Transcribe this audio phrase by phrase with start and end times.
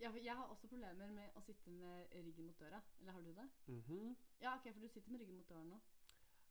[0.00, 2.80] Ja, for jeg har også problemer med å sitte med ryggen mot døra.
[3.00, 3.48] Eller har du det?
[3.66, 4.16] Mhm.
[4.40, 5.80] Ja, ok, for du sitter med ryggen mot døren nå.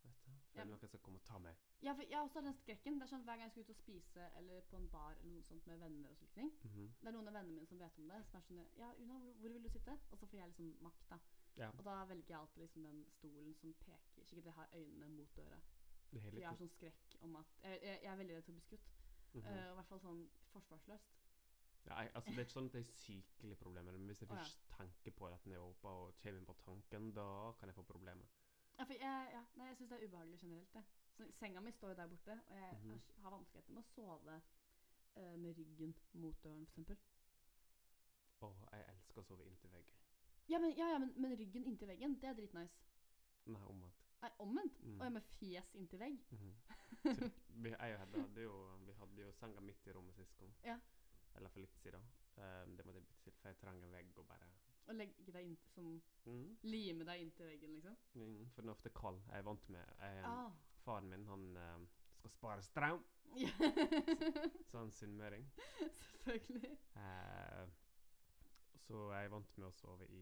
[0.04, 0.31] Jeg vet det.
[0.31, 0.62] Ja.
[0.62, 1.55] Føler noen skal komme og ta meg.
[1.81, 2.99] Ja, for jeg har også den skrekken.
[2.99, 5.33] Det er sånn Hver gang jeg skal ut og spise eller på en bar eller
[5.33, 6.52] noe sånt med venner og slike ting.
[6.63, 6.88] Mhm.
[7.02, 8.25] Det er noen av vennene mine som vet om det.
[8.25, 9.98] Som er sånn Ja, Una, hvor, vil du sitte?
[10.11, 11.20] Og så får jeg liksom makt, da.
[11.57, 11.70] Ja.
[11.70, 15.09] Og da velger jeg alltid liksom den stolen som peker Slik at jeg har øynene
[15.09, 15.59] mot døra.
[16.11, 18.52] Det For jeg har sånn skrekk om at Jeg, jeg, jeg er veldig redd for
[18.52, 18.91] å bli skutt.
[19.34, 19.45] Mhm.
[19.45, 21.18] Eh, og I hvert fall sånn forsvarsløst.
[21.88, 24.29] Ja, jeg, altså, det er ikke sånn at det er sykelig problemer, men hvis jeg
[24.29, 24.43] Å, ja.
[24.43, 27.28] først tenker på at den er åpen og kommer inn på tanken, da
[27.59, 28.32] kan jeg få problemer.
[28.78, 30.73] Ja, for jeg, ja, nei, jeg syns det er ubehagelig generelt.
[30.73, 30.83] Det.
[31.18, 33.94] Så senga mi står jo der borte, og jeg mm har, har vanskeligheter med å
[33.94, 34.36] sove
[35.17, 37.08] uh, med ryggen mot døren, f.eks.
[38.45, 39.95] Å, jeg elsker å sove inntil veggen.
[40.47, 42.83] Ja, men, ja, ja, men, men ryggen inntil veggen, det er dritnice.
[43.47, 44.03] Nei, omvendt.
[44.22, 44.78] Nei, omvendt.
[44.83, 45.00] Mm.
[45.02, 46.22] Og med fjes inntil vegg.
[46.36, 46.53] Mm.
[47.08, 47.16] Så
[47.64, 48.53] vi, jeg og Hedda hadde jo,
[48.86, 50.53] vi hadde jo senga midt i rommet sist gang.
[50.66, 50.78] Ja.
[51.38, 52.03] Eller for litt siden.
[52.38, 54.47] Um, det måtte jeg bytte til, for jeg trenger en vegg og bare
[54.88, 55.95] Og legge deg inntil sånn
[56.30, 57.95] mm, Lime deg inntil veggen, liksom.
[58.14, 59.17] mm, For den er ofte kald.
[59.31, 60.52] Jeg er vant med jeg, Ah.
[60.86, 61.88] Faren min, han eh,
[62.20, 63.02] skal spare strøm,
[63.36, 63.50] Ja.
[64.70, 65.50] så han er sunnmøring.
[66.00, 66.78] Selvfølgelig.
[66.95, 67.66] Uh,
[68.86, 70.22] så jeg er vant med å sove i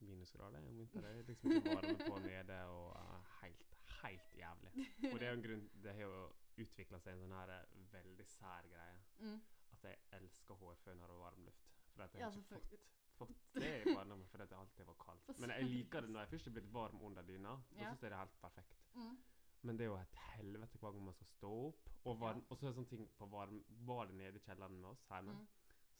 [0.00, 1.04] minusgrader om vinteren.
[1.04, 4.72] Det er liksom ikke varme på nede og uh, helt, helt jævlig.
[5.12, 6.22] Og det er jo en grunn Det har jo
[6.64, 8.96] utvikla seg en sånn her eh, veldig sær greie.
[9.20, 9.36] Mm.
[9.80, 11.68] At jeg elsker hårføner og varmluft.
[11.94, 12.80] For at jeg Ja, har ikke fått,
[13.16, 15.38] fått det i barndommen fordi det alltid var kaldt.
[15.40, 17.56] Men jeg liker det når jeg først er blitt varm under dyna.
[17.70, 17.88] Da Ja.
[17.90, 18.76] syns jeg det er helt perfekt.
[18.94, 19.16] Mm.
[19.62, 21.88] Men det er jo et helvete hver gang man skal stå opp.
[22.04, 22.44] Og, varm, Ja.
[22.50, 25.32] og så er det sånne ting på varm badet nede i kjelleren med oss hjemme.
[25.32, 25.48] Mm.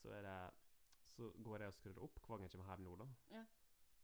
[0.03, 0.51] Så det
[1.17, 3.07] Så går jeg og skrur opp hver gang jeg kommer hjem nå, da.
[3.37, 3.45] Ja.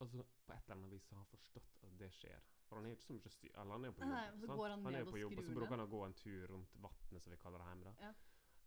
[0.00, 2.40] Og så på et eller annet vis har han forstått at det skjer.
[2.68, 3.50] For han er jo ikke så mye styr...
[3.54, 4.10] Eller han er jo på jobb.
[4.10, 6.14] Nei, så går han er jo på jobb, og så bruker han å gå en
[6.14, 7.84] tur rundt vannet, som vi kaller det hjemme.
[7.84, 7.94] da.
[8.06, 8.12] Ja.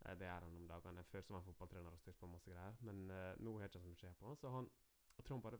[0.06, 1.04] Eh, Det gjør han om dagene.
[1.04, 2.76] Før som var fotballtrener og styrt på masse greier.
[2.80, 4.34] Men eh, nå har jeg ikke så mye på.
[4.40, 4.70] Så han
[5.20, 5.58] jeg tror han bare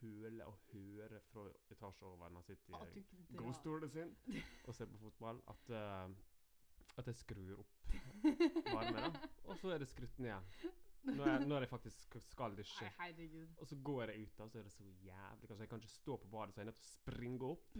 [0.00, 4.14] føler og hører fra etasjen over når han sitter i godstolen sin
[4.66, 6.14] og ser på fotball, at, uh,
[6.96, 7.92] at jeg skrur opp
[8.72, 9.18] varmen.
[9.44, 10.48] Og så er det skrutt ned igjen.
[11.02, 12.88] Når jeg, når jeg faktisk skal dusje.
[13.58, 15.92] Og så går jeg ut, og så er det så jævlig Kanskje jeg kan ikke
[15.92, 17.78] stå på badet, så jeg er nødt til å springe opp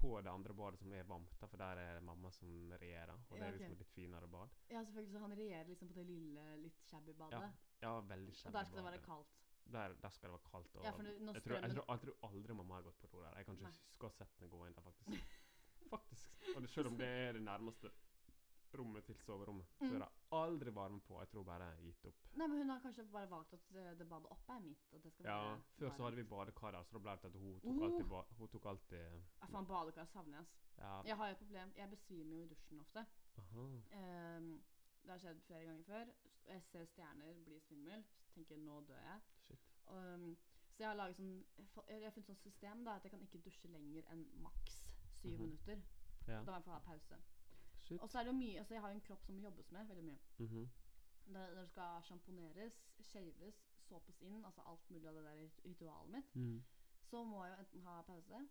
[0.00, 3.20] på det andre badet som er varmt, for der er det mamma som regjerer.
[3.28, 4.56] Og det er liksom et litt finere bad.
[4.70, 5.12] Ja, selvfølgelig.
[5.12, 7.42] Så han regjerer liksom på det lille, litt shabby badet.
[7.42, 7.50] Ja,
[7.84, 9.36] ja veldig og shabby der skal det være kaldt.
[9.70, 10.76] Der, der skal det være kaldt.
[10.76, 13.12] Og Ja, for når jeg, tror, jeg, tror, jeg tror aldri mamma har gått på
[13.12, 13.36] do der.
[13.36, 15.36] Jeg kan ikke huske å ha sett henne gå inn der, faktisk.
[15.90, 16.34] Faktisk.
[16.54, 17.90] Og selv om det er det nærmeste
[18.78, 19.94] rommet til soverommet, så Mm.
[19.94, 21.18] er det aldri varme på.
[21.20, 22.14] Jeg tror bare jeg har gitt opp.
[22.36, 24.84] Nei, men hun har kanskje bare valgt at det, det badet oppe er mitt.
[24.94, 27.24] At det skal Ja, være Før så hadde vi badekar der, så da ble det
[27.24, 28.98] at hun tok alltid, ba hun tok alltid
[29.40, 30.54] Ja, faen, badekar savner jeg, ass.
[30.78, 31.02] Ja.
[31.02, 31.72] Jeg har jo et problem.
[31.76, 33.06] Jeg besvimer jo i dusjen ofte.
[33.38, 33.66] Aha.
[33.92, 34.62] Ehm,
[35.02, 36.06] det har skjedd flere ganger før.
[36.46, 38.04] Jeg ser stjerner, blir svimmel,
[38.34, 39.20] tenker nå dør jeg.
[39.46, 39.58] Shit.
[39.88, 40.36] Um,
[40.70, 41.44] så jeg har laget sånn
[41.88, 45.32] Jeg har funnet sånn system da at jeg kan ikke dusje lenger enn maks syv
[45.38, 45.40] Mhm.
[45.42, 45.82] minutter.
[46.28, 46.42] Ja.
[46.44, 47.16] Da må jeg få ha pause.
[47.90, 48.00] Shit.
[48.00, 49.70] Og så er det jo mye Altså jeg har jo en kropp som må jobbes
[49.74, 50.18] med veldig mye.
[50.38, 50.68] Mm -hmm.
[51.30, 53.58] når det skal sjamponeres, shaves,
[53.88, 56.62] såpes inn, altså alt mulig av det der ritualet mitt, Mm.
[57.02, 58.48] så må jeg jo enten ha pause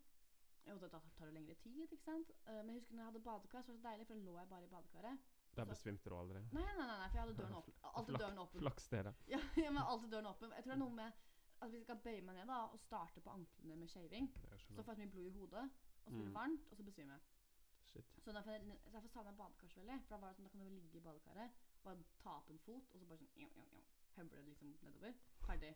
[0.65, 2.31] Og det tar tar jo lengre tid, ikke sant.
[2.47, 4.19] Uh, Men jeg husker når jeg hadde badekar, så var det så deilig, for da
[4.19, 5.17] lå jeg bare i badekaret.
[5.55, 6.39] Der besvimte du aldri?
[6.51, 7.73] Nei, nei, nei, nei for jeg hadde døren åpen.
[7.83, 8.59] Alltid døren åpen.
[8.59, 9.13] Flaks det, da.
[9.33, 10.51] Ja, ja, men alltid døren åpen.
[10.51, 11.11] Jeg tror det er noe med
[11.61, 14.29] at hvis jeg skal bøye meg ned da og starte på anklene med shaving,
[14.75, 15.63] så får jeg så mye blod i hodet,
[16.05, 16.35] og så blir det Mm.
[16.35, 17.21] varmt, og så besvimer jeg.
[17.93, 18.05] Shit.
[18.23, 18.51] Så derfor,
[18.93, 19.99] derfor savner jeg badekar så veldig.
[20.03, 22.59] For da var det sånn, da kan du ligge i badekaret, bare ta opp en
[22.65, 23.47] fot, og så bare sånn
[24.17, 25.13] høvler det liksom nedover.
[25.45, 25.75] Ferdig.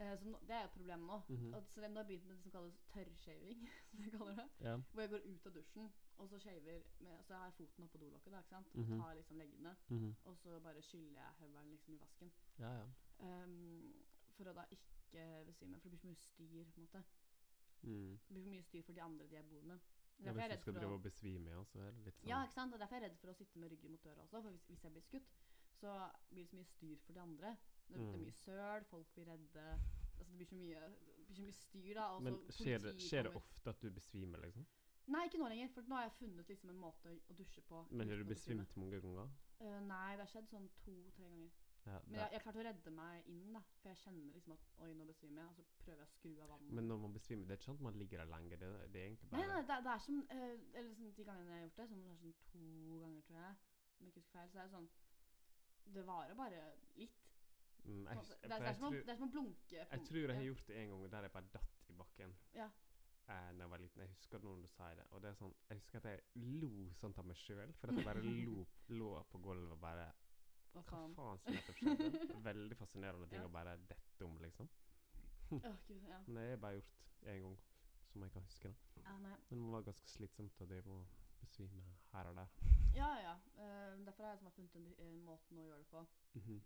[0.00, 1.16] Eh, så det er jo et problem nå.
[1.28, 1.54] Mhm.
[1.54, 4.36] Og så det, nå har jeg begynt med det som kalles tørrshaving, som de kaller
[4.38, 4.48] det.
[4.60, 4.76] Ja.
[4.92, 7.98] Hvor jeg går ut av dusjen, og så shaver med, Så har jeg foten oppå
[7.98, 8.74] dolokket, da, ikke sant.
[8.74, 8.92] Mhm.
[8.92, 9.76] Og tar liksom leggene.
[9.88, 10.16] Mhm.
[10.24, 12.32] Og så bare skyller jeg høvelen liksom i vasken.
[12.58, 12.86] ja, ja.
[13.20, 13.92] Um,
[14.36, 15.80] for å da ikke besvime.
[15.80, 17.02] For det blir så mye styr, på en måte.
[17.82, 18.18] Mm.
[18.28, 19.78] Det blir for mye styr for de andre de jeg bor med.
[20.24, 22.54] Ja hvis du skal drive og besvime, ja, så er det litt sånn Ja, ikke
[22.56, 22.74] sant?
[22.74, 24.42] Og derfor er jeg redd for å sitte med ryggen mot døra også.
[24.42, 25.30] For hvis, hvis jeg blir skutt,
[25.80, 25.94] så
[26.30, 27.56] blir det så mye styr for de andre.
[27.88, 28.24] Det, det er Mm.
[28.26, 29.64] mye søl, folk blir redde.
[30.20, 30.80] Altså, det blir så mye,
[31.26, 32.18] blir så mye styr, da.
[32.20, 34.66] Men skjer det, skjer det ofte at du besvimer, liksom?
[35.10, 35.68] Nei, ikke nå lenger.
[35.74, 37.80] For nå har jeg funnet liksom en måte å dusje på.
[37.90, 39.30] Men har du besvimt mange ganger?
[39.60, 41.50] Uh, nei, det har skjedd sånn to-tre ganger.
[41.86, 43.60] Ja, Men jeg, jeg klarte å redde meg inn, da.
[43.80, 45.48] For jeg kjenner liksom at oi, nå besvimer jeg.
[45.48, 46.74] Og så prøver jeg å skru av vannet.
[46.76, 48.60] Men når man besvimer, det er ikke sånn at man ligger der lenger.
[48.60, 51.50] Det, det er egentlig bare nei, det, det er som eh, Eller sånn, de gangene
[51.50, 53.56] jeg har gjort det, sånn, det sånn to ganger, tror jeg,
[53.96, 54.90] om jeg ikke husker feil, så er det sånn
[55.96, 56.60] Det varer bare
[57.00, 57.18] litt.
[57.84, 59.80] mm, jeg, Det er, er som, det er som å blunke.
[59.80, 62.68] jeg tror jeg har gjort det en gang der jeg bare datt i bakken Ja.
[63.26, 64.02] eh, jeg var liten.
[64.04, 65.06] Jeg husker noen du sier det.
[65.10, 67.72] Og det er sånn, jeg husker at jeg lo sånn av meg sjøl.
[67.82, 68.66] At jeg bare lo,
[69.00, 70.10] lå på gulvet og bare
[70.72, 71.14] Hva Hva faen?
[71.14, 72.10] faen som nettopp skjedde?
[72.50, 74.68] Veldig fascinerende ting å bare dette om, liksom.
[75.50, 76.18] oh, gud, ja.
[76.26, 77.56] Men det jeg bare gjort én gang,
[78.12, 78.74] som jeg kan huske.
[78.96, 79.00] da.
[79.10, 79.18] Ah.
[79.50, 81.06] Men det var ganske slitsomt å drive og
[81.40, 81.82] besvime
[82.12, 82.52] her og der.
[82.94, 83.34] Ja, ja.
[83.58, 86.60] Uh, derfor har jeg liksom funnet en, uh, måte å gjøre det på Mhm.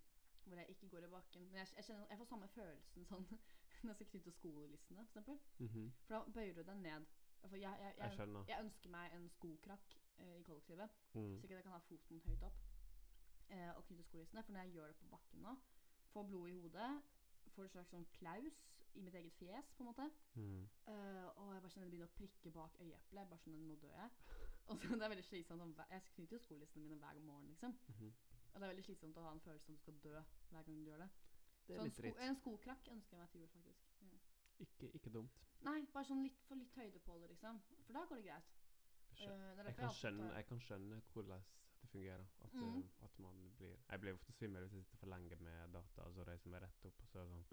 [0.44, 1.42] hvor jeg ikke går i bakken.
[1.48, 3.26] Men jeg, jeg, kjenner, jeg får samme følelsen sånn
[3.84, 5.90] når jeg skal knytte skolelistene, for Mm -hmm.
[6.06, 7.06] For da bøyer du deg ned.
[7.42, 7.94] Jeg, jeg,
[8.48, 11.40] Jeg ønsker meg en skokrakk uh, i kollektivet, Mm.
[11.40, 12.54] så jeg kan ha foten høyt opp
[13.50, 14.42] eh, og knytte skolissene.
[14.42, 15.56] For når jeg gjør det på bakken nå,
[16.12, 16.90] får blod i hodet,
[17.54, 18.60] får en slags sånn klaus
[18.94, 20.06] i mitt eget fjes, på en måte.
[20.34, 20.62] Mm.
[20.90, 23.28] Eh, og jeg bare kjenner det begynner å prikke bak øyeeplet.
[23.30, 24.10] Bare sånn nå dør jeg.
[24.72, 25.80] Og så det er veldig slitsomt.
[25.90, 27.74] Jeg knytter jo skolissene mine hver morgen, liksom.
[27.94, 28.12] Mhm.
[28.54, 30.76] Og det er veldig slitsomt å ha en følelse at du skal dø hver gang
[30.78, 31.08] du gjør det.
[31.66, 33.88] Det Så en, sko en skokrakk ønsker jeg meg til jul, faktisk.
[34.04, 34.18] Ja.
[34.64, 35.40] Ikke, ikke dumt.
[35.66, 37.58] Nei, bare sånn litt, få litt høyde på det, liksom.
[37.86, 38.52] For da går det greit.
[39.10, 41.44] Jeg, skjø- Eh, jeg, kan skjønne, jeg kan skjønne hvordan
[41.84, 42.26] det fungerer.
[42.46, 42.76] At, mm.
[42.80, 46.08] eh, at man blir Jeg blir ofte svimmel hvis jeg sitter for lenge med data,
[46.08, 47.46] og så reiser jeg meg rett opp, og så er det sånn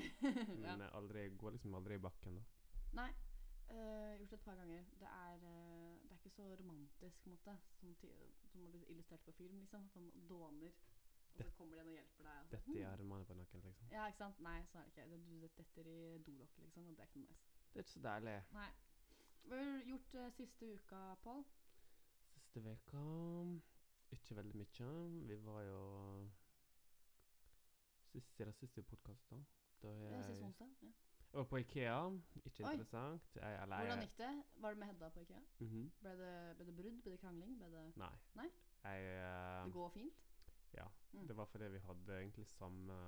[0.64, 0.76] ja.
[0.76, 2.46] Men jeg aldri, går liksom aldri i bakken, da.
[3.02, 3.10] Nei.
[3.70, 4.86] Uh, gjort det et par ganger.
[4.98, 7.92] Det er, uh, det er ikke så romantisk, på en måte, som,
[8.50, 9.60] som har blitt illustrert på film.
[9.60, 9.84] liksom.
[9.86, 12.32] At man dåner, og så Det- kommer de og hjelper deg.
[12.40, 12.56] Altså.
[12.56, 13.86] Dette i armene på noen, liksom.
[13.94, 14.40] Ja, ikke sant?
[14.42, 15.10] Nei, så er det ikke.
[15.10, 17.46] Det- Du detter i dolokket, liksom, og det er ikke noe nice.
[17.70, 18.36] Det er ikke så deilig.
[18.58, 18.70] Nei.
[19.46, 21.44] Hva har du gjort uh, siste uka, Pål?
[22.50, 23.00] Siste veka
[24.10, 24.86] Ikke veldig mye.
[25.28, 25.82] Vi var jo
[28.10, 29.36] sist, Siden siste podkast, da.
[29.82, 30.72] da Det er Sist onsdag?
[30.82, 30.88] Ja.
[30.88, 32.00] jeg var på Ikea.
[32.44, 32.72] Ikke Oi.
[32.72, 33.36] interessant.
[33.36, 34.32] Jeg, eller, Hvordan gikk det?
[34.56, 35.40] Var det med Hedda på IKEA?
[35.60, 35.92] Mhm.
[36.00, 36.98] Ble det, ble det brudd?
[37.02, 37.54] Ble det krangling?
[37.58, 38.10] Ble det, Nei.
[38.34, 38.48] Nei?
[38.82, 40.26] Jeg, eh, det går fint?
[40.74, 40.88] ja.
[41.12, 41.26] Mm.
[41.28, 42.98] Det var fordi vi hadde egentlig samme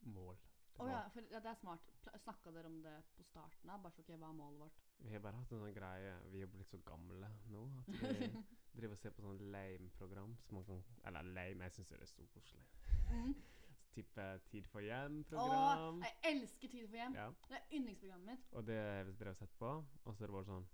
[0.00, 0.38] mål.
[0.80, 1.90] Å ja, for ja, det er smart.
[2.24, 3.82] Snakka dere om det på starten av?
[3.84, 4.80] Bare så ok, hva er målet vårt?
[5.04, 8.28] Vi har bare hatt en sånn greie Vi er blitt så gamle nå at vi
[8.80, 12.10] driver og ser på sånn lame-program som man kan Eller lame, jeg syns det er
[12.12, 12.66] så koselig.
[13.10, 13.32] Mm.
[13.94, 16.02] Type Tid for Å, hjem-program.
[16.06, 17.16] jeg elsker Tid for hjem!
[17.18, 17.30] Ja.
[17.50, 18.52] Det er yndlingsprogrammet mitt.
[18.54, 19.72] Og det har vi drevet og sett på.
[20.04, 20.68] Og så har det vært sånn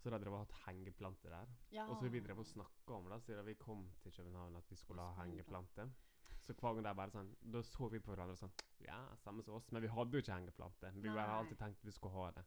[0.00, 1.56] Så har de drevet og hatt hengeplanter der.
[1.76, 1.86] Ja.
[1.88, 4.78] Og så vi drevet og snakka om det siden vi kom til København, at vi
[4.80, 5.90] skulle ha hengeplanter.
[6.40, 8.52] Så hver gang det er bare sånn Da så vi på hverandre sånn
[8.86, 9.68] Ja, samme som oss.
[9.74, 10.92] Men vi hadde jo ikke hengeplante.
[10.96, 12.46] Vi har alltid tenkt vi skulle ha det.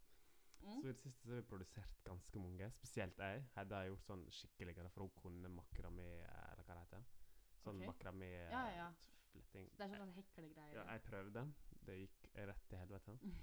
[0.64, 0.82] Mm.
[0.82, 2.70] Så i det siste så har vi produsert ganske mange.
[2.78, 3.44] Spesielt jeg.
[3.58, 7.04] Hedda har gjort sånn skikkeligere, for hun kunne makramé, eller hva det heter.
[7.64, 7.90] Sånn okay.
[7.92, 8.88] makramé Ja, ja, ja.
[9.34, 9.68] fletting.
[9.78, 10.78] Det er sånn heklegreier.
[10.78, 11.46] Ja, jeg prøvde.
[11.84, 13.18] Det gikk rett til helvete.
[13.22, 13.38] Mm.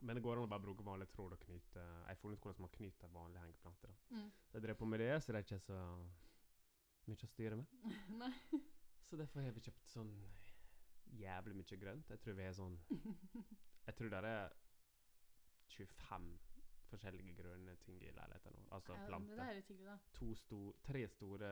[0.00, 2.44] Men det går an å bare bruke vanlig tråd og knyte Jeg har funnet ut
[2.44, 3.92] hvordan man knyter vanlige hengeplanter.
[3.92, 4.16] da.
[4.16, 4.30] Mm.
[4.50, 5.78] Så jeg drev på med det, så det er ikke så
[7.06, 7.76] mye å styre med.
[8.22, 8.32] Nei.
[9.06, 10.12] Så derfor har vi kjøpt sånn
[11.20, 12.08] jævlig mye grønt.
[12.10, 12.78] Jeg tror vi har sånn
[13.86, 14.54] Jeg tror det er
[15.76, 16.38] 25
[16.90, 18.64] forskjellige grønne ting i leiligheten nå.
[18.74, 19.42] Altså Ja, men det planter.
[19.50, 19.54] er
[20.38, 21.50] sto, tre store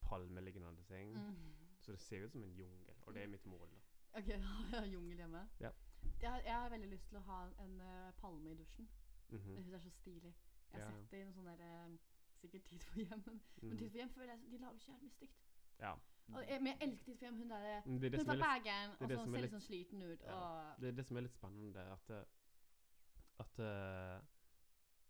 [0.00, 1.14] palmelignende ting.
[1.14, 1.54] Mm.
[1.80, 3.82] Så det ser ut som en jungel, og det er mitt mål, da.
[4.18, 4.28] Ok,
[4.72, 5.48] jeg jungel hjemme.
[5.60, 5.70] Ja.
[6.22, 8.88] Jeg, jeg har veldig lyst til å ha en uh, palme i dusjen.
[9.28, 9.54] Mhm.
[9.56, 10.34] Jeg syns det er så stilig.
[10.72, 10.90] Jeg har Ja.
[11.00, 11.96] sett det i noen sånne der, uh,
[12.36, 13.22] Sikkert Tid for hjem.
[13.26, 13.78] Men, men Mhm.
[13.78, 15.42] Tid for hjem føler jeg de lager så jævlig mye stygt.
[15.80, 15.94] Ja.
[16.28, 17.36] Jeg, men jeg Tid for hjem.
[17.40, 20.22] Hun der er Hun fra litt, og så er ser litt litt- sånn sliten ut.
[20.24, 20.38] Ja.
[20.38, 22.10] Og det er det som er litt spennende, at
[23.38, 24.24] at uh,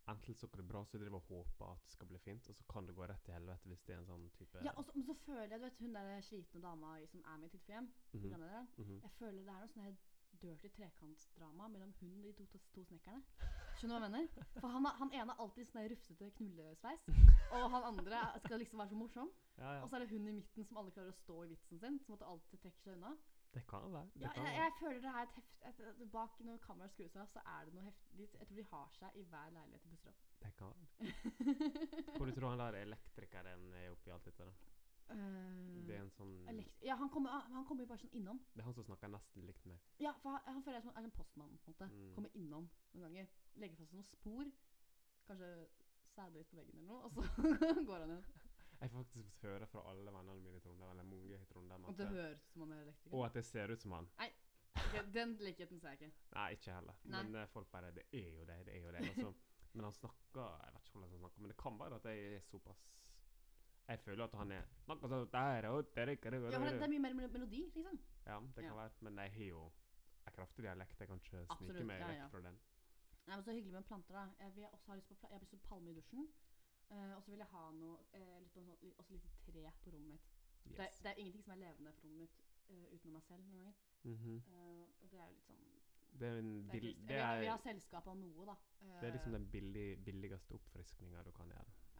[0.08, 2.54] Enten så går det bra, så driver og håper at det skal bli fint, og
[2.54, 4.84] så kan det gå rett til helvete hvis det er en sånn type Ja, og
[4.86, 7.50] så, men så føler jeg, du vet hun der slitne dama som er med i
[7.56, 9.00] Tid for hjem, Mhm, mm -hmm.
[9.02, 9.96] jeg føler det er noe sånn her
[10.42, 13.22] dirty trekantsdrama mellom hun og de to, to snekkerne.
[13.76, 14.50] Skjønner du hva jeg mener?
[14.56, 17.08] For han, han ene har alltid sånn der rufsete knullesveis,
[17.52, 19.32] og han andre skal liksom være så morsom.
[19.58, 19.80] Ja, ja.
[19.82, 21.98] Og så er det hun i midten som alle klarer å stå i vitsen sin,
[22.04, 23.16] som måtte alltid trekke seg unna.
[23.56, 24.08] Det kan være.
[24.14, 25.52] Det Ja, kan jeg, jeg føler det er et heft...
[25.68, 28.64] Et, et, bak når kameraet skrus av, så er det noe heftig Jeg tror de
[28.72, 30.18] har seg i hver leilighet i pusser.
[30.42, 32.16] Det kan være.
[32.16, 34.50] Hvor du tror han der elektrikeren er oppi alt dette?
[34.50, 34.75] da?
[35.10, 38.40] Eh, Det er en sånn elekt- ja, han kommer, han kommer jo bare sånn innom.
[38.54, 39.78] Det er han som snakker nesten likt meg.
[40.02, 41.88] Ja, for han, han føler jeg som, er som postmann, på en måte.
[41.92, 42.14] Mm.
[42.14, 43.28] Kommer innom noen ganger.
[43.56, 44.50] Legger fra seg noen spor.
[45.28, 45.50] Kanskje
[46.16, 47.20] sæder litt på veggen eller noe, og så
[47.88, 48.26] går han igjen.
[48.80, 51.96] Jeg får faktisk høre fra alle vennene mine i Trondheim, eller mange i Trondheim, at
[51.96, 53.14] det høres ut som han er elektriker.
[53.16, 54.08] Og at jeg ser ut som han.
[54.76, 56.10] Ok, den likheten ser jeg ikke.
[56.36, 56.98] Nei, ikke heller.
[57.04, 57.22] Nei.
[57.22, 59.04] Men eh, folk bare Det er jo det, det er jo det.
[59.08, 59.32] Altså,
[59.76, 62.34] men han snakker Jeg vet ikke hvordan han snakker, men det kan være at jeg
[62.36, 62.82] er såpass
[63.88, 67.98] Jeg føler at han er Ja, men det, er mye mer melodi, liksom.
[68.26, 68.74] Ja, det kan Ja.
[68.74, 68.90] være.
[69.00, 69.64] Men jeg har jo
[70.26, 71.00] en kraftig dialekt.
[71.00, 72.26] Jeg kan ikke snike meg ja, vekk ja.
[72.26, 72.58] fra den.
[73.26, 74.44] Nei, men Så hyggelig med planter, da.
[74.44, 76.28] Jeg, vil også ha lyst på, jeg har lyst på palme i dusjen.
[76.90, 79.70] Uh, og så vil jeg ha noe uh, litt på en sånn, også lite tre
[79.84, 80.28] på rommet mitt.
[80.66, 80.98] Det, Yes.
[81.02, 82.36] det er ingenting som er levende på rommet mitt
[82.70, 83.74] uh, utenom meg selv noen ganger.
[84.06, 84.42] Mhm.
[84.48, 85.64] Eh, og det er jo litt sånn
[86.20, 86.96] Det er en det er bill...
[87.08, 88.54] vi, har, er, selskap av noe, da.
[88.80, 91.32] Eh, det er liksom den billig, billigste oppfriskninga du.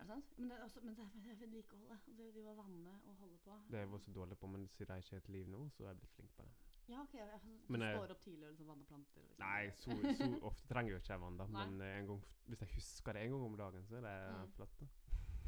[0.07, 0.39] Er det sant?
[0.39, 2.07] Men det er, også, men det er, vedlikeholdet.
[2.19, 3.57] Det, de må vanne og holde på.
[3.71, 5.63] Det er jeg vært så dårlig på, men siden jeg ikke er et liv nå,
[5.75, 6.53] så er jeg blitt flink på det.
[6.89, 7.15] Ja, ok.
[7.15, 9.23] ja, Du jeg- står opp tidlig og liksom vanner planter?
[9.27, 11.47] Liksom, Nei, så, så ofte trenger jeg ikke jeg vann, da.
[11.47, 14.15] Men eh, en gang, hvis jeg husker det en gang om dagen, så er det
[14.37, 14.53] Mm.
[14.53, 14.77] flott.
[14.81, 14.87] da.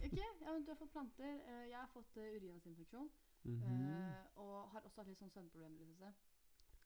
[0.04, 1.24] Ok, ja, men Du har fått planter.
[1.46, 3.10] eh, Jeg har fått uh, urininfeksjon.
[3.44, 3.62] Mhm.
[3.62, 6.12] eh, og har også hatt litt sånn søvnproblemer det.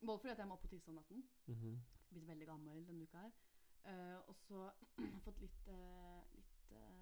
[0.04, 1.24] Både fordi at jeg må opp og tisse om natten.
[1.46, 1.80] Mhm.
[2.12, 3.32] Blitt veldig gammel denne uka her.
[3.84, 7.01] Eh, og så har jeg fått litt, eh, litt eh,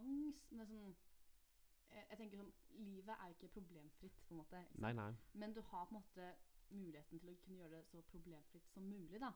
[0.00, 0.96] angst, men det er sånn
[1.90, 4.62] eh, Jeg tenker sånn Livet er jo ikke problemfritt, på en måte.
[4.84, 5.12] Nei, nei.
[5.32, 6.26] Men du har på en måte
[6.68, 9.20] muligheten til å kunne gjøre det så problemfritt som mulig.
[9.22, 9.32] da.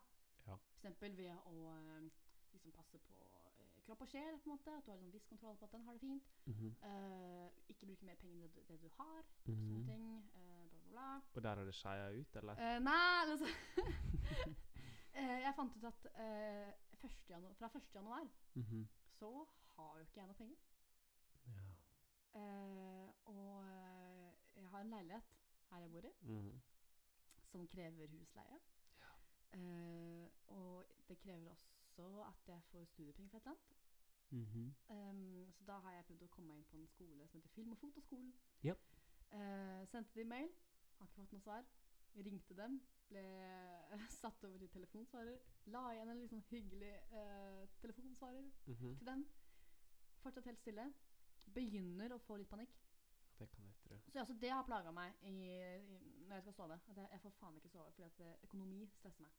[0.47, 0.57] Ja.
[0.77, 2.11] Eksempel ved å eh,
[2.53, 3.41] liksom passe på eh,
[3.87, 4.39] kropp og sjel.
[4.43, 6.33] på en måte, At du har liksom viss kontroll på at den har det fint.
[6.47, 6.73] Mm -hmm.
[6.89, 9.23] uh, ikke bruke mer penger enn det, du- det du har.
[9.45, 9.89] Sånne ting.
[9.89, 11.21] Uh, bla, bla, bla.
[11.35, 12.53] Og der har det skeia ut, eller?
[12.53, 13.47] Uh, nei, altså
[15.45, 16.73] Jeg fant ut at eh,
[17.05, 17.29] 1.
[17.29, 17.95] Januar, fra 1.
[17.95, 18.87] januar -hmm.
[19.19, 19.47] så
[19.81, 20.57] har jo ikke jeg noe penger.
[21.47, 21.63] Ja.
[22.41, 25.33] Eh, og eh, jeg har en leilighet
[25.71, 26.61] her jeg bor i, Mhm.
[27.51, 28.59] som krever husleie.
[29.53, 33.77] Eh, og det krever også at jeg får studiepenger for et eller annet.
[34.31, 34.75] Mhm.
[34.89, 37.49] Um, så da har jeg prøvd å komme meg inn på en skole som heter
[37.55, 38.35] Film- og fotoskolen.
[38.65, 38.79] Yep.
[39.33, 40.49] Eh, sendte de mail,
[40.99, 41.65] har ikke fått noe svar.
[42.15, 43.23] Ringte dem, ble
[44.21, 45.39] satt over til telefonsvarer.
[45.67, 48.97] La igjen en litt sånn hyggelig eh, telefonsvarer Mhm.
[48.99, 49.27] til dem.
[50.23, 50.87] Fortsatt helt stille.
[51.55, 52.75] Begynner å få litt panikk.
[53.41, 53.97] Det kan jeg tro.
[54.13, 56.81] Så altså, det har plaga meg i, i, når jeg skal sove.
[56.93, 59.33] At jeg, jeg får faen ikke sove fordi at eh, økonomi stresser meg.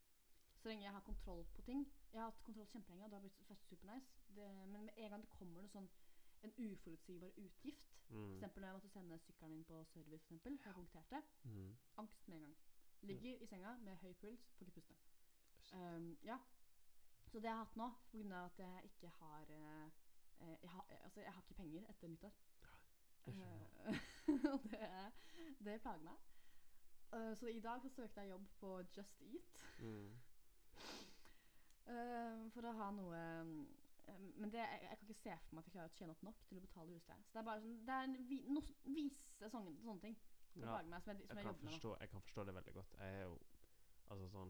[0.61, 3.23] Så lenge jeg har kontroll på ting Jeg har hatt kontroll kjempelenge, og det har
[3.25, 4.17] blitt supernice.
[4.35, 5.89] Det, men med en gang det kommer noe sånn
[6.41, 8.33] en uforutsigbar utgift Mm.
[8.33, 11.21] eksempel når jeg måtte sende sykkelen min på service, for eksempel, jeg punkterte.
[11.43, 11.77] mm.
[11.97, 12.55] Angst med en gang.
[13.01, 14.95] Ligger i senga med høy puls, får ikke puste.
[15.73, 16.37] Um, ja.
[17.27, 18.45] Så det jeg har hatt nå, pga.
[18.45, 19.91] at jeg ikke har eh,
[20.39, 22.33] jeg, har altså, jeg har ikke penger etter nyttår.
[23.25, 23.33] Det.
[23.35, 23.99] Eh,
[24.53, 24.89] Og det,
[25.65, 26.17] det plager meg.
[27.13, 30.11] Eh, så i dag så søkte jeg jobb på Just Eat Mm.
[31.87, 35.61] eh, for å ha noe eh, Men det, jeg, jeg kan ikke se for meg
[35.63, 37.23] at jeg klarer å tjene opp nok til å betale husleie.
[37.25, 38.63] Så det er bare sånn, det er en vi, no,
[38.97, 40.17] vise sånne, sånne ting
[40.59, 42.95] Ja, meg, som jeg, som jeg jeg, kan, forstå, jeg kan forstå det veldig godt.
[42.99, 43.37] Jeg er jo
[44.11, 44.49] Altså sånn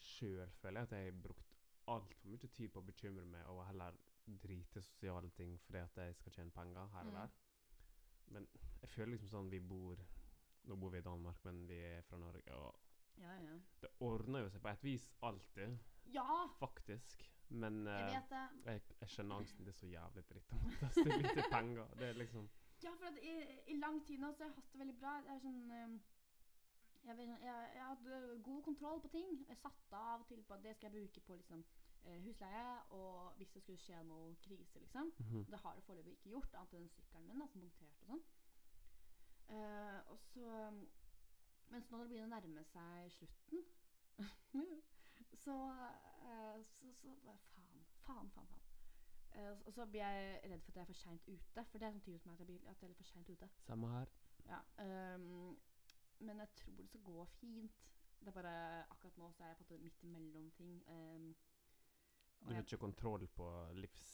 [0.00, 1.56] Sjøl føler jeg at jeg har brukt
[1.90, 3.98] altfor mye tid på å bekymre meg over heller
[4.38, 7.18] drite sosiale ting fordi at jeg skal tjene penger her og Mm.
[7.18, 7.28] der.
[8.26, 8.48] Men
[8.82, 9.96] jeg føler liksom sånn vi bor
[10.64, 12.74] Nå bor vi i Danmark, men vi er fra Norge, og
[13.18, 13.54] Ja, ja.
[13.82, 15.78] det ordner jo seg på et vis alltid,
[16.12, 17.24] ja, faktisk.
[17.48, 18.42] Men jeg eh, vet det.
[18.66, 19.64] jeg, jeg skjønner angsten.
[19.64, 21.86] Det er så jævlig dritt å måtte stille til penger.
[21.98, 22.50] Det er liksom
[22.82, 23.32] Ja, for i,
[23.72, 25.14] i lang tid nå så har jeg hatt det veldig bra.
[25.24, 25.96] Det er sånn ehm,
[27.04, 29.44] jeg, jeg, jeg hadde god kontroll på ting.
[29.48, 31.79] Jeg satte av og til på at det skal jeg bruke på liksom, eh,
[32.24, 35.12] husleie, og hvis det skulle skje noe krise, liksom.
[35.18, 35.44] mhm.
[35.50, 38.24] Det har det foreløpig ikke gjort, annet enn sykkelen min, da, som punkterte og sånn.
[39.50, 40.50] Uh, og så
[41.70, 43.60] Mens nå når det begynner å nærme seg slutten,
[45.44, 45.54] så,
[46.26, 47.14] uh, så, så
[48.00, 48.46] Faen, faen, faen.
[48.50, 48.60] faen.
[49.30, 51.64] Uh, og så blir jeg redd for at jeg er for seint ute.
[51.70, 53.48] For det er sånn typisk meg at jeg, blir, at jeg er for seint ute.
[53.66, 54.14] Samme her.
[54.48, 54.58] Ja,
[55.14, 55.58] um,
[56.26, 57.86] men jeg tror det skal gå fint.
[58.20, 58.54] Det er bare
[58.90, 60.74] akkurat nå så er jeg på en måte midt imellom ting.
[60.88, 61.30] og
[62.40, 64.06] Du har ikke kontroll på livs,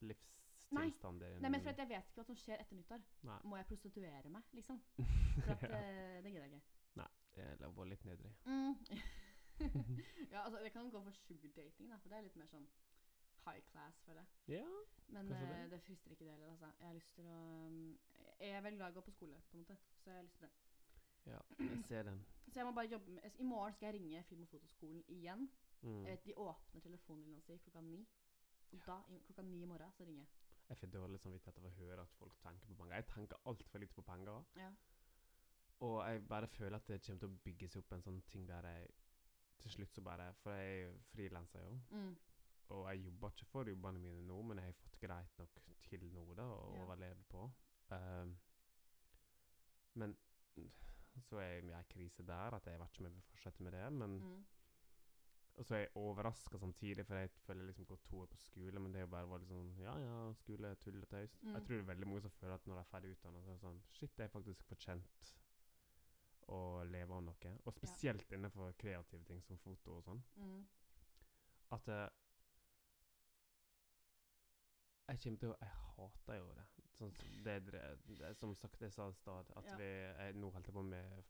[0.00, 1.42] livstilstanden din?
[1.42, 3.04] Nei, men for at jeg vet ikke hva som skjer etter nyttår.
[3.28, 3.38] Nei.
[3.44, 4.82] Må jeg prostituere meg, liksom?
[5.44, 5.78] For at, ja.
[5.78, 6.76] eh, det gidder jeg ikke.
[6.98, 7.08] Nei,
[7.38, 8.34] Det var litt nedrig.
[8.44, 8.74] Mm.
[10.32, 12.66] ja, altså, det kan gå for sugardating, da, for det er litt mer sånn
[13.46, 14.58] high class, føler jeg.
[14.58, 14.64] Ja.
[15.14, 15.70] Men eh, det.
[15.72, 16.70] det frister ikke det heller, altså.
[16.78, 17.78] Jeg har lyst til å um,
[18.38, 20.26] Jeg er veldig glad i å gå på skole, på en måte, så jeg har
[20.26, 20.52] lyst til det.
[21.32, 21.40] ja.
[21.64, 22.20] Jeg ser den.
[22.48, 25.48] Så jeg må bare jobbe med I morgen skal jeg ringe film- og fotoskolen igjen.
[25.82, 26.04] Mm.
[26.06, 28.06] Jeg vet, De åpner telefonlinja si klokka ni.
[28.72, 30.28] Og da, i, klokka ni i morgen, så ringer jeg.
[30.68, 32.94] Jeg får dårlig samvittighet av å høre at folk tenker på penger.
[32.96, 34.44] Jeg tenker altfor lite på penger.
[34.56, 34.70] Ja.
[35.80, 38.46] Og jeg bare føler at det kommer til å bygge seg opp en sånn ting
[38.48, 38.88] der jeg
[39.58, 42.16] til slutt så bare For jeg er frilanser jo, Mm.
[42.68, 45.48] og jeg jobber ikke for jobbene mine nå, men jeg har fått greit nok
[45.88, 46.82] til nå da, å Ja.
[46.82, 47.50] overleve på.
[47.90, 48.36] Ehm,
[49.94, 50.16] men
[51.28, 53.62] så er jeg i en krise der at jeg vet ikke om jeg vil fortsette
[53.62, 53.92] med det.
[53.92, 54.44] Men Mm.
[55.58, 58.78] Og så er jeg overraska samtidig, for jeg føler liksom gått to år på skole,
[58.80, 61.34] men det er jo bare var litt sånn Ja, ja, skole, tull og tøys.
[61.42, 61.54] Mm.
[61.56, 63.50] Jeg tror det er veldig mange som føler at når de er ferdig utdannet, så
[63.50, 65.32] er det sånn Shit, det er faktisk fortjent
[66.54, 67.54] å leve av noe.
[67.66, 70.22] Og spesielt innenfor kreative ting som foto og sånn.
[70.38, 70.62] Mm.
[71.76, 72.06] At eh,
[75.08, 76.66] Jeg kommer til å Jeg hater jo det.
[76.98, 77.12] Sånn
[77.44, 79.76] det, det, det er som sagt jeg sa i stad, at Ja.
[79.80, 81.24] vi jeg, Nå holdt jeg på med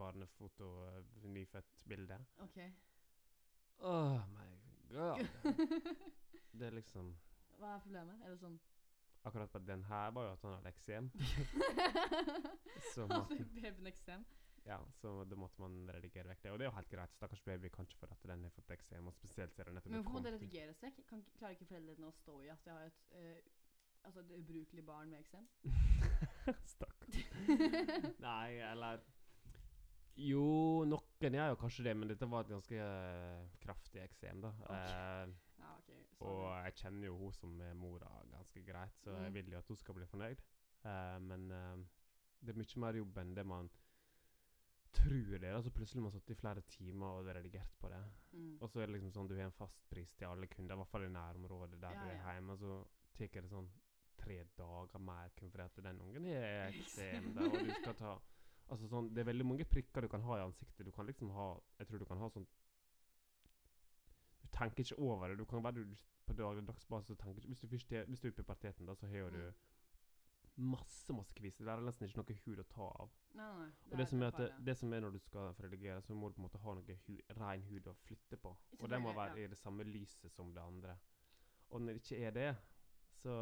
[0.00, 2.18] barnefoto, eh, nyfødt-bilde.
[2.44, 2.58] OK.
[3.80, 4.48] Oh my
[4.92, 5.26] god.
[6.60, 7.12] Det er liksom
[7.60, 8.20] Hva er problemet?
[8.24, 8.58] Er det sånn
[9.28, 11.08] Akkurat på den her var jo at han hadde eksem.
[12.94, 14.22] Så Hadde måtte- babyen eksem?
[14.66, 16.50] Ja, så da måtte man redigere vekk det.
[16.52, 17.14] Og det er jo helt greit.
[17.16, 20.02] Stakkars baby kan ikke få at den har fått eksem, og spesielt siden nettopp Men
[20.02, 20.46] hvorfor må det kommet ut.
[20.46, 20.98] redigeres vekk?
[21.08, 23.38] Kan, klarer ikke foreldrene å stå i at de har et, eh,
[24.04, 25.48] altså et ubrukelig barn med eksem?
[26.74, 27.16] Stakkars.
[28.20, 29.00] Nei, eller
[30.16, 34.50] Jo, noen gjør jo kanskje det, men dette var et ganske uh, kraftig eksem, da.
[34.64, 34.90] Okay.
[34.90, 36.00] Eh, ja, okay.
[36.20, 39.34] og jeg kjenner jo hun som er mora ganske greit, så jeg Mm.
[39.34, 40.42] vil jo at hun skal bli fornøyd.
[40.84, 41.48] Uh, men
[42.40, 43.70] det er mye mer jobb enn det man
[44.92, 45.54] tror det er.
[45.54, 48.00] Altså plutselig har man sittet i flere timer og redigert på det.
[48.32, 48.56] Mm.
[48.60, 50.90] Og så er det liksom sånn du har en fastpris til alle kunder, i hvert
[50.90, 52.32] fall i nærområdet der Ja, du er ja.
[52.34, 52.52] hjemme.
[52.52, 52.80] Og så
[53.16, 53.70] tar det sånn
[54.20, 58.16] tre dager mer kun fordi at den ungen er eksem da, og du skal ta
[58.70, 60.86] Altså sånn, Det er veldig mange prikker du kan ha i ansiktet.
[60.86, 61.48] Du kan liksom ha
[61.78, 62.46] Jeg tror du kan ha sånn
[64.42, 65.38] Du tenker ikke over det.
[65.38, 65.96] Du kan være du,
[66.26, 69.06] på dagligdagsbasis og tenker ikke Hvis du først hvis du er i puberteten, da, så
[69.10, 69.42] har du
[70.60, 70.70] Mm.
[70.70, 71.64] masse masse kviser.
[71.64, 73.10] Det er nesten ikke noe hud å ta av.
[73.34, 73.92] Nei, nei, nei.
[73.92, 76.34] Og det som, er det, det som er når du skal redigere, så må du
[76.34, 78.56] på en måte ha noe hu, ren hud å flytte på.
[78.80, 80.98] Og det må være i det samme lyset som det andre.
[81.70, 82.56] Og når det ikke er det,
[83.22, 83.32] så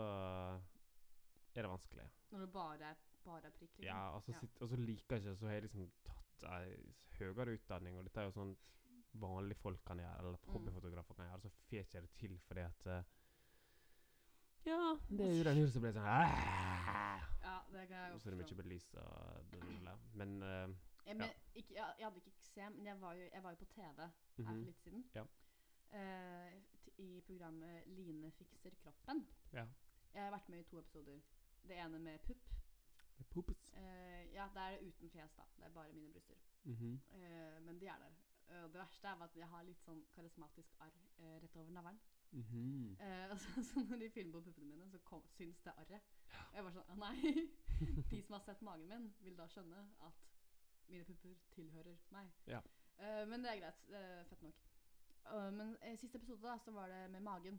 [1.54, 2.06] er det vanskelig.
[2.30, 2.94] Når du bare er,
[3.28, 3.84] bare prikk, liksom.
[3.84, 4.48] Ja, altså, Ja.
[4.60, 8.20] Og så liker jeg ikke Så har jeg liksom tatt ei høyere utdanning, og dette
[8.20, 8.56] er jo sånn
[9.18, 10.52] vanlige folk kan gjøre, eller Mm.
[10.52, 13.02] hobbyfotografer kan gjøre, så får jeg ikke det til fordi at eh,
[14.66, 16.04] Ja, det er jo den huset som blir sånn!
[16.04, 18.86] Ja, det kan jeg godt Så er det mye belys.
[20.14, 20.74] Men uh,
[21.06, 23.56] Jeg, men, ikke, jeg, jeg hadde ikke eksem, men jeg var jo, jeg var jo
[23.56, 25.04] på TV her for mhm, litt siden.
[25.14, 25.24] Ja.
[25.92, 26.52] Uh,
[26.98, 29.24] I programmet 'Line fikser kroppen'.
[29.52, 29.64] Ja.
[30.14, 31.20] Jeg har vært med i to episoder.
[31.68, 32.44] Det ene med pupp.
[33.18, 33.72] Det poopes.
[33.74, 35.44] Eh, ja, det er uten fjes, da.
[35.56, 36.36] Det er bare mine bryster.
[36.64, 37.00] Mhm.
[37.10, 38.14] Eh, men de er der.
[38.48, 41.70] Eh, Og det verste er at jeg har litt sånn karismatisk arr eh, rett over
[41.72, 42.00] navlen.
[42.32, 42.96] Mhm.
[43.00, 46.08] Eh, altså, så når de filmer på puppene mine, så kom, syns det arret.
[46.50, 47.48] Og jeg var sånn nei!
[48.10, 50.24] De som har sett magen min, vil da skjønne at
[50.88, 52.30] mine pupper tilhører meg.
[52.46, 52.60] Ja.
[52.98, 53.84] Eh, men det er greit.
[53.94, 54.64] Er fett nok.
[55.28, 57.58] Uh, men i siste episode da, så var det med magen.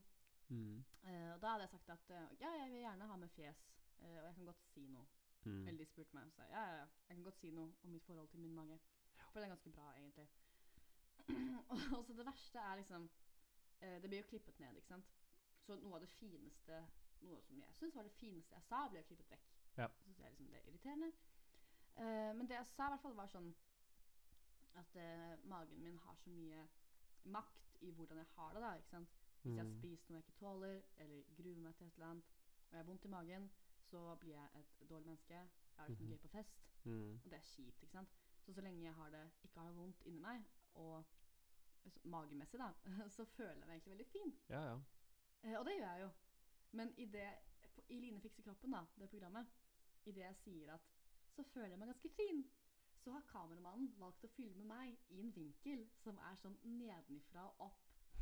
[0.50, 0.84] Mm.
[1.04, 3.60] Eh, og da hadde jeg sagt at eh, ja, jeg vil gjerne ha med fjes.
[4.00, 5.06] eh, og jeg kan godt si noe.
[5.46, 5.68] Mhm.
[5.68, 6.32] Eller de spurte meg.
[6.34, 8.54] Så jeg, ja, ja, ja, jeg kan godt si noe om mitt forhold til min
[8.56, 8.80] mage.
[9.32, 10.28] For det er ganske bra, egentlig.
[11.70, 13.10] og så det verste er liksom
[13.82, 15.06] eh, Det blir jo klippet ned, ikke sant.
[15.66, 16.80] Så noe av det fineste
[17.22, 19.48] Noe som jeg syns var det fineste jeg sa, ble klippet vekk.
[19.78, 19.88] Ja.
[19.88, 21.10] Så syns jeg liksom det er irriterende.
[22.00, 23.50] Eh, men det jeg sa, i hvert fall var sånn
[24.80, 26.62] at eh, magen min har så mye
[27.26, 28.62] makt i hvordan jeg har det.
[28.64, 29.10] da, ikke sant?
[29.42, 29.78] Hvis jeg har Mhm.
[29.80, 32.24] spist noe jeg ikke tåler, eller gruer meg til et eller annet,
[32.70, 33.52] og jeg har vondt i magen,
[33.90, 35.34] så blir jeg et dårlig menneske.
[35.34, 36.18] Jeg har det ikke noe Mhm.
[36.18, 37.14] gøy på fest, Mm.
[37.24, 37.84] og det er kjipt.
[37.84, 38.10] ikke sant?
[38.46, 41.06] Så så lenge jeg har det, ikke har det vondt inni meg, og
[41.86, 42.74] så- magemessig, da,
[43.16, 44.40] så føler jeg meg egentlig veldig fin.
[44.50, 44.80] Ja, ja.
[45.44, 46.10] Eh, og det gjør jeg jo.
[46.72, 47.30] Men i, det,
[47.76, 49.48] på- i Line fikser kroppen, da, det programmet,
[50.06, 50.82] i det jeg sier at
[51.36, 52.44] så føler jeg meg ganske fin,
[53.04, 57.60] så har kameramannen valgt å filme meg i en vinkel som er sånn nedenifra og
[57.60, 57.80] opp,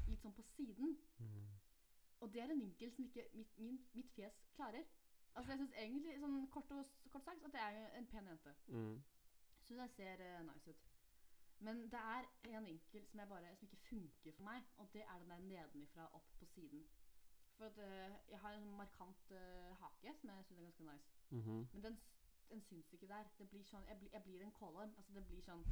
[0.07, 0.97] litt sånn på siden.
[1.19, 1.47] Mm.
[2.21, 4.85] Og det er en vinkel som ikke mitt, min, mitt fjes klarer.
[5.37, 8.53] Altså Jeg syns egentlig, sånn kort, og, kort sagt, at jeg er en pen jente.
[8.73, 8.95] Mm.
[9.67, 10.87] Syns jeg ser uh, nice ut.
[11.67, 15.21] Men det er en vinkel som, bare, som ikke funker for meg, og det er
[15.21, 16.87] den der nedenifra opp på siden.
[17.57, 20.89] For at uh, jeg har en sånn markant uh, hake som jeg syns er ganske
[20.89, 21.13] nice.
[21.29, 21.61] Mhm.
[21.73, 22.01] Men den,
[22.49, 23.29] den syns ikke der.
[23.37, 24.97] Det blir sånn, jeg, blir, jeg blir en kålorm.
[24.97, 25.65] Altså det blir sånn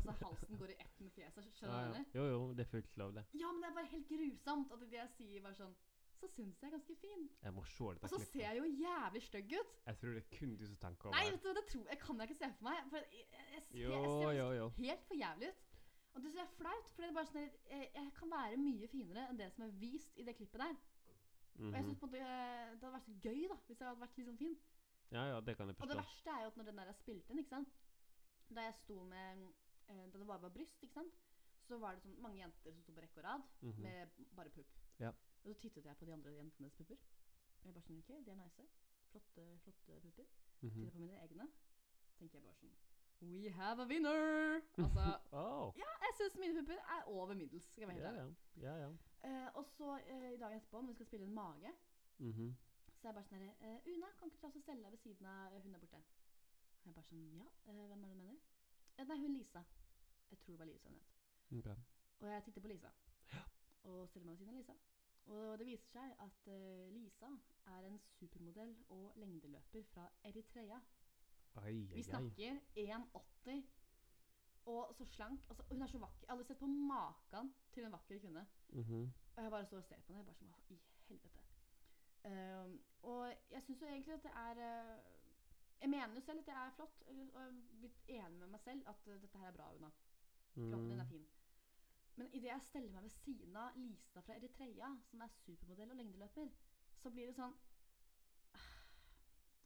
[0.00, 1.48] Altså halsen går i ett med fjeset.
[1.58, 2.04] Skjønner du Ja, ja.
[2.14, 3.24] Jo, jo, det er fullt lov, det.
[3.36, 5.74] Ja, men det er bare helt grusomt at det jeg sier bare sånn
[6.20, 7.22] Så syns jeg er ganske fin.
[7.42, 8.32] Jeg må se dette Og så klippet.
[8.32, 9.70] ser jeg jo jævlig stygg ut.
[9.86, 11.98] Jeg tror det er kun du som tenker over Nei, vet du, det tror jeg
[11.98, 12.78] kan jeg ikke se for meg.
[12.90, 14.68] For jeg, jeg, ser- Jo, jeg ser jo, jo.
[14.76, 15.60] helt for jævlig ut.
[16.12, 18.56] Og det syns jeg er flaut, for det er bare sånn jeg, jeg kan være
[18.60, 20.76] mye finere enn det som er vist i det klippet der.
[21.60, 21.84] Og jeg Mhm.
[21.88, 24.16] synes på en måte eh, det hadde vært så gøy da, hvis jeg hadde vært
[24.26, 24.56] sånn fin.
[25.10, 25.82] Ja, ja, det kan jeg forstå.
[25.82, 27.68] Og det verste er jo at når den der er spilt inn, ikke sant
[28.54, 29.42] Da jeg sto med
[29.88, 31.14] eh, Da det bare var bryst, ikke sant
[31.66, 33.80] Så var det sånn mange jenter som sto på rekke og rad Mhm.
[33.82, 34.66] med bare pupp.
[35.00, 35.10] Ja.
[35.44, 36.96] Og så tittet jeg på de andre jentenes pupper.
[37.60, 38.66] Og jeg bare sånn OK, de er nice.
[39.10, 40.26] Flotte, flotte pupper.
[40.60, 40.70] Mhm.
[40.70, 41.48] Tittet på mine egne.
[42.18, 42.78] tenker jeg bare sånn
[43.22, 44.60] We have a winner!
[44.78, 45.72] Altså oh.
[45.76, 47.64] Ja, jeg syns mine pupper er over middels.
[47.72, 48.36] Skal jeg være ja, helt ærlig.
[48.56, 48.62] ja.
[48.62, 48.90] Ja, ja.
[49.28, 51.72] Eh, og så uh, i dag etterpå, når vi skal spille en mage,
[52.20, 52.56] Mhm.
[53.00, 54.92] så er jeg bare sånn herre eh, Una, kan ikke du ta og stelle deg
[54.92, 56.00] ved siden av hun der borte?
[56.80, 58.40] Og jeg bare sånn Ja, eh, hvem er det du mener?
[58.98, 59.62] Eh, nei, hun Lisa.
[60.30, 61.14] Jeg tror det var Lisa hun het.
[61.58, 61.76] Okay.
[62.20, 62.90] Og jeg titter på Lisa.
[63.84, 64.74] Og stiller meg ved siden av Lisa.
[65.30, 67.28] Og det viser seg at eh, Lisa
[67.70, 70.80] er en supermodell og lengdeløper fra Eritrea.
[71.60, 73.62] Ai, ai, Vi snakker 1,80
[74.70, 75.40] og så slank.
[75.48, 76.20] Altså, hun er så vakker.
[76.24, 78.46] Jeg har aldri sett på maken til en vakker kvinne.
[78.68, 79.12] Mhm.
[79.36, 80.18] Og jeg bare står og ser på henne.
[80.18, 81.40] Jeg bare som, i helvete?
[82.24, 84.98] Ehm, og jeg syns jo egentlig at det er uh,
[85.80, 88.60] Jeg mener jo selv at jeg er flott, og jeg har blitt enig med meg
[88.60, 89.88] selv at eh, dette her er bra, Una.
[90.54, 91.08] Kroppen din er Mm.
[91.10, 91.26] fin.
[92.16, 95.96] Men idet jeg steller meg ved siden av Lisa fra Eritrea, som er supermodell og
[95.96, 96.48] lengdeløper,
[97.02, 97.54] så blir det sånn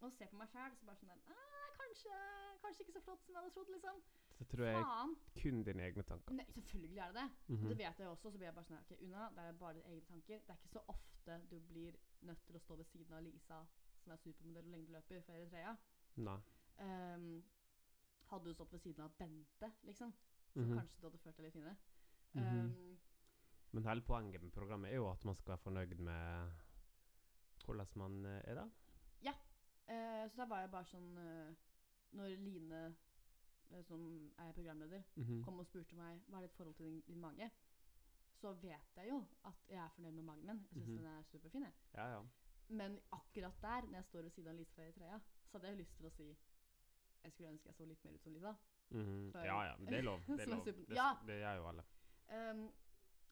[0.04, 2.16] Å se på meg sjæl, så bare sånn der «Ah, kanskje,
[2.60, 4.02] kanskje ikke så flott som jeg hadde trodd, liksom.
[4.34, 5.14] Så tror jeg Faen.
[5.38, 6.34] kun dine egne tanker.
[6.36, 7.54] Nei, selvfølgelig er det det.
[7.54, 7.68] Mhm.
[7.70, 8.30] Det vet jeg også.
[8.30, 10.38] Så blir jeg bare sånn Ok, Una, det er bare dine egne tanker.
[10.44, 13.62] Det er ikke så ofte du blir nødt til å stå ved siden av Lisa,
[14.02, 15.76] som er supermodell og lengdeløper fra Eritrea.
[16.16, 16.36] Nei.
[16.84, 17.44] Um,
[18.32, 20.12] hadde du stått ved siden av Bente, liksom,
[20.52, 20.74] så Mhm.
[20.78, 21.76] kanskje du hadde følt deg litt finere.
[22.34, 22.64] Mhm.
[22.66, 22.98] um,
[23.72, 26.52] Men hele poenget med programmet er jo at man skal være fornøyd med
[27.64, 28.68] hvordan man eh, er da.
[29.88, 31.54] eh, så da var jeg bare sånn uh,
[32.16, 32.94] Når Line,
[33.70, 35.42] uh, som er programleder, Mhm.
[35.44, 37.50] kom og spurte meg hva er ditt forhold til din, din mage,
[38.40, 40.66] så vet jeg jo at jeg er fornøyd med magen min.
[40.72, 40.96] Jeg syns Mhm.
[40.96, 41.62] den er superfin.
[41.62, 41.72] jeg.
[41.94, 42.22] Ja, ja.
[42.68, 45.18] Men akkurat der, når jeg står ved siden av Lisa i Eritrea,
[45.50, 46.36] så hadde jeg lyst til å si
[47.24, 48.54] Jeg skulle ønske jeg så litt mer ut som Lisa.
[48.90, 49.44] Mm -hmm.
[49.44, 49.76] Ja, ja.
[49.78, 50.20] Det er lov.
[50.26, 50.64] Det, er lov.
[50.64, 51.16] det, Ja.
[51.26, 51.82] det gjør jo alle.
[52.30, 52.64] Um,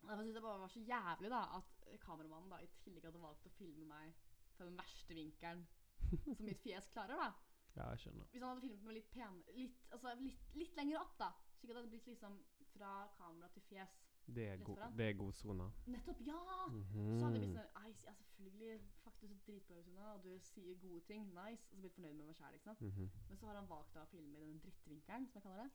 [0.02, 3.46] Derfor syns jeg bare var så jævlig da at kameramannen da i tillegg hadde valgt
[3.46, 4.16] å filme meg
[4.56, 5.62] fra den verste vinkelen
[6.24, 7.20] som mitt fjes klarer.
[7.20, 7.28] da
[7.76, 8.26] Ja, jeg skjønner.
[8.32, 11.30] Hvis han hadde filmet meg litt pen litt, altså litt, litt lenger opp, da
[11.62, 12.38] slik at det hadde blitt liksom
[12.72, 13.92] fra kamera til fjes.
[14.26, 15.70] Det er, go det er godsona.
[15.86, 16.40] Nettopp, ja!
[16.70, 17.18] Mhm.
[17.18, 18.74] Så hadde jeg blitt sånn Nei, ja, selvfølgelig.
[19.04, 21.26] Fuck, du ser dritbra ut, Una, og du sier gode ting.
[21.34, 21.66] Nice.
[21.70, 22.80] Og så blitt fornøyd med meg sjæl, ikke sant.
[22.80, 23.08] -hmm.
[23.28, 25.70] Men så har han valgt da å filme i den drittvinkelen, som jeg kaller det.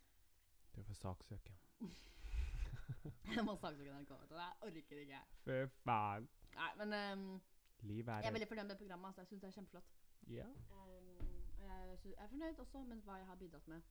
[0.75, 1.53] Du får saksøke.
[3.35, 4.11] Jeg må saksøke NRK.
[4.31, 5.21] Jeg orker ikke.
[5.45, 6.27] Fy faen.
[6.57, 7.41] Nei, men um,
[7.85, 9.07] Livet er jeg er veldig fornøyd med programmet.
[9.07, 9.21] Altså.
[9.21, 9.89] Jeg syns det er kjempeflott.
[10.31, 10.47] Yeah.
[10.47, 13.81] Um, og jeg, synes, jeg er fornøyd også med hva jeg har bidratt med.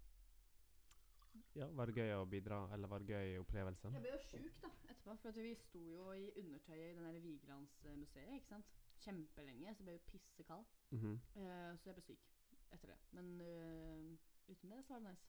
[1.54, 1.66] ja.
[1.78, 3.92] Var det gøy å bidra, eller var det gøy opplevelse?
[3.92, 7.20] Jeg ble jo sjuk da, etterpå, for vi sto jo i undertøyet i den der
[7.28, 8.74] Vigelandsmuseet, ikke sant.
[9.04, 10.64] Kjempelenge, så jeg ble jo pissekald.
[10.90, 11.16] Mm -hmm.
[11.36, 12.28] uh, så jeg ble syk
[12.72, 12.98] etter det.
[13.10, 15.28] Men uh, uten det så var det nice.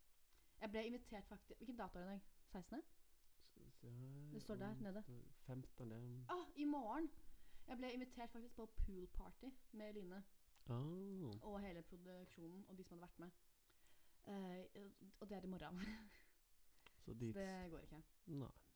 [0.61, 2.21] Jeg ble invitert faktisk Hvilken dato er det i dag?
[2.51, 2.81] 16.?
[3.81, 5.03] Vi Det står der nede.
[5.45, 6.25] 15.
[6.29, 7.09] Ah, i morgen!
[7.67, 10.23] Jeg ble invitert faktisk på pool party med Line
[10.69, 11.31] Oh.
[11.41, 13.29] og hele produksjonen og de som hadde vært med.
[14.27, 15.79] Uh, og det er i morgen.
[17.05, 18.01] Så Så det går ikke.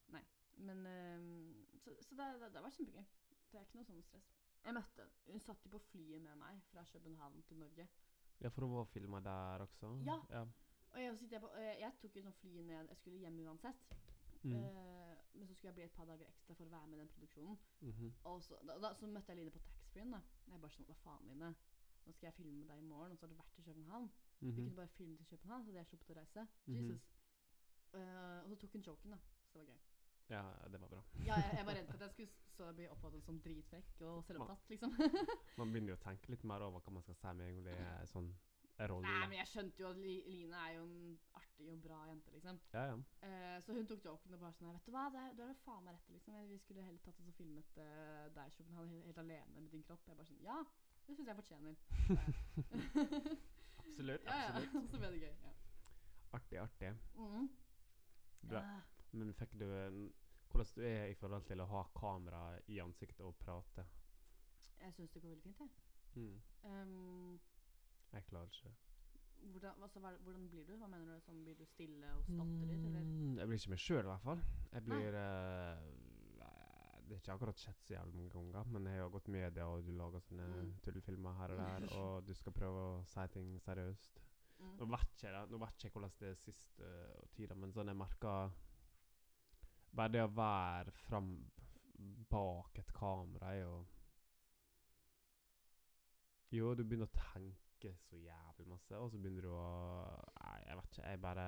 [0.07, 0.23] Nei.
[0.57, 3.03] Men uh, Så, så det, det, det var kjempegøy.
[3.51, 4.29] Det er ikke noe sånn stress.
[4.63, 7.87] Jeg møtte Hun satt jo på flyet med meg fra København til Norge.
[8.41, 9.89] Ja, for hun var filma der også?
[10.05, 10.15] Ja.
[10.29, 10.45] ja.
[10.91, 13.97] Og jeg, jeg, på, eh, jeg tok jo sånn fly ned Jeg skulle hjem uansett.
[14.43, 14.53] Mm.
[14.57, 17.01] Eh, men så skulle jeg bli et par dager ekstra for å være med i
[17.01, 17.57] den produksjonen.
[17.81, 18.13] Mhm.
[18.23, 20.15] Og så, da, da, så møtte jeg Line på taxfree-en.
[20.47, 21.51] Jeg bare sånn Hva faen, Line?
[22.05, 24.09] Nå skal jeg filme med deg i morgen, og så har du vært i København.
[24.39, 24.55] Vi Mhm.
[24.55, 26.47] kunne bare filme til København, så hadde jeg sluppet å reise.
[26.65, 26.75] Mhm.
[26.75, 27.03] Jesus.
[27.93, 29.17] Eh, og så tok hun joken, da.
[29.51, 29.79] Så det var gøy.
[30.31, 31.01] Ja, det var bra.
[31.25, 34.69] Ja, jeg, jeg var redd for at jeg skulle bli oppfattet som dritfrekk og selvopptatt,
[34.69, 34.93] liksom.
[35.57, 37.63] Man begynner jo å tenke litt mer over hva man skal si med en gang
[37.65, 38.29] det er sånn
[38.91, 39.07] rolle.
[39.07, 42.33] Nei, men jeg skjønte jo at Li Line er jo en artig og bra jente,
[42.35, 42.59] liksom.
[42.73, 42.97] Ja, ja.
[43.23, 45.57] Uh, så hun tok joken og bare sånn Vet du hva, det, du har jo
[45.65, 46.37] faen meg rett liksom.
[46.49, 49.69] Vi skulle heller tatt oss og filmet uh, deg i København helt, helt alene med
[49.75, 50.07] din kropp.
[50.07, 50.59] Jeg bare sånn Ja,
[51.07, 51.75] det syns jeg fortjener.
[53.83, 54.27] Absolutt.
[54.31, 54.65] ja, ja.
[54.91, 55.35] Så ble det gøy.
[55.45, 55.55] Ja.
[56.39, 56.93] Artig, artig.
[57.19, 57.47] Mm.
[58.49, 58.65] Bra.
[59.11, 59.67] Men fikk du
[60.51, 63.85] Hvordan du er i forhold til å ha kamera i ansiktet og prate?
[64.81, 65.69] jeg syns det går veldig fint, jeg.
[66.13, 66.41] Mm.
[66.63, 67.39] Um,
[68.11, 68.75] Jeg klarer ikke det.
[69.51, 70.73] hvordan, altså, hva, hvordan blir du?
[70.77, 71.21] Hva mener du?
[71.25, 72.77] Sånn, blir du stille og stotrer?
[72.83, 74.41] Mm, Jeg blir ikke meg sjøl, i hvert fall.
[74.73, 75.77] Jeg blir uh,
[77.07, 79.83] Det er ikke akkurat skjedd så jævlig mange ganger, men jeg har gått media, og
[79.87, 80.75] du lager sånne Mm.
[80.85, 84.21] tullefilmer her og der, og du skal prøve å si ting seriøst.
[84.61, 84.75] Mm.
[84.79, 87.87] Nå vet ikke jeg, nå vet ikke hvordan det er siste uh, tida, men sånn
[87.91, 88.51] jeg merker
[89.91, 91.31] Bare det å være fram
[92.31, 93.73] bak et kamera er jo
[96.51, 97.70] Jo, du begynner å tenke
[98.05, 99.61] så jævlig masse, og så begynner du å
[100.43, 101.07] Nei, jeg vet ikke.
[101.09, 101.45] Jeg bare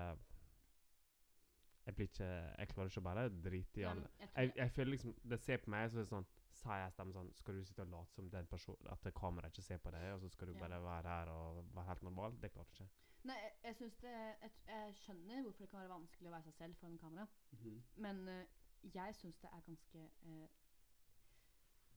[1.86, 4.10] Jeg blir ikke Jeg klarer ikke å bare drite i alle.
[4.19, 6.91] jeg Jeg, jeg føler liksom Det ser på meg, så er det sånn Sier jeg
[6.93, 9.91] stemmen sånn Skal du sitte og late som den personen At kameraet ikke ser på
[9.91, 10.60] deg, og så skal du Ja.
[10.60, 12.38] bare være her og være helt normal?
[12.41, 12.89] Det klarer du ikke.
[13.24, 16.43] Nei, jeg, jeg synes det jeg, jeg skjønner hvorfor det kan være vanskelig å være
[16.50, 17.28] seg selv foran kamera.
[17.96, 18.43] Men uh,
[18.93, 20.48] jeg syns det er ganske uh,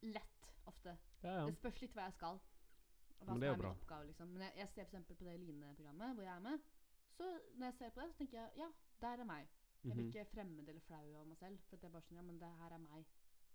[0.02, 0.96] lett ofte.
[1.22, 1.46] Ja, ja.
[1.46, 2.38] Det spørs litt hva jeg skal.
[3.18, 4.28] Hva som er min oppgave, liksom.
[4.32, 6.58] Men jeg, jeg ser eksempel på det Line-programmet hvor jeg er med.
[7.16, 7.24] Så
[7.56, 8.68] når jeg ser på det, så tenker jeg ja,
[9.00, 9.48] der er meg.
[9.84, 10.12] Jeg blir Mhm.
[10.14, 11.58] ikke fremmed eller flau av meg selv.
[11.68, 13.04] For det er bare sånn, ja, men det her er meg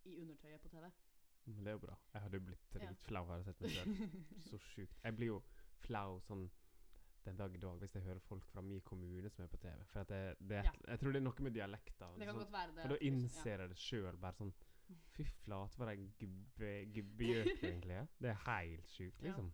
[0.05, 0.91] i undertøyet på TV.
[1.45, 1.95] Men det er jo bra.
[2.13, 2.93] Jeg hadde jo blitt Ja.
[3.07, 3.85] flau hadde å sett meg selv.
[4.51, 4.97] Så sjukt.
[5.03, 5.43] Jeg blir jo
[5.81, 6.49] flau sånn
[7.25, 9.83] den dag i dag hvis jeg hører folk fra min kommune som er på TV.
[9.91, 10.71] For det, det er, Ja.
[10.87, 12.17] Jeg tror det er noe med dialekter.
[12.17, 12.81] Det kan sånn, godt være det.
[12.81, 14.53] for da liksom- innser jeg det sjøl bare sånn
[15.15, 18.07] Fy flate, for ei gubbe- gubbegjøk egentlig er.
[18.21, 19.27] Det er helt sjukt, Ja.
[19.27, 19.51] liksom.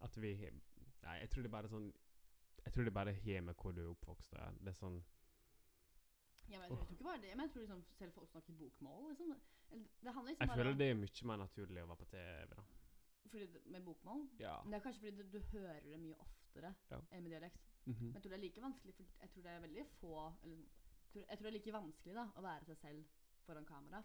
[0.00, 0.34] At vi
[1.04, 1.92] Nei, jeg tror det er bare sånn
[2.64, 4.30] Jeg tror det bare har med hvor du er oppvokst.
[4.32, 4.50] Da.
[4.60, 5.02] Det er sånn
[6.48, 8.28] Ja, men jeg, tror, jeg tror ikke bare det, men jeg tror liksom selv folk
[8.30, 9.08] snakker bokmål.
[9.10, 9.30] Liksom.
[9.72, 12.46] Eller, det handler liksom Jeg føler det er mye mer naturlig å være på TV.
[12.54, 12.62] da.
[13.30, 14.28] fordi det, Med bokmål?
[14.38, 14.62] Ja.
[14.62, 17.00] Men det er kanskje fordi du, du hører det mye oftere Ja.
[17.10, 17.60] enn med dialekt.
[17.86, 18.00] Mhm.
[18.00, 20.12] Men jeg tror det er like vanskelig, for jeg tror det er veldig få
[20.44, 23.04] eller, jeg, tror, jeg tror det er like vanskelig da, å være seg selv
[23.46, 24.04] foran kamera.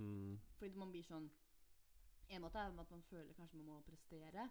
[0.00, 0.38] Mm.
[0.58, 1.30] Fordi man blir sånn
[2.30, 4.44] En måte er at man føler kanskje man må prestere,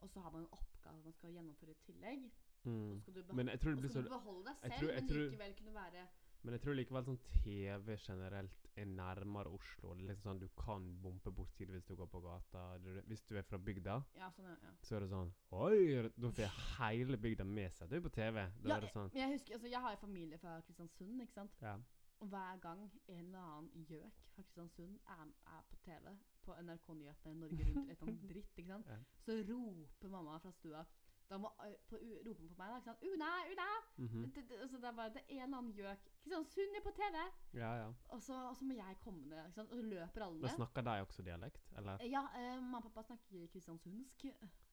[0.00, 2.22] og så har man en oppgave man skal gjennomføre i tillegg.
[2.64, 2.94] Og Mm.
[2.94, 4.56] så skal du, beho Men jeg tror det og blir skal så du beholde deg
[4.62, 6.06] jeg selv, tror- jeg men tror- likevel kunne være
[6.44, 9.94] Men jeg tror likevel sånn TV generelt er nærmere Oslo.
[9.94, 12.78] Det er liksom sånn Du kan bompe bort tid hvis du går på gata.
[12.78, 14.56] Du, hvis du er fra bygda, Ja, sånn, ja.
[14.62, 14.70] ja.
[14.82, 16.10] så er det sånn Oi!
[16.18, 17.88] Da får hele bygda med seg.
[17.90, 18.34] Du er på TV.
[18.62, 21.20] Da Ja, er det sånn jeg, jeg husker, altså, jeg har en familie fra Kristiansund,
[21.20, 21.52] ikke sant.
[21.60, 21.76] Ja.
[22.22, 25.22] Og hver gang en eller annen gjøk fra Kristiansund er,
[25.56, 26.12] er på TV,
[26.46, 28.98] på NRK-nyhetene Norge Rundt, eller annet dritt, ikke sant, Ja.
[29.26, 30.84] så roper mamma fra stua
[31.32, 31.48] Da må
[31.88, 32.76] på, roper på meg, da.
[32.76, 33.02] ikke sant?
[33.02, 33.28] 'Una!
[33.52, 34.32] Una!' Mhm.
[34.34, 36.02] det, det, altså, det er bare det er en eller annen gjøk.
[36.22, 37.16] Kristiansund er på TV!
[37.54, 37.92] ja, ja.
[38.08, 39.70] Og så, og så må jeg komme ned, ikke sant?
[39.70, 40.40] og så løper alle ned.
[40.42, 41.98] Men snakker de også dialekt, eller?
[42.04, 44.24] Ja, eh, mamma og pappa snakker kristiansundsk.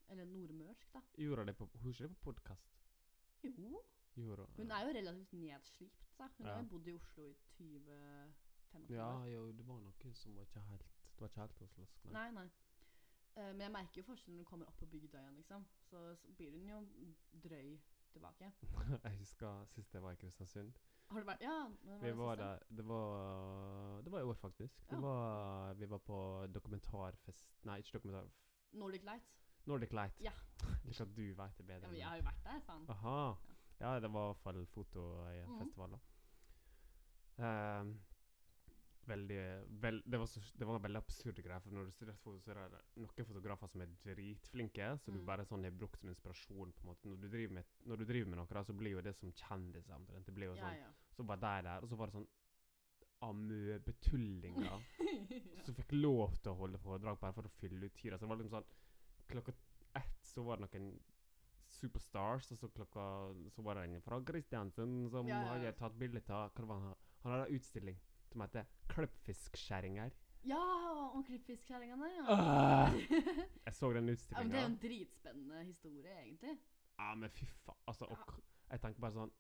[0.09, 0.99] Eller nordmørsk, da.
[1.17, 2.67] Gjorde de på Hun ikke det på podkast?
[3.43, 3.81] Jo.
[4.15, 6.27] Gjorde Hun er jo relativt nedslipt, da.
[6.37, 10.49] Hun har jo bodd i Oslo i 20-25 Ja, jo, det var noe som var
[10.49, 12.03] ikke helt Det var ikke helt oslosk.
[12.05, 12.13] nei.
[12.13, 12.49] Nei, nei.
[13.37, 15.65] Uh, men jeg merker jo forskjellen når hun kommer opp på bygda igjen, liksom.
[15.89, 16.79] Så, så blir hun jo
[17.43, 17.79] drøy
[18.11, 18.51] tilbake.
[19.03, 20.73] jeg husker sist jeg var i Kristiansund.
[21.09, 24.81] Har du vært Ja, var Vi var der Det var Det var i år, faktisk.
[24.89, 24.95] Ja.
[24.95, 28.29] Det var, vi var på dokumentarfest Nei, ikke dokumentar...
[28.71, 29.31] Nordic Light.
[29.65, 30.19] Nordic Light.
[30.21, 30.31] Ja.
[30.85, 31.81] Litt at du vet det bedre.
[31.81, 32.85] Ja, men jeg har jo vært der, faen.
[32.89, 33.17] Aha.
[33.79, 35.99] Ja, det var i hvert fall fotofestival, da.
[37.39, 37.93] Ehm,
[39.09, 39.37] veldig
[39.81, 42.51] vel, det, var så, det var veldig absurd greie, For når du studerer foto, så
[42.51, 45.25] er det noen fotografer som er dritflinke, så du Mm.
[45.25, 46.73] bare sånn har brukt som inspirasjon.
[46.73, 47.07] på en måte.
[47.09, 49.31] Når du driver med, når du driver med noe, da, så blir jo det som
[49.31, 49.95] kjendiser.
[49.95, 50.25] omtrent.
[50.25, 50.91] Det blir jo sånn, ja.
[51.15, 52.27] Så var de der, og så var det sånn
[53.21, 54.83] amøbetullinger
[55.65, 58.17] som fikk lov til å holde foredrag bare for å fylle ut tida.
[58.17, 58.69] Så det var liksom sånn
[59.29, 59.53] Klokka
[59.95, 60.99] ett så var det noen
[61.79, 63.03] superstars, og så klokka
[63.55, 65.53] Så var det en fra Kristiansund som Ja, ja, ja.
[65.53, 70.11] hadde tatt bilde av Hva var han Han hadde en utstilling som heter Klippfiskskjæringer.
[70.47, 70.59] Ja,
[71.13, 72.23] om klippfiskskjæringene, ja.
[72.29, 72.93] Uh,
[73.65, 74.15] Jeg så den ja.
[74.37, 76.53] Men det er jo en dritspennende historie, egentlig.
[76.99, 77.77] Ja, men fy faen.
[77.87, 78.39] Altså, og,
[78.69, 79.33] jeg tenker bare sånn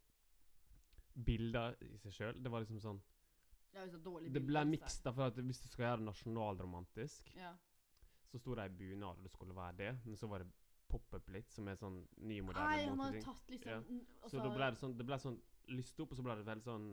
[1.25, 2.99] Bilder i seg sjøl, det var liksom sånn
[3.73, 6.07] Det er så dårlig Det ble mikst, da, for at hvis du skal gjøre det
[6.09, 7.53] nasjonalromantisk, Ja.
[8.31, 10.51] så sto det i bunad, og det skulle være det, men så var det
[10.89, 13.79] pop-up litt, som er sånn ny, moderne Ai, jo tatt liksom Ja.
[13.81, 16.45] Så altså- da ble det sånn Det ble sånn lyst opp, og så ble det
[16.45, 16.89] veldig sånn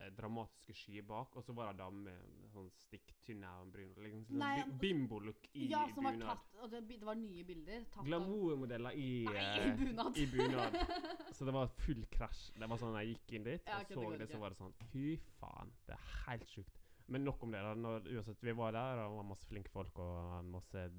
[0.00, 3.90] eh, dramatiske skyer bak, og så var det dame med sånn stikktynn øyenbryn.
[4.00, 7.84] Liksom sånn altså- Bimbo-look i Ja, som var tatt Og det, det var nye bilder.
[8.04, 10.16] Glamourmodeller i, Nei, eh, i bunad.
[10.16, 10.72] i bunad.
[11.36, 12.52] Så det var full krasj.
[12.58, 14.50] Det var sånn Jeg gikk inn dit Ja, og så det så det, så var
[14.50, 16.76] det sånn Fy faen, det er helt sjukt.
[17.08, 17.60] Men nok om det.
[17.60, 20.90] da Når, Uansett, vi var der, og det var masse flinke folk og masse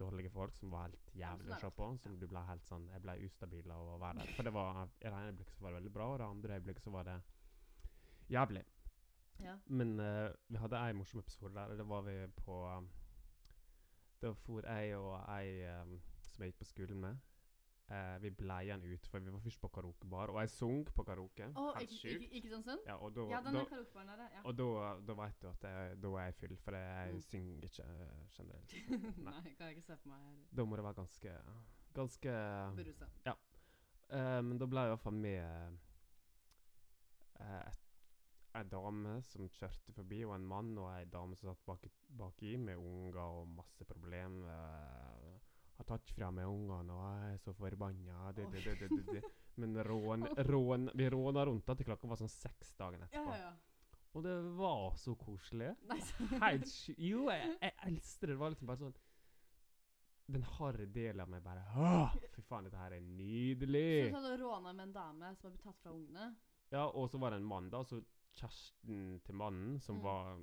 [0.00, 1.88] dårlige folk som var helt jævlig å se på.
[2.02, 4.34] Som du ble helt sånn Jeg ble ustabil av å være der.
[4.36, 6.58] For det var i det ene øyeblikket så var det veldig bra, og det andre
[6.58, 7.16] øyeblikket så var det
[8.30, 8.64] jævlig.
[9.40, 9.56] Ja.
[9.66, 11.76] Men uh, vi hadde ei morsom episode der.
[11.80, 12.90] Det var vi på um,
[14.20, 15.94] Da for jeg og ei um,
[16.28, 17.29] som jeg gikk på skolen med
[17.90, 21.04] eh, Vi blei igjen ut, for vi var først på karaokebar, og jeg sang på
[21.04, 21.48] karaoke.
[21.56, 22.80] Oh, Helt ikke, ikke, ikke sånn?
[22.86, 24.42] Ja, og da, Ja, den da, er der, ja.
[24.44, 24.68] og da,
[25.10, 27.20] da vet du at jeg, da er jeg full, for jeg Mm.
[27.28, 28.74] synger ikke eh, generelt.
[29.28, 30.48] Nei, kan jeg ikke se på meg heller.
[30.56, 31.36] Da må det være ganske
[31.92, 32.32] Ganske
[32.76, 33.06] Berusa.
[34.10, 35.78] Eh, men da ble jeg i hvert fall med
[37.40, 37.70] eh,
[38.58, 42.56] ei dame som kjørte forbi, og en mann og ei dame som satt baki, baki
[42.58, 44.40] med unger og masse problem.
[45.80, 48.30] Har tatt fra meg ungene, og jeg er så forbanna.
[48.36, 49.22] Det, det, det.
[49.60, 53.34] Men rån, rån, vi råna rundt da til klokka var sånn seks dagen etterpå.
[53.34, 53.56] ja, ja.
[54.10, 55.68] Og det var så koselig.
[56.42, 56.98] Helt sjukt.
[56.98, 58.34] Jo, jeg, jeg elsker det.
[58.34, 58.96] Det var liksom bare sånn
[60.34, 64.10] Den harde delen av meg bare Åh, Fy faen, dette her er Så nydelig!
[64.10, 66.26] du hadde råna med en dame som har blitt tatt fra ungene?
[66.74, 67.84] Ja, og så var det en mann, da.
[67.86, 68.00] Så
[68.38, 70.02] kjæresten til mannen, som Mm.
[70.04, 70.42] var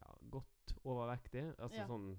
[0.00, 1.42] ja, godt overvektig.
[1.58, 1.86] Altså Ja.
[1.86, 2.16] sånn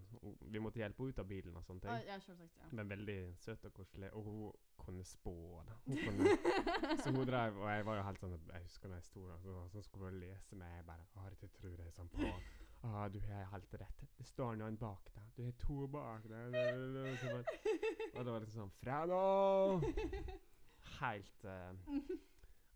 [0.52, 1.92] Vi måtte hjelpe henne ut av bilen og sånne ting.
[1.92, 2.58] Å, ja, selvsagt.
[2.62, 2.68] Ja.
[2.72, 4.12] Men veldig søt og koselig.
[4.14, 5.64] Og hun kunne spå.
[5.68, 5.76] Da.
[5.86, 6.38] Hun kunne,
[7.04, 9.38] så hun drev Og jeg var jo helt sånn Jeg husker når jeg sto der,
[9.44, 10.76] så, så skulle hun lese meg.
[10.78, 12.32] Jeg bare Å, dette tror jeg sånn på.
[12.84, 14.04] Ah, du har helt rett.
[14.18, 15.24] Det står noen bak deg.
[15.36, 16.58] Du har to bak deg.
[18.16, 19.84] Og det var liksom sånn Fredag!
[20.98, 21.74] Helt uh,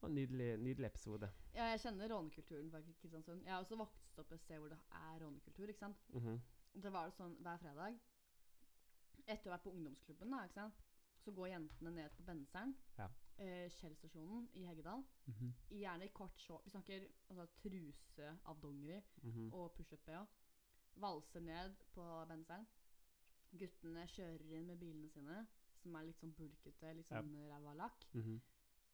[0.10, 1.30] Nydelig, nydelig episode.
[1.54, 3.44] Ja, jeg kjenner rånekulturen fra Kristiansund.
[3.46, 5.68] Jeg har også vokst opp et sted hvor det er rånekultur.
[5.68, 5.98] ikke sant?
[6.10, 6.40] Mhm.
[6.82, 8.00] Det var det sånn hver fredag.
[9.28, 10.74] Etter å ha vært på ungdomsklubben, da, ikke sant?
[11.22, 13.08] så går jentene ned på Benseren, Ja.
[13.38, 13.70] eh,
[14.56, 15.04] i Heggedal.
[15.28, 15.54] Mhm.
[15.70, 16.64] Gjerne i kort short.
[16.66, 19.54] Vi snakker altså, truse av dongeri Mhm.
[19.54, 20.26] og pushup-BH.
[20.96, 22.66] Valser ned på Benseren.
[23.56, 27.22] Guttene kjører inn med bilene sine, som er litt sånn bulkete, litt Ja.
[27.22, 28.06] sånn ræva lakk.
[28.16, 28.42] Mhm.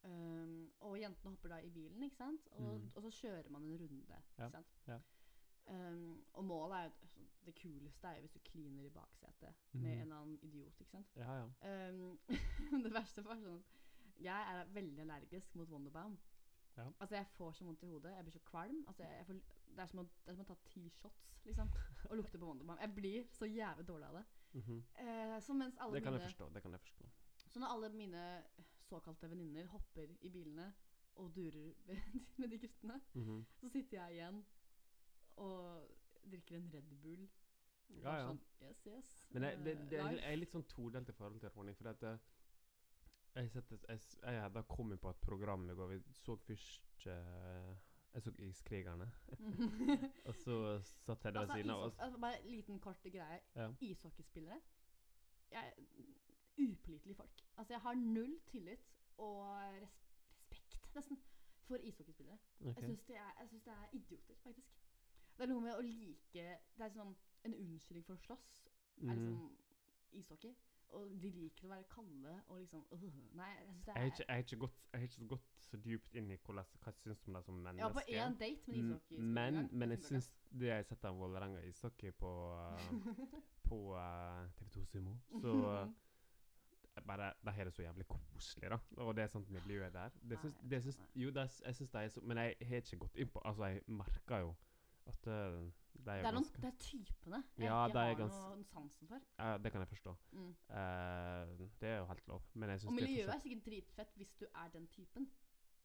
[0.04, 2.48] Um, og jentene hopper da i bilen, ikke sant?
[2.52, 2.92] Og, mm.
[2.96, 4.20] og så kjører man en runde.
[4.38, 4.76] Ikke sant?
[4.88, 5.00] ja.
[5.68, 9.54] Um, og målet er jo altså, Det kuleste er jo hvis du kliner i baksetet
[9.72, 9.92] med Mhm.
[9.92, 11.08] en eller annen idiot, ikke sant?
[11.16, 11.48] Ja, ja.
[11.92, 12.20] Um,
[12.84, 16.18] det verste var sånn at jeg er veldig allergisk mot Wonderbaum.
[16.78, 16.86] Ja.
[17.00, 18.12] Altså Jeg får så vondt i hodet.
[18.16, 18.84] Jeg blir så kvalm.
[18.88, 19.34] Altså jeg, jeg får,
[19.76, 21.70] det, er som å, det er som å ta ti shots liksom
[22.10, 22.78] og lukte på Wonderbaum.
[22.82, 24.26] Jeg blir så jævlig dårlig av det.
[24.54, 24.82] Mm -hmm.
[25.36, 26.50] uh, så mens alle Det kan jeg forstå.
[26.54, 27.06] Det kan jeg forstå.
[27.48, 28.44] så når alle mine
[28.88, 30.70] såkalte venninner hopper i bilene
[31.18, 31.74] og durer
[32.38, 33.46] med, de guttene, Mhm.
[33.62, 34.46] så sitter jeg igjen
[35.38, 35.88] og
[36.32, 37.28] drikker en Red Bull.
[38.04, 38.24] Ja, ja.
[38.28, 39.10] Sånn, yes, yes.
[39.32, 41.74] Men jeg, det, eh, det, jeg, jeg er litt sånn todelt i forhold til Ronny.
[41.80, 42.18] For at eh,
[43.38, 45.94] jeg, setter, jeg, jeg hadde kommet på et program i går.
[45.94, 47.72] Vi så først uh,
[48.14, 49.08] Jeg så Iskrigerne.
[50.28, 50.58] Og så
[51.06, 51.78] satt jeg der ved altså, siden av.
[51.78, 53.40] isho- og s- altså, bare en liten kort greie.
[53.56, 53.70] Ja.
[53.82, 54.60] Ishockeyspillere
[55.52, 55.74] jeg,
[56.58, 57.44] Upålitelige folk.
[57.58, 59.42] Altså, jeg har null tillit og
[59.82, 59.98] res
[60.52, 61.18] respekt, nesten,
[61.68, 62.38] for ishockeyspillere.
[62.60, 62.72] Okay.
[62.74, 64.78] Jeg syns det, det er idioter, faktisk.
[65.38, 66.34] Det er noe med å like
[66.78, 67.16] Det er sånn
[67.46, 68.48] en unnskyldning for å slåss.
[69.02, 69.18] Er Mhm.
[69.18, 69.58] liksom
[70.12, 70.56] ishockey.
[70.90, 73.02] Og de liker å være kalde og liksom øh,
[73.36, 75.50] Nei, jeg syns det Jeg er har ikke, jeg har ikke gått, jeg ikke gått
[75.60, 77.84] så dypt inn i hvordan, hva jeg syns om det som menneske.
[77.84, 81.04] Ja, på én date med en M- Men, men jeg syns det jeg har sett
[81.06, 82.32] av Vålerenga ishockey på,
[83.68, 85.54] på uh, TV2 Sumo, så
[87.08, 88.78] bare, De har det så jævlig koselig, da.
[89.04, 90.16] Og det er sånt miljø der.
[90.30, 92.84] Det syns, det syns, jo, det, er jeg syns de er så Men jeg har
[92.84, 94.56] ikke gått inn på Altså, jeg merker jo
[95.08, 98.08] at uh, de er, Det er, noen, det er typene jeg Ja, ikke det er
[98.12, 99.22] har gans- noen sansen for.
[99.40, 100.16] Ja, Det kan jeg forstå.
[100.32, 100.50] Mm.
[100.70, 102.42] Uh, det er jo helt lov.
[102.54, 105.30] Men jeg syns Og det er miljøet er sikkert dritfett hvis du er den typen.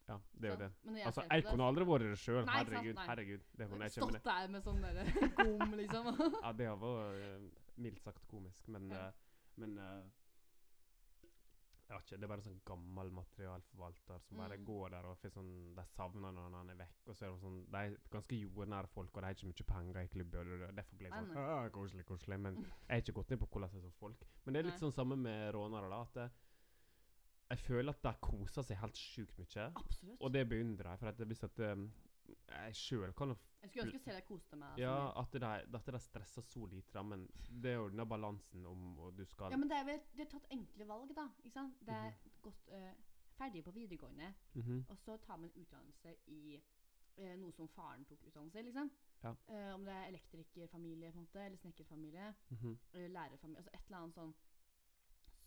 [0.09, 0.71] Ja, det er jo det.
[1.07, 2.43] Altså, jeg kunne aldri vært det sjøl.
[2.49, 2.95] Herregud.
[2.99, 3.07] nei.
[3.07, 3.45] herregud.
[3.59, 5.05] Det kunne jeg Stått der med sånn derre
[5.39, 6.11] gom, liksom.
[6.43, 7.47] Ja, det har vært eh,
[7.87, 9.13] mildt sagt komisk, men eh,
[9.63, 10.22] Men eh, Jeg
[11.99, 14.65] vet ikke, Det er bare en sånn gammel materialforvalter som bare Mm.
[14.65, 17.09] går der og får sånn De savner når han er vekk.
[17.09, 19.67] Og så er det sånn De er ganske jordnære folk, og de har ikke mye
[19.73, 20.53] penger i klubben.
[20.69, 22.41] Og derfor blir det sånn «Ah, Koselig, koselig.
[22.41, 24.25] Men jeg har ikke gått ned på hvordan det er som folk.
[24.45, 24.89] Men det er litt Nei.
[24.91, 26.01] sånn samme med rånere, da.
[26.03, 26.31] At det,
[27.51, 29.73] jeg føler at de koser seg helt sjukt mye.
[29.77, 30.21] Absolutt.
[30.21, 30.99] Og det beundrer jeg.
[30.99, 31.93] For at hvis at um,
[32.49, 33.29] jeg sjøl kan
[33.63, 34.69] jeg skulle ønske å se deg koste meg.
[34.71, 35.43] altså, ja, at det,
[35.79, 37.27] at de stresser så lite, da, men
[37.63, 39.85] det er jo denne balansen om og du skal ja, men det er
[40.17, 41.29] det er tatt enkle valg, da.
[41.45, 41.79] Ikke sant?
[41.81, 42.31] Det er Mhm.
[42.43, 42.93] gått uh,
[43.39, 44.85] ferdig på videregående, Mhm.
[44.89, 46.61] og så tar man utdannelse i
[47.19, 48.91] uh, noe som faren tok utdannelse i, liksom.
[49.23, 49.31] Ja.
[49.49, 52.35] Uh, om det er elektrikerfamilie på en måte, eller snekkerfamilie.
[52.51, 52.79] Mhm.
[52.95, 54.35] eller lærerfamilie Altså et eller annet sånn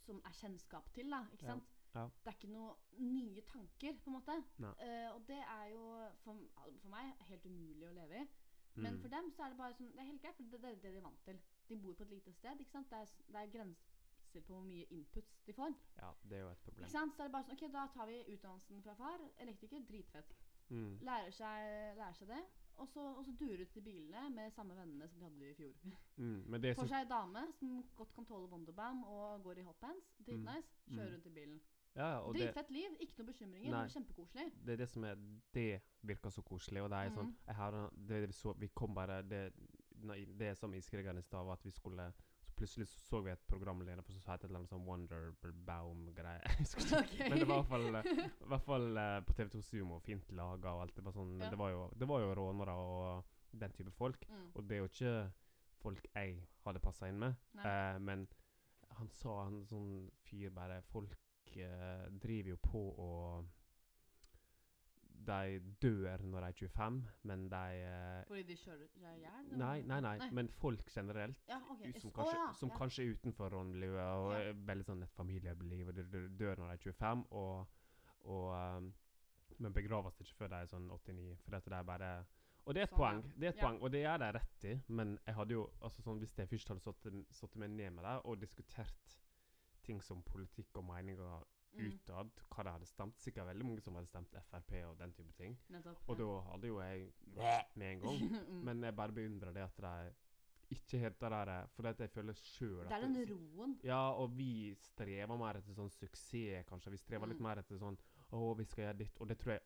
[0.06, 1.24] som er kjennskap til, da.
[1.34, 1.64] Ikke Ja, sant?
[1.96, 2.06] Ja.
[2.24, 2.76] Det er ikke noen
[3.16, 4.36] nye tanker, på en måte.
[4.84, 5.84] Eh, og det er jo
[6.24, 6.38] for,
[6.82, 8.28] for meg helt umulig å leve i.
[8.76, 9.02] Men Mm.
[9.02, 10.92] for dem så er det bare sånn Det er helt greit, for det, er det
[10.92, 11.38] de er vant til.
[11.70, 12.60] De bor på et lite sted.
[12.60, 12.90] ikke sant?
[12.90, 15.72] Det er, det er grenser på hvor mye inputs de får.
[16.02, 16.84] Ja, det er jo et problem.
[16.84, 17.16] Ikke sant?
[17.16, 19.24] Så er det bare sånn Ok, da tar vi utdannelsen fra far.
[19.40, 20.36] Elektriker, dritfett.
[20.70, 20.98] Mm.
[21.08, 22.42] Lærer seg, lærer seg det.
[22.76, 25.56] Og så, og så durer ut til bilene med samme vennene som de hadde i
[25.56, 25.74] fjor.
[26.18, 26.44] Mm.
[26.76, 30.12] Får seg ei dame som godt kan tåle Wonderbam og går i hotpants.
[30.26, 30.70] Dritnice.
[30.88, 30.94] Mm.
[30.96, 31.14] Kjører Mm.
[31.16, 31.62] rundt i bilen.
[31.96, 32.96] Ja, og Dritfett liv.
[33.00, 33.72] Ikke noe bekymringer.
[33.72, 33.88] Nei.
[33.88, 34.50] Kjempekoselig.
[34.66, 35.16] det er det som er
[35.54, 37.36] Det virker så koselig, og det er sånn Mhm.
[37.48, 39.54] jeg har, det, vi, så, vi kom bare Det,
[40.38, 42.24] det er som iskrigerne i stad, var at vi skulle så
[42.56, 46.42] Plutselig så, så vi et programleder så het det et eller annet sånn Wonderbaum-greie.
[46.46, 47.00] Jeg husker ikke.
[47.04, 47.30] Ok.
[47.30, 50.32] Men det var i hvert fall, eh, i hvert fall eh, på TV2 Sumo, fint
[50.32, 50.96] laga og alt.
[50.96, 51.50] Det var, sånn, Ja.
[51.52, 53.26] det var, jo, det var jo rånere og
[53.60, 54.24] den type folk.
[54.30, 54.46] Mm.
[54.56, 55.14] Og det er jo ikke
[55.84, 57.36] folk jeg hadde passa inn med.
[57.60, 58.28] Eh, men
[59.02, 59.90] han sa han sånn
[60.24, 61.18] fyr bare Folk
[61.58, 63.46] eh, driver jo på og
[65.26, 69.46] De dør når de er 25, men de eh, Fordi de kjører seg i hjel?
[69.48, 69.58] eller?
[69.58, 71.40] Nei, nei, nei, men folk generelt.
[71.50, 71.94] Ja, okay.
[72.00, 72.78] Som kanskje, ja, som ja.
[72.78, 74.54] kanskje er utenfor rånmiljøet og Ja.
[74.68, 75.88] veldig sånn et familieliv.
[75.88, 76.06] Og de
[76.38, 77.66] dør når de er 25, og,
[78.24, 78.94] og um,
[79.58, 81.38] Men begraves ikke før de er sånn 89.
[81.46, 82.12] For dette det er bare
[82.66, 83.68] Og det er et Sånn, poeng, det er et Ja.
[83.68, 84.76] poeng, og det gjør de rett i.
[84.88, 88.22] Men jeg hadde jo altså sånn, hvis jeg først hadde satt meg ned med dem
[88.26, 89.18] og diskutert
[89.86, 91.44] ting som politikk og meninger
[91.76, 95.12] Mm, utad, hva de hadde stemt Sikkert veldig mange som hadde stemt Frp og den
[95.12, 95.58] type ting.
[95.68, 95.98] nettopp.
[96.08, 96.24] Og ja.
[96.24, 97.10] da hadde jo jeg
[97.76, 98.22] med en gang.
[98.48, 98.62] Mm.
[98.64, 100.14] Men jeg bare beundrer det at de
[100.78, 103.76] ikke helt det der For jeg føler sjøl det er den roen.
[103.84, 106.92] Ja, og vi strever mer etter sånn suksess, kanskje.
[106.96, 107.50] Vi strever litt Mm.
[107.50, 107.98] mer etter sånn
[108.32, 109.20] Å, vi skal gjøre ditt.
[109.20, 109.62] Og det tror jeg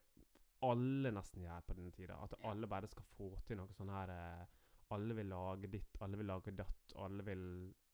[0.64, 2.18] alle nesten gjør på denne tida.
[2.24, 4.46] At alle bare skal få til noe sånn her eh,
[4.96, 7.44] alle vil lage ditt, alle vil lage datt, alle vil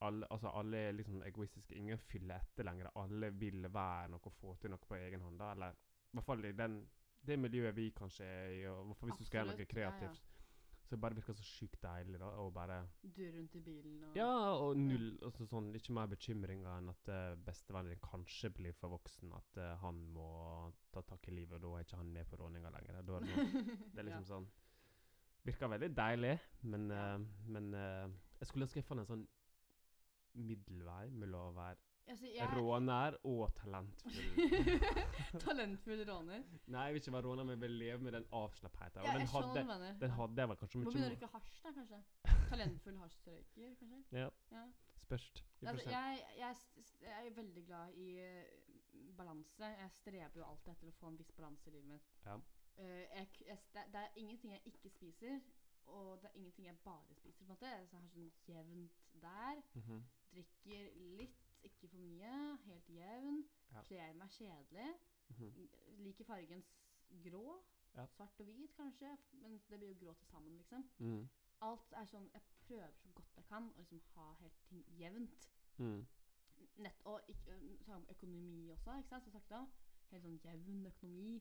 [0.06, 1.76] alle, Altså, alle er liksom egoistiske.
[1.76, 2.92] Ingen fyller etter lenger.
[3.02, 5.40] Alle vil være noe og få til noe på egen hånd.
[5.40, 6.80] da, Eller i hvert fall i den,
[7.26, 10.22] det miljøet vi kanskje er i, og hvis Absolutt, du skal gjøre noe kreativt.
[10.22, 10.32] ja, ja.
[10.86, 14.18] Så det bare virker så sjukt deilig, da, å bare Du rundt i bilen og
[14.20, 18.76] Ja, og null altså sånn, Ikke mer bekymringer enn at uh, bestevennen din kanskje blir
[18.78, 19.34] for voksen.
[19.34, 20.28] At uh, han må
[20.94, 23.02] ta tak i livet, og da er ikke han med på råninga lenger.
[23.02, 23.66] Da er det, noe,
[23.96, 24.48] det er liksom sånn
[25.46, 26.36] Virker veldig deilig,
[26.66, 27.18] men, eh,
[27.54, 28.08] men uh,
[28.40, 29.26] jeg skulle ønske jeg fant en sånn
[30.36, 34.18] middelvei mellom å være Altså, jeg- råner og talentfull.
[35.46, 36.44] Talentfull råner.
[36.70, 39.02] Nei, jeg vil ikke være råner, men jeg vil leve med den avslappheten.
[39.08, 39.64] Ja, den hadde,
[40.04, 42.02] den hadde jeg vel kanskje Må mye begynne å røyke hasj, da, kanskje.
[42.52, 44.02] Talentfull hasjrøyker, kanskje.
[44.20, 44.66] Ja, Ja.
[45.08, 45.42] spørst.
[45.66, 48.54] Altså, jeg, jeg, jeg er veldig glad i eh,
[49.18, 49.72] balanse.
[49.82, 52.14] Jeg streber jo alltid etter å få en viss balanse i livet mitt.
[52.28, 52.38] Ja.
[52.78, 55.40] Eh, jeg, jeg, det, det er ingenting jeg ikke spiser,
[55.86, 57.38] og det er ingenting jeg bare spiser.
[57.38, 57.60] på en måte.
[57.60, 59.62] Så jeg har sånn jevnt der.
[59.74, 60.02] Mhm.
[60.32, 62.58] Drikker litt, ikke for mye.
[62.66, 63.46] Helt jevn.
[63.72, 63.82] Ja.
[63.82, 64.90] Kler meg kjedelig.
[65.30, 65.70] Mhm.
[66.04, 66.66] Liker fargen
[67.24, 67.64] grå.
[67.96, 68.06] Ja.
[68.06, 69.18] Svart og hvit, kanskje.
[69.32, 70.90] Men det blir jo grå til sammen, liksom.
[71.00, 71.30] Mm.
[71.62, 75.50] Alt er sånn Jeg prøver så godt jeg kan å liksom ha helt ting jevnt.
[75.78, 76.06] Mm.
[76.84, 77.56] Nett, og ikke,
[78.10, 79.24] økonomi også, ikke sant?
[79.24, 79.62] Som sagt da.
[80.12, 81.40] Helt sånn jevn økonomi.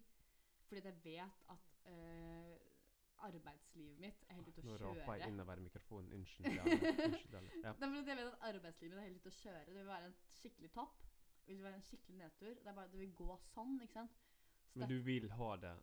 [0.68, 2.54] Fordi at jeg vet at øh,
[3.24, 4.78] arbeidslivet mitt er helt ute å kjøre.
[4.80, 6.12] Nå råper jeg innover mikrofonen.
[6.18, 6.60] Unnskyld.
[7.06, 7.50] Unnskyld.
[7.62, 7.72] Ja.
[7.74, 9.64] At jeg vet at arbeidslivet mitt er helt ute å kjøre.
[9.68, 11.02] Det vil være en skikkelig topp.
[11.46, 12.54] Det vil være en skikkelig nedtur.
[12.54, 14.22] Det, bare, det vil gå sånn, ikke sant?
[14.72, 15.74] Så Men du vil ha det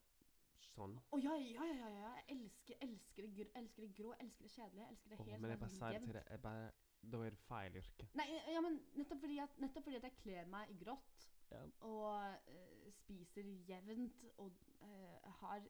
[0.72, 0.96] sånn?
[1.12, 2.14] Å ja, ja, ja, ja, ja.
[2.22, 4.88] Jeg elsker, elsker, det, gr elsker det grå, elsker det kjedelige.
[4.94, 6.32] Elsker det helt oh, men jeg bare sier til deg.
[6.36, 6.72] Jeg bare,
[7.14, 8.08] da er det feil yrke.
[8.20, 11.62] Nei, ja, men nettopp fordi at, nettopp fordi at jeg kler meg i grått Ja.
[11.84, 12.14] og
[12.48, 15.62] eh, spiser jevnt og uh, har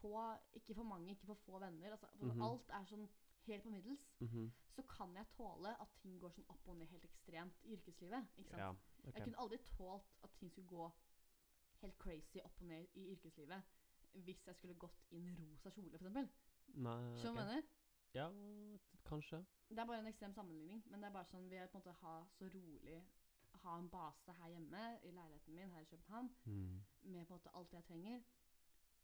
[0.00, 0.12] få
[0.54, 1.90] Ikke for mange, ikke for få venner.
[1.90, 2.42] Altså, for Mhm.
[2.42, 3.08] Alt er sånn
[3.46, 4.06] helt på middels.
[4.20, 4.52] Mhm.
[4.76, 8.26] Så kan jeg tåle at ting går sånn opp og ned helt ekstremt i yrkeslivet.
[8.36, 8.60] Ikke sant?
[8.60, 8.72] Ja.
[9.04, 10.90] Jeg kunne aldri tålt at ting skulle gå
[11.82, 13.62] helt crazy opp og ned i yrkeslivet
[14.24, 16.30] hvis jeg skulle gått i en rosa kjole, f.eks.
[16.72, 17.62] Skjønner du hva jeg mener?
[18.14, 18.30] Ja,
[19.04, 19.44] kanskje.
[19.68, 21.82] Det er bare en ekstrem sammenligning, men det er bare sånn vi er på en
[21.84, 23.02] måte ha så rolig
[23.66, 26.80] Ha en base her hjemme, i leiligheten min her i København, Mm.
[27.02, 28.20] med på en måte alt jeg trenger.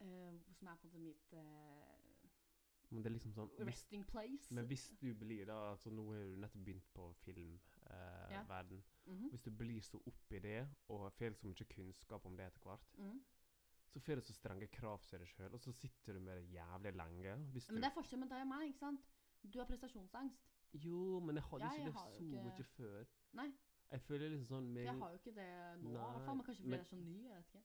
[0.00, 4.54] Uh, som er på en måte mitt uh, liksom sånn resting place.
[4.54, 7.60] Men hvis du blir da altså Nå har du nettopp begynt på filmverden.
[7.88, 8.62] Uh, Ja.
[9.06, 9.28] mm -hmm.
[9.30, 12.88] Hvis du blir så oppi det, og får så mye kunnskap om det etter hvert,
[12.98, 13.24] mm.
[13.88, 16.52] så får du så strenge krav til deg sjøl, og så sitter du med det
[16.52, 17.36] jævlig lenge.
[17.36, 19.00] Men det er forskjell med deg og meg, ikke sant?
[19.52, 20.52] Du har prestasjonsangst.
[20.72, 23.04] Jo, men jeg hadde ikke det så mye før.
[23.32, 23.52] Nei,
[23.92, 25.48] Jeg føler liksom sånn med jeg har jo ikke det
[25.82, 26.36] nå, i hvert fall.
[26.36, 27.16] Men kanskje fordi det jeg er så ny.
[27.28, 27.62] Jeg vet ikke.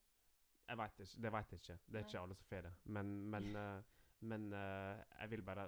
[0.68, 1.22] Jeg vet ikke.
[1.24, 1.78] Det vet jeg ikke.
[1.88, 2.72] Det er ikke alle som får det.
[2.98, 3.82] Men, men, uh,
[4.32, 5.68] men uh, jeg vil bare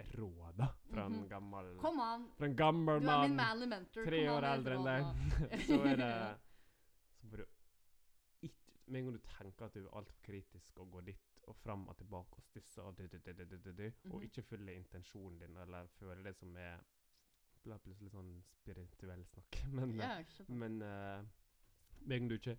[0.00, 1.28] Et råd, da, fra en Mhm.
[1.28, 2.22] gammel Kom an!
[2.38, 4.04] Fra en gammel Du er min mann manly mentor.
[4.06, 5.02] tre Kom år an eldre enn deg.
[5.68, 6.12] så er det
[7.20, 7.44] Så må du
[8.46, 11.56] ikke Med en gang du tenker at du er altfor kritisk og går dit og
[11.56, 14.22] fram og tilbake og stusser og du, du, du, du, du, du, du, og Mhm.
[14.30, 16.80] ikke følger intensjonen din, eller føler det som er
[17.62, 19.60] blir plutselig sånn spirituell snakk.
[19.76, 22.56] Men, eh, Ja, kjør men med en gang du ikke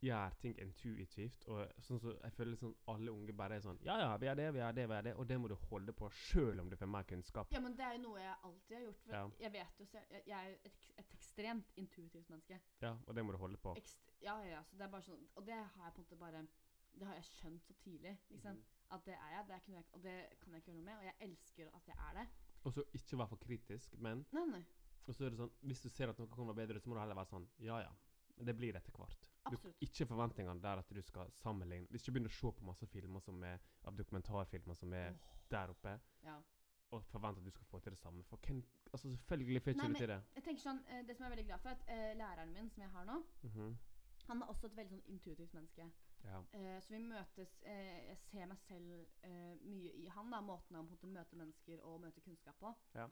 [0.00, 3.98] gjør ting intuitivt, og sånn så jeg føler liksom alle unge bare er sånn Ja,
[4.00, 5.92] ja, vi er det, vi er det, vi er det, og det må du holde
[5.92, 7.52] på sjøl om du får mer kunnskap.
[7.52, 9.02] Ja, men det er jo noe jeg alltid har gjort.
[9.04, 9.22] For Ja.
[9.44, 12.60] jeg vet jo Jeg, jeg er jo et, et ekstremt intuitivt menneske.
[12.80, 13.74] Ja, og det må du holde på.
[13.76, 14.62] Ekst ja, ja.
[14.70, 16.42] Så det er bare sånn Og det har jeg på en måte bare
[16.98, 18.16] Det har jeg skjønt så tidlig.
[18.30, 18.56] Liksom.
[18.56, 18.64] Mm.
[18.96, 20.96] At det er jeg, det er jeg, og det kan jeg ikke gjøre noe med.
[20.98, 22.26] Og jeg elsker at jeg er det.
[22.64, 24.62] Og så ikke være for kritisk, men Nei, nei.
[25.08, 26.94] Og så er det sånn, Hvis du ser at noe kan være bedre, så må
[26.94, 27.90] du heller være sånn Ja, ja.
[28.40, 29.26] Det blir etter hvert.
[29.50, 29.76] Du, Absolutt.
[29.84, 33.20] ikke forventningene der at du skal sammenligne Hvis du begynner å se på masse filmer
[33.20, 35.16] som er av dokumentarfilmer som er
[35.50, 36.36] der oppe, ja.
[36.90, 39.86] og forventer at du skal få til det samme For hvem Altså, selvfølgelig får Nei,
[39.86, 40.20] ikke du til det.
[40.34, 42.52] Jeg tenker sånn, eh, Det som jeg er veldig glad for, er at eh, læreren
[42.52, 43.76] min, som jeg har nå, Mhm.
[44.28, 45.90] han er også et veldig sånn intuitivt menneske.
[46.24, 46.42] Ja.
[46.52, 50.30] Eh, så vi møtes eh, Jeg ser meg selv eh, mye i han.
[50.30, 52.74] da Måten han måte møter mennesker og møter kunnskap på.
[52.94, 53.06] Ja.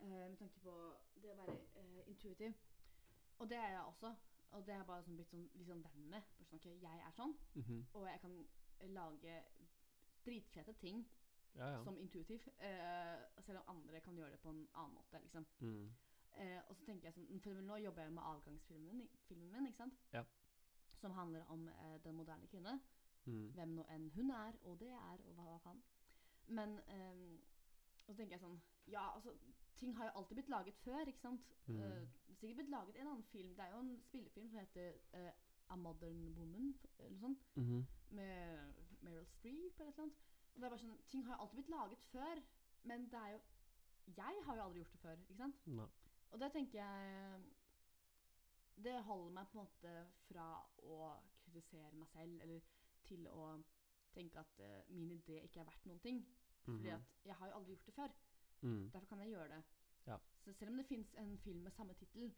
[0.00, 0.74] Eh, med tanke på
[1.22, 2.54] det å være eh, intuitiv.
[3.38, 4.14] Og det er jeg også.
[4.54, 6.22] Og det har jeg bare sånn blitt sånn, litt sånn venn med.
[6.48, 7.86] Sånn, okay, Jeg er sånn, Mhm.
[7.94, 8.46] og jeg kan
[8.94, 9.42] lage
[10.24, 11.04] dritfete ting
[11.54, 11.82] ja, ja.
[11.84, 12.46] som intuitiv.
[12.58, 15.18] Eh, selv om andre kan gjøre det på en annen måte.
[15.22, 15.90] liksom Mm.
[16.36, 19.76] Eh, og så tenker jeg sånn For nå jobber jeg med avgangsfilmen filmen min ikke
[19.76, 19.94] sant?
[20.12, 20.24] Ja.
[21.00, 22.80] Som handler om eh, den moderne kvinne.
[23.24, 23.50] Mm.
[23.56, 25.82] Hvem nå enn hun er, og det er, og hva, hva faen.
[26.46, 27.40] Men eh,
[28.04, 28.58] Og så tenker jeg sånn
[28.92, 29.32] Ja, altså
[29.80, 31.54] Ting har jo alltid blitt laget før, ikke sant?
[31.66, 31.78] Mm.
[31.80, 33.54] Eh, det er sikkert blitt laget en annen film.
[33.56, 35.32] Det er jo en spillefilm som heter eh,
[35.72, 37.36] A Modern Woman, eller sånn.
[37.56, 37.82] -hmm.
[38.10, 40.22] Med Meryl Streep eller et eller annet.
[40.54, 42.42] Og det er bare sånn Ting har jo alltid blitt laget før.
[42.82, 43.40] Men det er jo
[44.16, 45.66] Jeg har jo aldri gjort det før, ikke sant?
[45.66, 45.88] No.
[46.30, 47.42] Og det tenker jeg
[48.76, 50.46] Det holder meg på en måte fra
[50.82, 51.12] å
[51.44, 52.60] kritisere meg selv, eller
[53.04, 53.62] til å
[54.14, 56.24] tenke at uh, min idé ikke er verdt noen ting.
[56.64, 56.94] Fordi Mhm.
[56.94, 58.12] at jeg har jo aldri gjort det før.
[58.62, 58.90] mm.
[58.92, 59.62] Derfor kan jeg gjøre det.
[60.06, 60.16] Ja.
[60.44, 62.34] Så selv om det fins en film med samme tittel,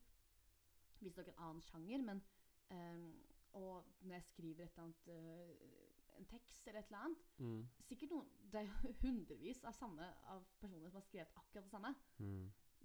[1.01, 2.22] visstnok en annen sjanger, men
[2.70, 3.22] um,
[3.53, 7.68] Og når jeg skriver et eller annet uh, en tekst eller et eller annet Mm.
[7.80, 11.70] Sikkert noen Det er jo hundrevis av samme av personer som har skrevet akkurat det
[11.70, 11.95] samme.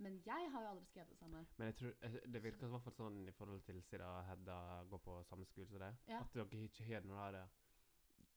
[0.02, 1.42] Men jeg har jo aldri skrevet det samme.
[1.58, 1.92] Men jeg tror
[2.34, 4.56] det virker i hvert fall sånn i forhold til siden Hedda
[4.90, 5.98] går på samme skole som deg.
[6.10, 6.22] Ja.
[6.24, 7.50] At dere ikke har noe der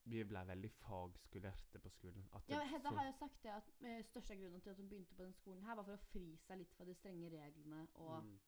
[0.04, 2.26] Vi ble veldig fagskolerte på skolen.
[2.52, 5.14] Ja, Hedda så- har jo sagt det at eh, største grunnen til at hun begynte
[5.16, 8.22] på den skolen her, var for å fri seg litt fra de strenge reglene og
[8.24, 8.38] Mm.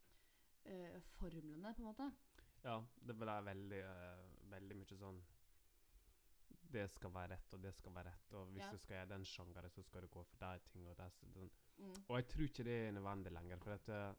[0.66, 2.10] uh, formlene, på en måte.
[2.64, 5.22] Ja, det ble veldig, uh, veldig mye sånn
[6.72, 8.70] Det skal være rett, og det skal være rett, og hvis Ja.
[8.72, 11.50] du skal gjøre den sjangeren, så skal du gå for de ting og de.
[11.78, 11.92] Mm.
[12.08, 14.14] Og jeg tror ikke det er nødvendig lenger, for at eh,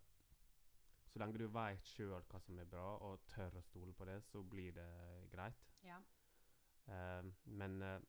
[1.07, 4.23] så lenge du vet sjøl hva som er bra, og tør å stole på det,
[4.23, 4.87] så blir det
[5.31, 5.63] greit.
[5.83, 5.97] Ja.
[6.87, 7.99] Uh, men uh,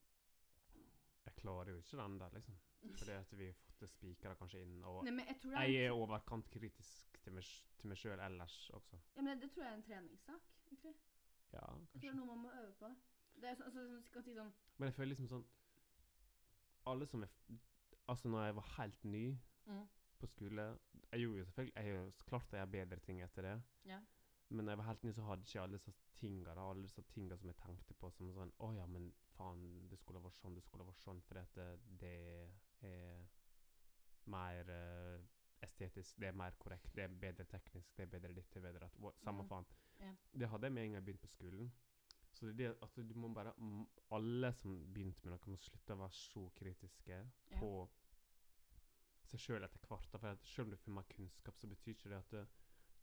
[1.24, 2.59] jeg klarer jo ikke den der, liksom.
[2.99, 5.72] Fordi at vi har fått det spikra kanskje inn, og Nei, jeg tror det er,
[5.72, 7.49] jeg er overkant kritisk til meg,
[7.80, 9.01] til meg sjøl ellers også.
[9.16, 10.95] ja, men det tror jeg er en treningssak, egentlig.
[11.53, 11.99] Ja, kanskje.
[11.99, 12.93] Jeg tror det er noe man må øve på.
[13.39, 15.47] Det er så, så, så, skal si sånn Men jeg føler liksom sånn
[16.91, 17.32] Alle som er
[18.09, 19.24] Altså, når jeg var helt ny
[19.68, 19.82] mm,
[20.18, 20.68] på skole
[21.12, 23.57] Jeg gjorde jo selvfølgelig Jeg jo klart jeg gjør bedre ting etter det.
[23.91, 23.99] Ja.
[24.49, 27.36] Men når jeg var helt ny, så hadde ikke alle disse tinga alle disse tinga
[27.36, 30.64] som jeg tenkte på som sånn Å ja, men faen, det skulle vært sånn, det
[30.64, 31.66] skulle vært sånn, fordi at det,
[32.01, 32.14] det
[32.89, 33.26] er
[34.32, 35.26] mer uh,
[35.64, 38.66] estetisk, det er mer korrekt, det er bedre teknisk, det er bedre ditt, det er
[38.66, 39.51] bedre at Samme mm.
[39.53, 39.68] faen.
[40.01, 40.16] Yeah.
[40.41, 41.70] Det hadde jeg med en gang jeg begynte på skolen.
[42.39, 43.53] Så det er det at du må bare
[44.14, 47.16] Alle som begynte med noe, må slutte å være så kritiske
[47.51, 47.59] Ja.
[47.59, 47.70] på
[49.28, 50.07] seg sjøl etter hvert.
[50.12, 52.47] For selv om du får mer kunnskap, så betyr ikke det at du,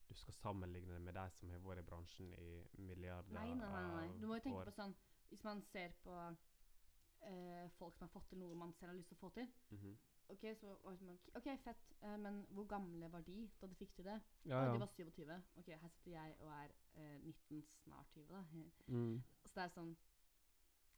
[0.10, 2.50] du skal sammenligne det med de som har vært i bransjen i
[2.88, 3.84] milliarder Nei, nei, nei.
[4.08, 4.20] nei.
[4.22, 4.72] Du må jo tenke år.
[4.72, 4.96] på sånn
[5.30, 6.16] Hvis man ser på
[7.26, 9.48] eh, folk som har fått til noe man selv har lyst til å få til
[9.72, 9.98] Mhm.
[10.34, 13.92] OK, så var man, ok, fett, eh, men hvor gamle var de da de fikk
[13.96, 14.16] til det?
[14.46, 14.74] Ja, Å, ja.
[14.74, 15.36] De var 27.
[15.62, 18.44] OK, her sitter jeg og er eh, 19, snart 20, da.
[18.88, 19.22] Mm.
[19.46, 19.96] Så det er sånn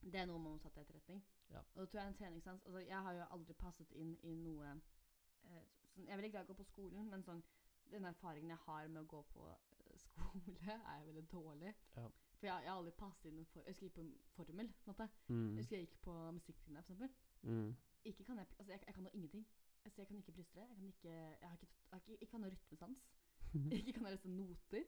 [0.01, 1.21] Det er noe man må ta til etterretning.
[1.49, 1.59] Ja.
[1.73, 2.65] Og da tror jeg en treningssans.
[2.65, 5.63] Altså, jeg har jo aldri passet inn i noe eh,
[5.93, 7.43] sånn, Jeg vil veldig glad i å gå på skolen, men sånn
[7.91, 11.73] den erfaringen jeg har med å gå på eh, skole, er veldig dårlig.
[11.95, 12.07] Ja.
[12.37, 14.67] For jeg, jeg har aldri passet inn for, Jeg husker jeg gikk på formel.
[14.83, 15.07] på en måte.
[15.27, 15.45] Mm.
[15.49, 17.15] Jeg husker jeg gikk på musikklinja, for eksempel.
[17.41, 17.71] Mm.
[18.07, 19.47] Ikke kan jeg, altså jeg, jeg kan jo ingenting.
[19.85, 20.61] Altså jeg kan ikke plystre.
[20.69, 21.09] Jeg kan ikke
[21.41, 23.07] Jeg har ikke, jeg har ikke, ikke har noe rytmesans.
[23.77, 24.83] Ikke kan jeg lese noter.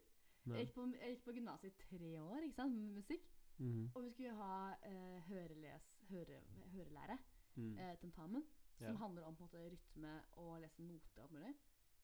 [0.50, 3.28] Jeg gikk på, jeg gikk på gymnaset i tre år ikke sant, med musikk.
[3.60, 3.86] Mm.
[3.96, 4.56] Og vi skulle ha
[4.88, 6.42] eh, høreles, høre,
[6.74, 7.18] hørelære,
[7.60, 7.74] Mm.
[7.78, 8.44] eh, tentamen,
[8.78, 8.94] som Ja.
[9.02, 11.56] handler om måte rytme og lese noter og alt mulig.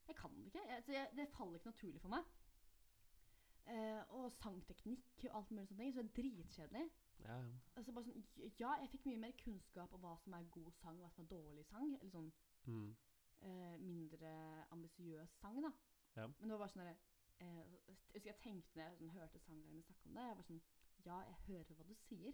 [0.08, 0.64] Jeg kan det ikke.
[0.68, 2.24] Jeg, så jeg, det faller ikke naturlig for meg.
[3.68, 5.94] Eh, og sangteknikk og alt mulig sånne ting.
[5.94, 6.86] Så det er dritkjedelig.
[7.24, 7.54] Ja, ja.
[7.76, 8.26] Altså bare sånn,
[8.60, 11.24] ja, jeg fikk mye mer kunnskap om hva som er god sang, og hva som
[11.24, 11.96] er dårlig sang.
[12.00, 12.32] Eller sånn
[12.68, 12.96] Mm.
[13.42, 15.72] eh, mindre ambisiøs sang, da.
[16.16, 16.28] Ja.
[16.28, 16.98] Men det var bare sånn derre
[17.40, 20.22] eh, så- Jeg tenkte når jeg sånn, hørte sanglæreren min snakke om det.
[20.22, 20.62] Jeg var sånn
[21.06, 22.34] Ja, jeg hører hva du sier,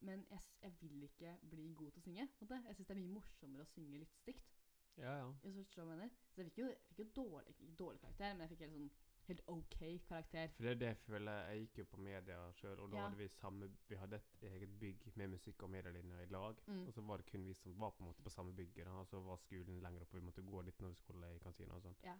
[0.00, 2.28] men jeg, jeg vil ikke bli god til å synge.
[2.40, 2.62] Måtte.
[2.66, 4.56] Jeg syns det er mye morsommere å synge litt stygt.
[4.96, 5.32] ja, ja.
[5.44, 6.08] Jeg så, jeg mener.
[6.34, 8.90] Så jeg fikk jo, fikk jo dårlig, dårlig karakter, men jeg fikk helt sånn
[9.28, 9.76] helt OK
[10.08, 10.48] karakter.
[10.56, 13.02] For det er det jeg føler Jeg gikk jo på media sjøl, og da Ja.
[13.08, 16.56] hadde vi samme Vi hadde et eget bygg med musikk og medielinja i lag.
[16.66, 16.86] Mm.
[16.86, 18.90] Og så var det kun vi som var på en måte på samme bygget, da,
[18.90, 20.16] og så var skolen lenger oppe.
[20.18, 21.96] Vi måtte gå litt når vi skulle i kantina og sånn.
[22.04, 22.14] Ja.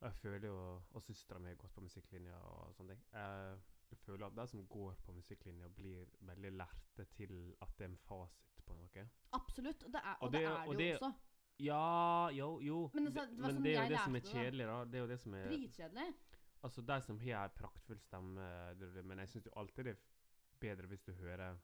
[0.00, 3.04] Og jeg føler jo Og søstera mi har gått på musikklinja og sånne ting.
[3.12, 3.58] Jeg,
[4.04, 7.96] føler at de som går på musikklinja, blir veldig lærte til at det er en
[7.96, 9.08] fasit på noe.
[9.32, 9.84] Absolutt.
[9.84, 11.14] Og det er, og Og det, det- er det jo også.
[11.58, 12.90] Ja, jo, jo.
[12.94, 14.80] Men altså, det men sånn det er jo det som er det, kjedelig, da.
[14.84, 16.08] Det er jo det som er Dritkjedelig.
[16.66, 18.50] Altså, de som har ei praktfull stemme,
[18.80, 20.04] det, det, men jeg syns jo alltid det er
[20.60, 21.58] bedre hvis du hører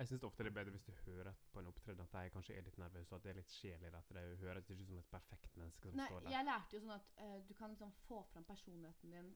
[0.00, 2.56] Jeg syns ofte det er bedre hvis du hører på en opptreden at de kanskje
[2.56, 3.98] er litt nervøse, og at det er litt sjel i det.
[4.00, 6.30] At det høres ikke ut som et perfekt menneske som Nei, står der.
[6.36, 9.28] jeg lærte jo sånn at uh, du kan liksom få fram personligheten din.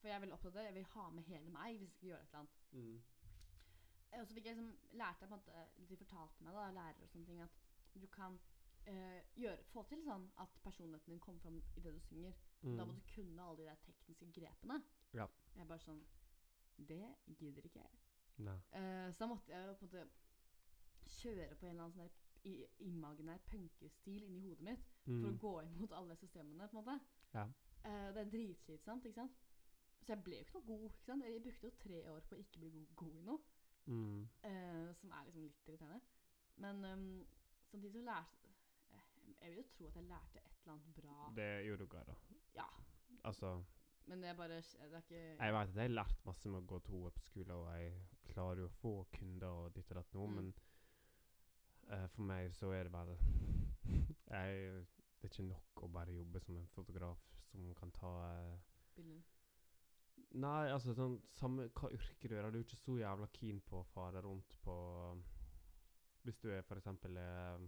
[0.00, 0.66] For jeg er veldig opptatt av det.
[0.68, 2.60] Jeg vil ha med hele meg hvis jeg skal gjøre et eller annet.
[2.72, 3.00] Mm.
[4.10, 6.68] Eh, Og så fikk jeg liksom, lært jeg på en måte, De fortalte meg, da,
[6.76, 7.58] lærere og sånne ting, at
[8.00, 8.38] du kan
[8.86, 12.32] eh, gjøre, få til sånn at personligheten din kommer fram i det du synger.
[12.62, 12.76] Mm.
[12.76, 14.82] Da må du kunne alle de der tekniske grepene.
[15.14, 15.26] Ja.
[15.54, 16.02] Jeg er bare sånn
[16.80, 17.98] Det gidder ikke jeg.
[18.72, 20.10] Eh, så da måtte jeg jo på en måte
[21.20, 25.32] kjøre på en eller annen sånn der i- imaginær punkestil inni hodet mitt for å
[25.32, 25.38] Mm.
[25.38, 26.68] gå imot alle systemene.
[26.68, 27.00] på en måte.
[27.34, 27.44] Ja.
[27.84, 29.32] Eh, det er dritslitsomt, ikke sant?
[30.02, 30.84] Så jeg ble jo ikke noe god.
[30.90, 31.24] ikke sant?
[31.24, 33.40] Jeg brukte jo tre år på å ikke bli god, god i noe,
[33.86, 34.28] Mm.
[34.44, 36.00] eh, som er liksom litt irriterende.
[36.56, 37.26] Men um,
[37.70, 38.48] samtidig så lærte
[39.40, 41.28] Jeg vil jo tro at jeg lærte et eller annet bra.
[41.36, 42.16] Det gjorde du gara.
[42.56, 42.66] Ja.
[43.24, 43.52] Altså,
[44.06, 46.62] Men det er bare Det er ikke jeg vet at jeg har lært masse med
[46.62, 47.92] å gå to år på skole, og jeg
[48.32, 50.34] klarer jo å få kunder og ditt og datt nå, Mm.
[50.34, 50.54] men
[51.92, 53.12] uh, for meg så er det vel
[54.36, 54.86] jeg,
[55.20, 57.20] Det er ikke nok å bare jobbe som en fotograf
[57.50, 58.58] som kan ta uh,
[58.96, 59.22] bilder.
[60.30, 63.80] Nei, altså sånn Samme hva yrke du gjør, du er ikke så jævla keen på
[63.80, 64.74] å fare rundt på
[66.22, 67.58] Hvis du er for eksempel eh,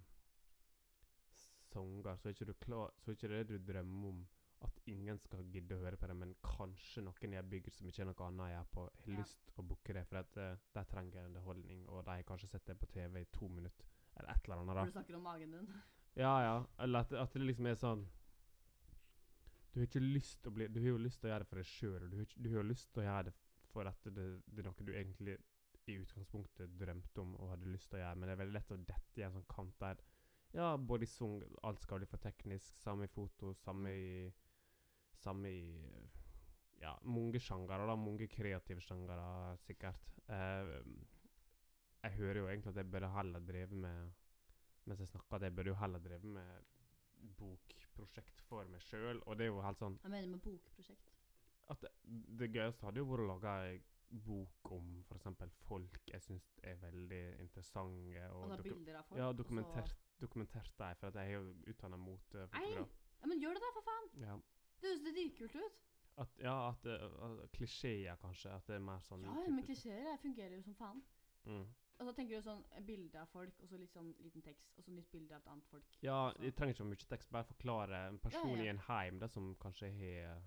[1.72, 4.22] sanger, så er ikke du klar Så er ikke det du drømmer om
[4.62, 7.86] at ingen skal gidde å høre på det, men kanskje noen i bygger bygg som
[7.90, 9.16] ikke er noe annet jeg er på, har Ja.
[9.18, 12.66] lyst å booke det, for at eh, de trenger underholdning, og de har kanskje sett
[12.70, 13.88] det på TV i to minutter,
[14.20, 14.76] eller et eller annet.
[14.76, 14.84] da.
[14.84, 15.66] Du snakker om magen din.
[16.14, 16.54] Ja, ja.
[16.78, 18.06] Eller at, at det liksom er sånn
[19.72, 21.48] Du har ikke lyst til å bli Du har jo lyst til å gjøre det
[21.48, 23.34] for deg sjøl, og du har, ikke, du har jo lyst til å gjøre det
[23.72, 25.36] for at det, det er noe du egentlig
[25.88, 28.74] i utgangspunktet drømte om og hadde lyst til å gjøre, men det er veldig lett
[28.76, 30.02] å dette i en sånn kant der
[30.52, 34.32] Ja, både i sang Alt skal bli for teknisk, samme i foto, samme i
[35.22, 36.08] Samme i
[36.82, 37.94] Ja, mange sjangere, da.
[37.96, 40.08] Mange kreative sjangere, sikkert.
[40.26, 40.72] Eh,
[42.02, 44.10] jeg hører jo egentlig at jeg burde heller drevet med
[44.90, 46.64] mens jeg snakker, at jeg burde jo heller drevet med
[47.38, 49.20] bokprosjekt for meg sjøl.
[49.30, 51.12] Og det er jo helt sånn Jeg mener med bokprosjekt.
[51.70, 51.92] at det,
[52.40, 53.76] det gøyeste hadde jo vært å lage ei
[54.12, 55.26] bok om f.eks.
[55.66, 58.26] folk jeg syns er veldig interessante.
[58.30, 59.18] Og og da bilder av folk.
[59.18, 59.42] ja, og så-
[60.20, 62.92] dokumentert, dem, for jeg er jo utdanna mot motefotograf.
[63.22, 64.10] Ja, men gjør det da, for faen!
[64.20, 64.36] Ja.
[64.80, 65.78] Det høres dritkult ut.
[66.18, 68.50] At, ja, at, uh, klisjeer, kanskje.
[68.52, 71.02] At det er mer sånn Ja, type- men klisjeer fungerer jo som faen.
[71.46, 71.66] mm.
[72.00, 74.72] Og så tenker du sånn eh, bilde av folk, og så litt sånn liten tekst,
[74.76, 75.84] og så nytt bilde av et annet folk.
[76.02, 77.30] Ja, jeg trenger ikke så mye tekst.
[77.30, 78.62] Bare forklare en person Ja, ja.
[78.64, 80.42] i en heim det som kanskje har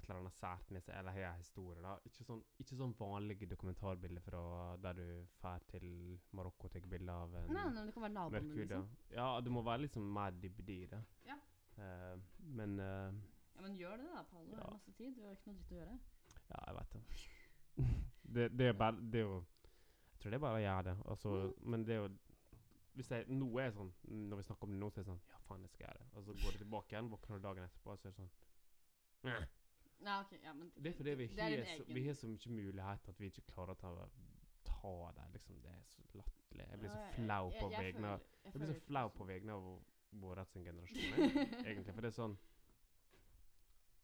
[0.00, 1.80] et eller annet sært med seg, eller har en historie.
[1.84, 1.94] da.
[2.08, 4.42] Ikke sånn, ikke sånn vanlige dokumentarbilder fra
[4.82, 5.86] der du drar til
[6.36, 8.88] Marokko og tar bilde av en Nei, nei, det kan være naboen din, liksom.
[9.14, 11.02] Ja, det må være liksom mer dybde i det.
[11.28, 11.36] Ja.
[11.78, 12.16] Uh,
[12.58, 13.12] men uh,
[13.54, 14.48] Ja, men gjør det da, Paolo.
[14.50, 14.64] Du Ja.
[14.64, 15.14] har masse tid.
[15.16, 16.00] Du har ikke noe dritt å gjøre.
[16.50, 17.02] Ja, jeg vet det.
[18.34, 20.96] det, det er bare Det er jo Jeg tror det er bare å gjøre det.
[21.14, 22.08] Altså, Men det er jo
[22.98, 23.92] Hvis jeg Nå er jeg sånn
[24.30, 26.00] Når vi snakker om det nå, så er jeg sånn Ja, faen, jeg skal gjøre
[26.02, 26.08] det.
[26.16, 28.30] Og så går du tilbake igjen, våkner du dagen etterpå, og så er det sånn
[29.28, 29.46] «Meh».
[30.02, 33.08] Ja, okay, ja, men Det er fordi vi har så, vi har så mye mulighet
[33.08, 34.08] at vi ikke klarer å ta,
[34.64, 35.26] ta det.
[35.34, 36.66] Liksom, det er så latterlig.
[36.70, 39.24] Jeg blir så jeg- flau jeg- på jeg vegne av Jeg blir så flau på
[39.26, 39.82] vegne av
[40.12, 41.12] vår sin generasjon,
[41.66, 41.94] egentlig.
[41.94, 42.38] For det er sånn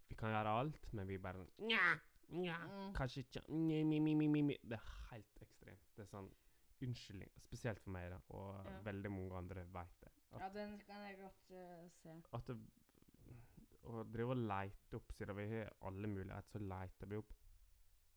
[0.08, 1.98] Vi kan gjøre alt, men vi bare sånn Nja,
[2.30, 2.92] nja, Mm.
[2.94, 4.56] kanskje ikke nja, mi, mi, mi.
[4.62, 5.86] Det er helt ekstremt.
[5.96, 6.30] Det er sånn
[6.82, 7.30] Unnskyldning.
[7.40, 8.18] Spesielt for meg, da.
[8.28, 8.80] Og Ja.
[8.84, 10.10] veldig mange andre vet det.
[10.34, 12.22] At, Ja, den kan jeg godt uh, se.
[12.34, 12.56] at det,
[13.86, 17.34] Å drive og leite opp Siden vi har alle muligheter, så leter vi opp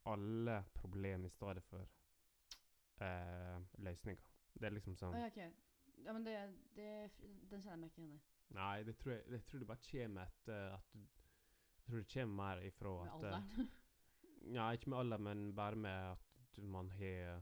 [0.10, 1.84] alle problemer i stedet for
[3.06, 4.24] eh, løsninger.
[4.56, 5.68] Det er liksom sånn oh, ja, ok.
[6.06, 6.36] Ja, men det,
[6.78, 6.90] det
[7.52, 8.22] Den kjenner jeg meg ikke igjen i.
[8.58, 12.10] Nei, det tror jeg, det tror det bare kommer etter at du Jeg tror det
[12.14, 13.70] kommer mer ifra Med at eh, alderen.
[14.56, 17.42] Ja, ikke med alder, men bare med at man har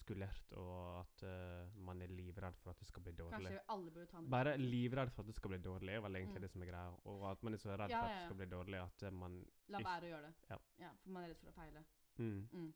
[0.00, 3.32] skulert, og at uh, man er livredd for at det skal bli dårlig.
[3.50, 6.16] Kanskje alle burde ta en Bare livredd for at det skal bli dårlig, er vel
[6.20, 6.46] egentlig Mm.
[6.46, 6.94] det som er greia.
[7.04, 9.10] Og at man er så redd Ja, for at det skal bli dårlig at eh,
[9.10, 9.36] man
[9.68, 10.58] La være å gjøre det.
[10.78, 10.90] Ja.
[11.02, 11.84] For man er redd for å feile.
[12.18, 12.48] mm.
[12.52, 12.72] Mm.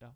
[0.00, 0.10] Ja.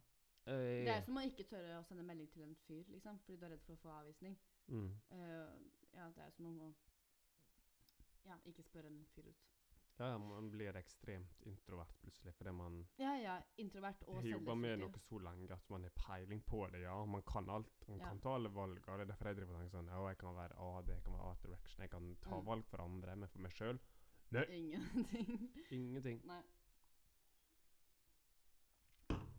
[0.44, 3.38] Det er Eh, som å ikke tørre å sende melding til en fyr, liksom, fordi
[3.40, 4.36] du er redd for å få avvisning.
[4.68, 4.90] mm.
[5.10, 5.54] Eh,
[5.94, 6.74] ja, det er som om å
[8.26, 9.53] ja, ikke spørre en fyr ut.
[9.96, 14.78] Ja, man blir ekstremt introvert plutselig fordi man Ja, ja, introvert og har jobba med
[14.80, 16.80] noe så lenge at man har peiling på det.
[16.82, 17.88] Ja, man kan alt.
[17.88, 18.08] Man Ja.
[18.08, 18.88] kan ta alle valg.
[18.88, 21.04] Og det er derfor jeg driver og tenker sånn Ja, jeg kan være AD, jeg
[21.04, 22.46] kan være Art Direction, jeg kan ta Mm.
[22.46, 23.78] valg for andre, men for meg sjøl
[24.30, 24.44] Nei.
[24.48, 25.52] Ingenting.
[25.70, 26.20] ingenting.
[26.26, 26.42] Nei.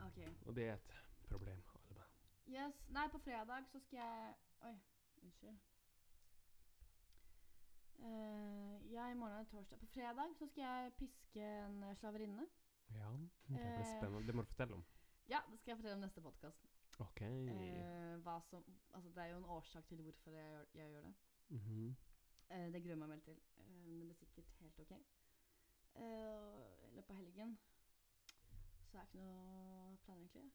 [0.06, 0.20] OK.
[0.46, 0.92] Og det er et
[1.30, 1.62] problem.
[1.90, 2.04] Alle.
[2.48, 2.74] Yes.
[2.90, 4.76] Nei, på fredag så skal jeg Oi,
[5.24, 5.58] unnskyld.
[8.00, 9.80] Eh, ja, i morgen er det torsdag.
[9.80, 12.48] På fredag så skal jeg piske en eh, slaverinne.
[12.94, 13.12] Ja,
[13.48, 13.98] det blir Eh.
[13.98, 14.28] spennende.
[14.28, 14.86] Det må du fortelle om.
[15.30, 16.66] Ja, det skal jeg fortelle om neste podkast.
[17.00, 17.22] OK.
[18.24, 21.14] hva som Altså, det er jo en årsak til hvorfor jeg gjør, jeg gjør det.
[21.50, 21.96] Mhm.
[22.50, 23.40] Eh, det gruer jeg meg veldig til.
[23.58, 24.92] Eh, det blir sikkert helt OK.
[24.92, 27.58] Eh, I løpet av helgen
[28.92, 30.52] så er det ikke noe planer, egentlig.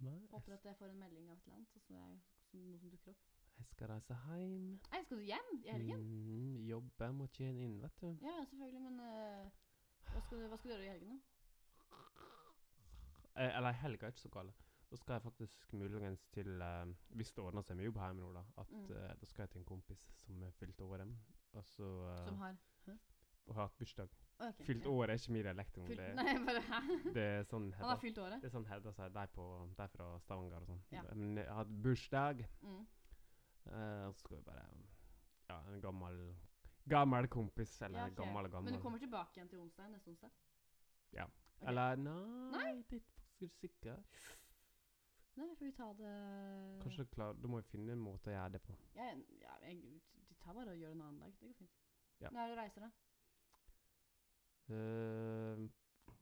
[0.00, 2.20] Nei, Håper at jeg får en melding av et eller annet, så som, jeg,
[2.50, 3.22] som noe som dukker opp.
[3.56, 4.80] jeg skal reise hjem.
[4.90, 6.00] Nei, skal du hjem i helgen?
[6.02, 6.53] Mm,
[6.84, 8.10] jobbe, må tjene inn, vet du.
[8.22, 9.50] Ja, selvfølgelig, men eh,
[10.12, 11.20] hva, skal du, hva skal du gjøre i helgen, da?
[13.36, 14.52] Eh, eller helga er ikke så gale.
[14.90, 18.28] Da skal jeg faktisk muligens til eh, Hvis det ordner seg med jobb hjemme nå,
[18.36, 18.42] da.
[18.62, 18.90] At Mm.
[18.94, 21.08] eh, Da skal jeg til en kompis som er fylt året.
[21.52, 22.54] Og så eh, Som har
[23.46, 24.08] og hatt bursdag.
[24.40, 24.88] Ok, Fylt ja.
[24.90, 25.74] året er ikke min dialekt.
[25.86, 26.78] Fylt, Det, nei, bare hæ?
[27.16, 28.40] det er sånn Han har fylt året?
[28.40, 29.08] det er sånn Hedda sier.
[29.12, 29.44] De på,
[29.76, 30.80] de fra Stavanger og sånn.
[30.94, 31.02] Ja.
[31.12, 32.86] Men jeg hadde bursdag, Mm.
[33.66, 34.64] eh, og så skal vi bare
[35.50, 36.22] Ja, en gammel
[36.88, 38.16] Gammel kompis, eller Ja, ok.
[38.16, 38.64] gammel gammel.
[38.72, 39.88] Men du kommer tilbake igjen til onsdag?
[39.90, 40.30] Neste onsdag?
[41.12, 41.24] Ja.
[41.24, 41.68] Ok.
[41.68, 42.64] Eller nei, Nei?
[42.90, 44.02] det er faktisk ikke sikker.
[45.36, 46.10] Nei, får vi ta det
[46.82, 48.76] Kanskje du klarer Du må jo finne en måte å gjøre det på.
[48.94, 49.08] Ja,
[49.40, 49.80] ja jeg,
[50.28, 51.32] De tar bare og gjør det en annen dag.
[51.40, 51.80] Det går fint.
[52.20, 52.30] Ja.
[52.30, 52.90] Når er det reiser, da?
[54.74, 55.64] Eh,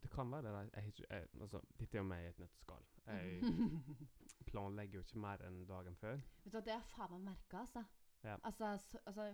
[0.03, 0.53] det kan være det.
[0.75, 2.85] Jeg, har ikke- jeg, altså, dette er jo meg i et nøtteskall.
[3.07, 3.41] Jeg
[4.51, 6.17] planlegger jo ikke mer enn dagen før.
[6.45, 7.85] Vet du hva, Det har faen meg merka, altså.
[8.23, 8.37] Ja.
[8.43, 8.65] Altså,
[9.07, 9.33] altså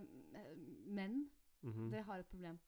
[0.85, 1.29] menn
[1.61, 1.91] mm -hmm.
[1.91, 2.59] det har et problem.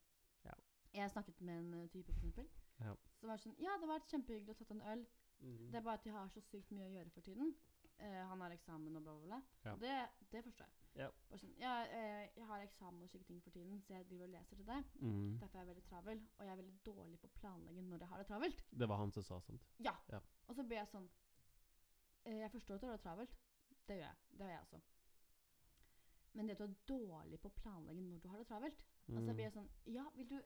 [0.46, 0.54] Ja.
[0.94, 2.38] Jeg snakket med en eh, type, f.eks.,
[2.80, 2.94] Ja.
[3.16, 5.06] som var sånn Ja, det var kjempehyggelig å tatt en øl.
[5.40, 5.72] Mhm.
[5.72, 7.56] Det er bare at de har så sykt mye å gjøre for tiden.
[8.02, 9.42] Uh, han har eksamen og bla, bla, bla.
[9.66, 9.76] Ja.
[9.76, 11.04] Det, det forstår jeg.
[11.04, 11.10] Ja.
[11.30, 14.26] Bare sånn, ja, eh, jeg har eksamen og slike ting for tiden, så jeg driver
[14.26, 14.88] og leser til deg.
[15.00, 15.38] Mm.
[15.40, 18.12] Derfor er jeg veldig travel, og jeg er veldig dårlig på å planlegge når jeg
[18.12, 18.64] har det travelt.
[18.82, 19.68] Det var han som sa sånt.
[19.80, 19.94] Ja.
[20.12, 20.20] Ja.
[20.48, 21.08] Og så ble jeg sånn
[22.26, 23.38] eh, Jeg forstår at du har det travelt.
[23.88, 24.18] Det gjør jeg.
[24.32, 24.82] Det har jeg også.
[26.34, 29.18] Men det at du er dårlig på å planlegge når du har det travelt Og
[29.22, 29.36] så Mhm.
[29.36, 30.38] blir sånn Ja, vil du,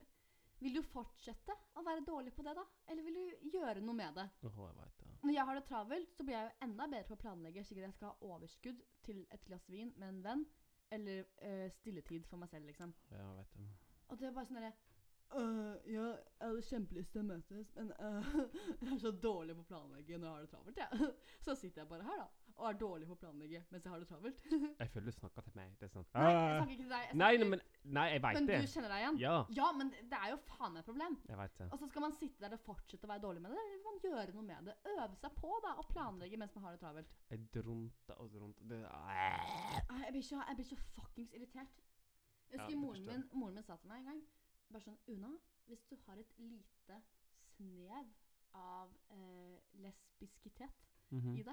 [0.60, 2.64] vil du fortsette å være dårlig på det, da?
[2.88, 4.30] Eller vil du gjøre noe med det?
[4.44, 5.18] Oh, jeg vet det.
[5.24, 7.84] Når jeg har det travelt, så blir jeg jo enda bedre på å planlegge Sikkert
[7.90, 10.46] jeg skal ha overskudd til et glass vin med en venn.
[10.92, 12.94] Eller øh, stilletid for meg selv, liksom.
[13.12, 13.68] Ja, jeg vet det.
[14.10, 14.74] Og det er bare sånn derre
[15.34, 16.04] «Øh, Ja,
[16.40, 18.24] jeg hadde kjempelyst til å møtes, men øh,
[18.82, 21.16] jeg er så dårlig på å planlegge når jeg har det travelt, jeg.
[21.46, 22.28] Så sitter jeg bare her, da,
[22.58, 24.38] og er dårlig på å planlegge mens jeg har det travelt.
[24.82, 25.74] Jeg føler du snakker til meg.
[25.80, 27.04] Det er sånn Nei, jeg «Ah!» snakker ikke til deg.
[27.10, 27.62] Jeg Nei, nei, men
[27.98, 29.18] Nei, jeg veit men du kjenner deg igjen?
[29.22, 31.18] Ja, Ja, men det er jo faen meg et problem.
[31.28, 31.68] jeg vet det.
[31.72, 34.00] Og så skal man sitte der og fortsette å være dårlig med det, eller man
[34.06, 34.76] gjøre noe med det?
[34.96, 37.12] Øve seg på, da, og planlegge mens man har det travelt.
[37.30, 38.70] Jeg drunter og drunter.
[38.72, 41.84] Det Ah, Jeg blir så, jeg blir så fuckings irritert.
[42.52, 44.20] Jeg husker ja, moren, min, moren min sa til meg en gang
[44.72, 45.32] Bare sånn Una,
[45.68, 47.00] hvis du har et lite
[47.56, 48.12] snev
[48.56, 51.44] av eh, lesbiskitet Mhm, i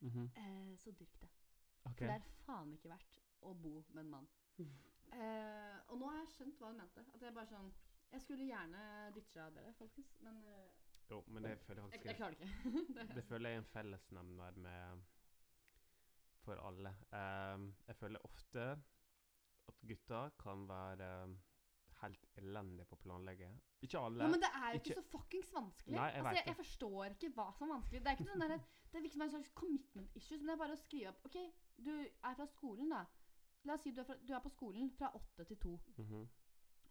[0.00, 0.30] mhm.
[0.36, 1.30] eh, så dyrk det.
[1.80, 1.94] Okay.
[1.96, 4.30] For det er faen ikke verdt å bo med en mann.
[5.10, 7.02] Eh, og nå har jeg skjønt hva hun mente.
[7.02, 7.72] At er bare sånn
[8.12, 8.82] Jeg skulle gjerne
[9.16, 10.68] ditcha dere, folkens, men eh,
[11.10, 12.84] Jo, men det føler jeg jeg, faktisk jeg klarer det ikke.
[12.94, 15.02] det, Det føler jeg er en fellesnevner med
[16.44, 16.94] for alle.
[17.18, 18.68] Ehm, jeg føler ofte
[19.70, 21.10] at gutter kan være
[22.02, 23.48] helt elendige på å planlegge.
[23.82, 24.22] Ikke alle.
[24.24, 25.94] ja, men det er jo ikke, Ikke- så fuckings vanskelig.
[25.96, 28.00] Nei, jeg altså, jeg, jeg forstår ikke hva som er vanskelig.
[28.04, 28.56] Det er ikke sånn der,
[28.92, 31.38] det virker som en slags commitment issues, men det er bare å skrive opp OK,
[31.86, 33.04] du er fra skolen, da.
[33.64, 35.78] La oss si du er, fra, du er på skolen fra åtte til to.
[35.96, 36.28] Mhm,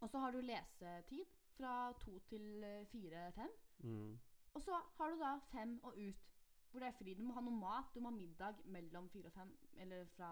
[0.02, 1.26] Og så har du lesetid
[1.58, 3.50] fra to til eh, fire-fem.
[3.84, 4.20] mm.
[4.54, 6.26] Og så har du da fem og ut,
[6.72, 7.14] hvor det er fri.
[7.14, 7.90] Du må ha noe mat.
[7.94, 10.30] Du må ha middag mellom fire og fem, eller fra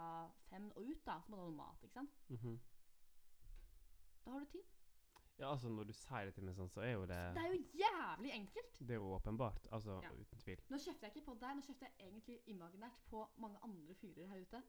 [0.50, 1.20] fem og ut, da.
[1.22, 2.16] Så må du ha noe mat, ikke sant.
[2.30, 2.60] mhm.
[4.28, 4.66] Da har du tid.
[5.38, 7.52] Ja, altså, når du sier det til meg sånn, så er jo det Det er
[7.54, 8.80] jo jævlig enkelt.
[8.80, 9.68] Det er jo åpenbart.
[9.72, 10.10] Altså, Ja.
[10.18, 10.64] uten tvil.
[10.74, 14.28] Nå kjefter jeg ikke på deg, nå kjefter jeg egentlig imaginært på mange andre fyrer
[14.32, 14.64] her ute.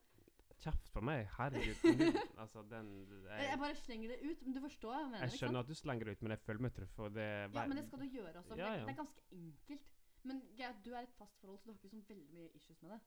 [0.58, 1.80] Kjeft på meg, herregud.
[2.42, 2.90] Altså, den
[3.24, 5.24] Jeg, jeg, bare slenger det ut, men du forstår hva jeg mener?
[5.26, 7.66] jeg skjønner at du slenger det ut, men jeg føler meg truffet, og det Ja,
[7.66, 8.54] men det skal du gjøre også.
[8.60, 8.84] Ja, det, ja.
[8.84, 9.88] det er ganske enkelt.
[10.24, 12.50] Men Geir, du er i et fast forhold, så du har ikke så veldig mye
[12.54, 13.00] issues med det.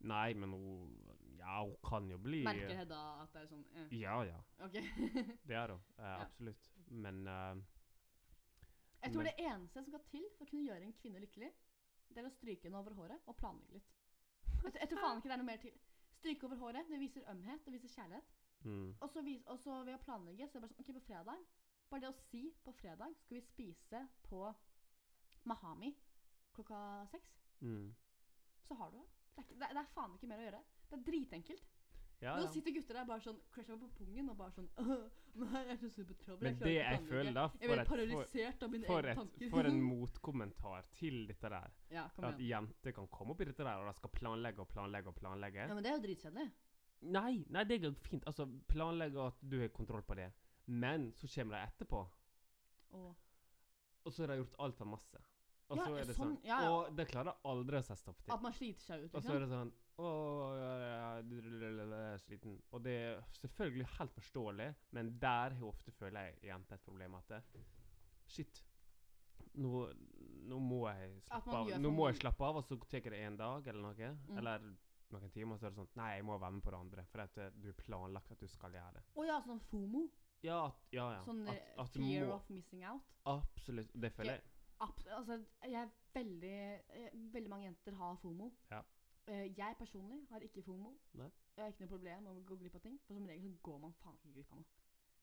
[0.00, 0.94] Nei, men hun
[1.40, 4.38] Ja, hun kan jo bli Merker Hedda at det er sånn eh, Ja, ja.
[4.66, 4.82] Okay.
[5.48, 5.80] Det er hun.
[5.98, 6.70] Eh, Absolutt.
[6.90, 7.62] Men eh,
[9.02, 11.50] Jeg tror Men- det eneste som skal til for å kunne gjøre en kvinne lykkelig,
[12.10, 13.92] det er å stryke henne over håret og planlegge litt.
[14.64, 15.76] Jeg, jeg tror faen ikke det er noe mer til.
[16.20, 18.32] Stryke over håret, det viser ømhet, det viser kjærlighet.
[18.64, 20.92] mm, Og så, vis, og så ved å planlegge, så er det bare sånn OK,
[20.98, 21.46] på fredag
[21.90, 24.42] Bare det å si på fredag skal vi spise på
[25.48, 25.94] Mahami
[26.54, 27.32] klokka seks,
[27.62, 27.88] mm.
[28.68, 29.06] så har du det.
[29.34, 30.62] Det er, ikke, det, er, det er faen ikke mer å gjøre.
[30.90, 31.68] Det er dritenkelt.
[32.20, 34.66] Ja, Nå sitter gutter der bare sånn crusher på pungen og bare sånn
[35.40, 36.42] Nei, jeg er så supertravel.
[36.44, 39.52] Men det jeg føler da, Jeg blir paralysert av mine for, egne et, tanker.
[39.54, 42.66] for en motkommentar til dette der, ja, kom at igjen.
[42.68, 45.64] jenter kan komme opp i dette der, og de skal planlegge og planlegge og planlegge.
[45.70, 46.46] Ja, men det er jo dritkjedelig.
[47.16, 48.26] Nei, nei, det går fint.
[48.28, 50.28] Altså, planlegge at du har kontroll på det.
[50.68, 52.04] Men så kommer de etterpå,
[53.00, 53.10] Og
[54.04, 55.18] og så har de gjort altfor masse.
[55.70, 56.70] Og Ja, så er det sånn, sånn, ja, ja.
[56.74, 58.32] Og det klarer aldri å sette stopp til.
[58.34, 59.50] at man sliter seg ut, Og så er liksom.
[59.50, 60.10] det sånn Å,
[60.56, 62.56] jeg er sliten.
[62.72, 67.14] Og det er selvfølgelig helt forståelig, men der har ofte, føler jeg, jenter et problem
[67.20, 67.42] at det,
[68.30, 68.62] Shit.
[69.58, 69.88] Nå,
[70.46, 71.72] nå må jeg slappe av.
[71.82, 74.10] Nå må jeg slappe av, og så tar det en dag eller noe.
[74.30, 74.38] Mm.
[74.38, 74.66] Eller
[75.10, 77.06] noen timer, så er det sånn Nei, jeg må være med på det andre.
[77.10, 79.04] For at eh, du har planlagt at du skal gjøre det.
[79.18, 80.04] Å ja, sånn FOMO.
[80.46, 81.24] Ja, at, ja, ja.
[81.26, 83.10] Sånn at, eh, at fear må of missing out.
[83.28, 83.90] Absolutt.
[83.92, 84.46] Det føler jeg.
[84.80, 86.54] Altså, jeg er veldig
[86.88, 88.50] eh, Veldig mange jenter har FOMO.
[88.70, 88.80] Ja.
[89.26, 90.98] Eh, jeg personlig har ikke FOMO.
[91.12, 91.30] Nei.
[91.56, 93.00] Jeg har ikke noe problem med å gå glipp av ting.
[93.06, 94.78] For som regel så går man faen ikke glipp av noe.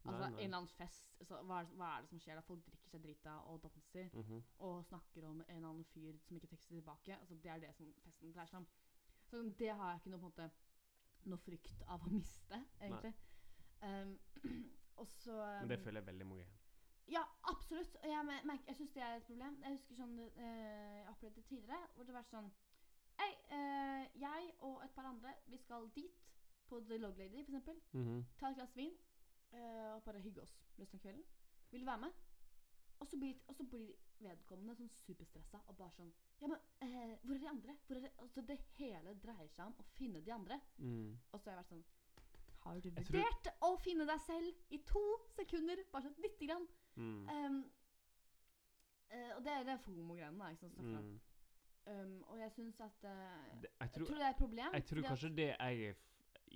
[0.07, 1.09] Altså Nei, en eller annen fest.
[1.25, 2.43] Så, hva, er det, hva er det som skjer da?
[2.47, 4.09] Folk drikker seg drita og danser.
[4.13, 4.43] Mhm.
[4.67, 7.17] Og snakker om en eller annen fyr som ikke tekster tilbake.
[7.17, 8.67] Altså Det er det som festen dreier seg om.
[9.27, 10.49] Så det har jeg ikke noe på en måte
[11.27, 13.09] Noe frykt av å miste, egentlig.
[13.81, 14.13] Um,
[15.01, 16.45] og så Men det um, føler jeg veldig mange.
[17.07, 17.95] Ja, absolutt.
[18.03, 19.57] Og jeg, mer- merker, jeg syns det er et problem.
[19.63, 22.49] Jeg husker sånn eh, Jeg opplevde det tidligere, hvor det var sånn
[23.17, 26.19] Hei, eh, jeg og et par andre, vi skal dit
[26.69, 27.79] på The Log Lady, for eksempel.
[27.93, 28.23] -hmm.
[28.39, 28.93] Ta et glass vin
[29.51, 31.23] eh, og bare hygge oss resten av kvelden.
[31.71, 32.11] Vil du være med?
[32.99, 37.17] Og så blir, og så blir vedkommende sånn superstressa og bare sånn Ja, men eh,
[37.23, 37.77] hvor er de andre?
[37.87, 38.11] Hvor er det?
[38.17, 40.61] Altså, det hele dreier seg om å finne de andre.
[40.77, 41.19] Mm.
[41.31, 41.85] Og så har jeg vært sånn
[42.67, 45.03] Har du vurdert tror- å finne deg selv i to
[45.35, 45.77] sekunder?
[45.91, 46.67] Bare sånn lite grann.
[46.97, 47.29] Mm.
[47.29, 47.59] Um,
[49.13, 50.51] uh, og det er det FOMO-greiene, da.
[50.59, 51.13] Snakker om.
[51.87, 53.11] Um, og jeg syns at uh,
[53.61, 54.73] Det, jeg, Jeg tror tror, det er et problem.
[54.73, 55.95] jeg tror kanskje at- det jeg er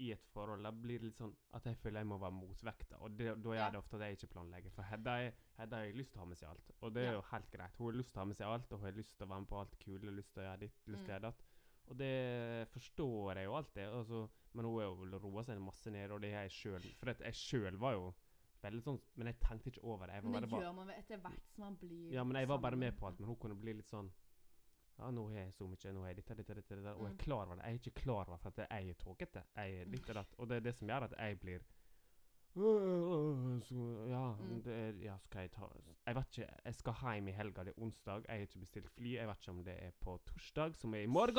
[0.02, 2.96] i et forhold, da blir det litt sånn at jeg føler jeg må være motvekta.
[3.04, 3.68] Og det, da Ja.
[3.68, 4.72] er det ofte at jeg ikke planlegger.
[4.72, 5.16] For Hedda
[5.58, 7.18] Hedda har lyst til å ha med seg alt, og det er Ja.
[7.18, 7.76] jo helt greit.
[7.78, 9.30] Hun har lyst til å ha med seg alt, og hun har lyst til å
[9.30, 11.08] være med på alt kule, lyst til å gjøre ditt, lyst til å Mm.
[11.08, 11.44] gjøre datt.
[11.88, 13.84] Og det forstår jeg jo alltid.
[13.88, 16.86] Altså, men hun har jo roa seg masse ned, og det er jeg sjøl.
[17.00, 18.14] For jeg sjøl var jo
[18.62, 20.24] veldig sånn Men jeg tenkte ikke over det.
[20.24, 22.58] Men det bare gjør man vel etter hvert som man blir ja, men jeg var
[22.62, 23.20] bare med på alt.
[23.20, 24.12] Men hun kunne bli litt sånn
[25.00, 26.92] Ja, nå har jeg så mye, nå har jeg dette, dette, dette, dette.
[26.94, 27.20] Og jeg Mm.
[27.20, 27.64] er klar over det.
[27.66, 29.44] Jeg er ikke klar over for at jeg er tåkete.
[29.56, 30.36] Jeg er litt datt.
[30.38, 31.64] Og det er det som gjør at jeg blir
[32.56, 34.62] Ja, Mm.
[34.64, 35.68] det er, ja, skal jeg ta
[36.06, 36.48] Jeg vet ikke.
[36.66, 37.64] Jeg skal hjem i helga.
[37.64, 38.24] Det er onsdag.
[38.28, 39.14] Jeg har ikke bestilt fly.
[39.16, 41.38] Jeg vet ikke om det er på torsdag, som er i morgen,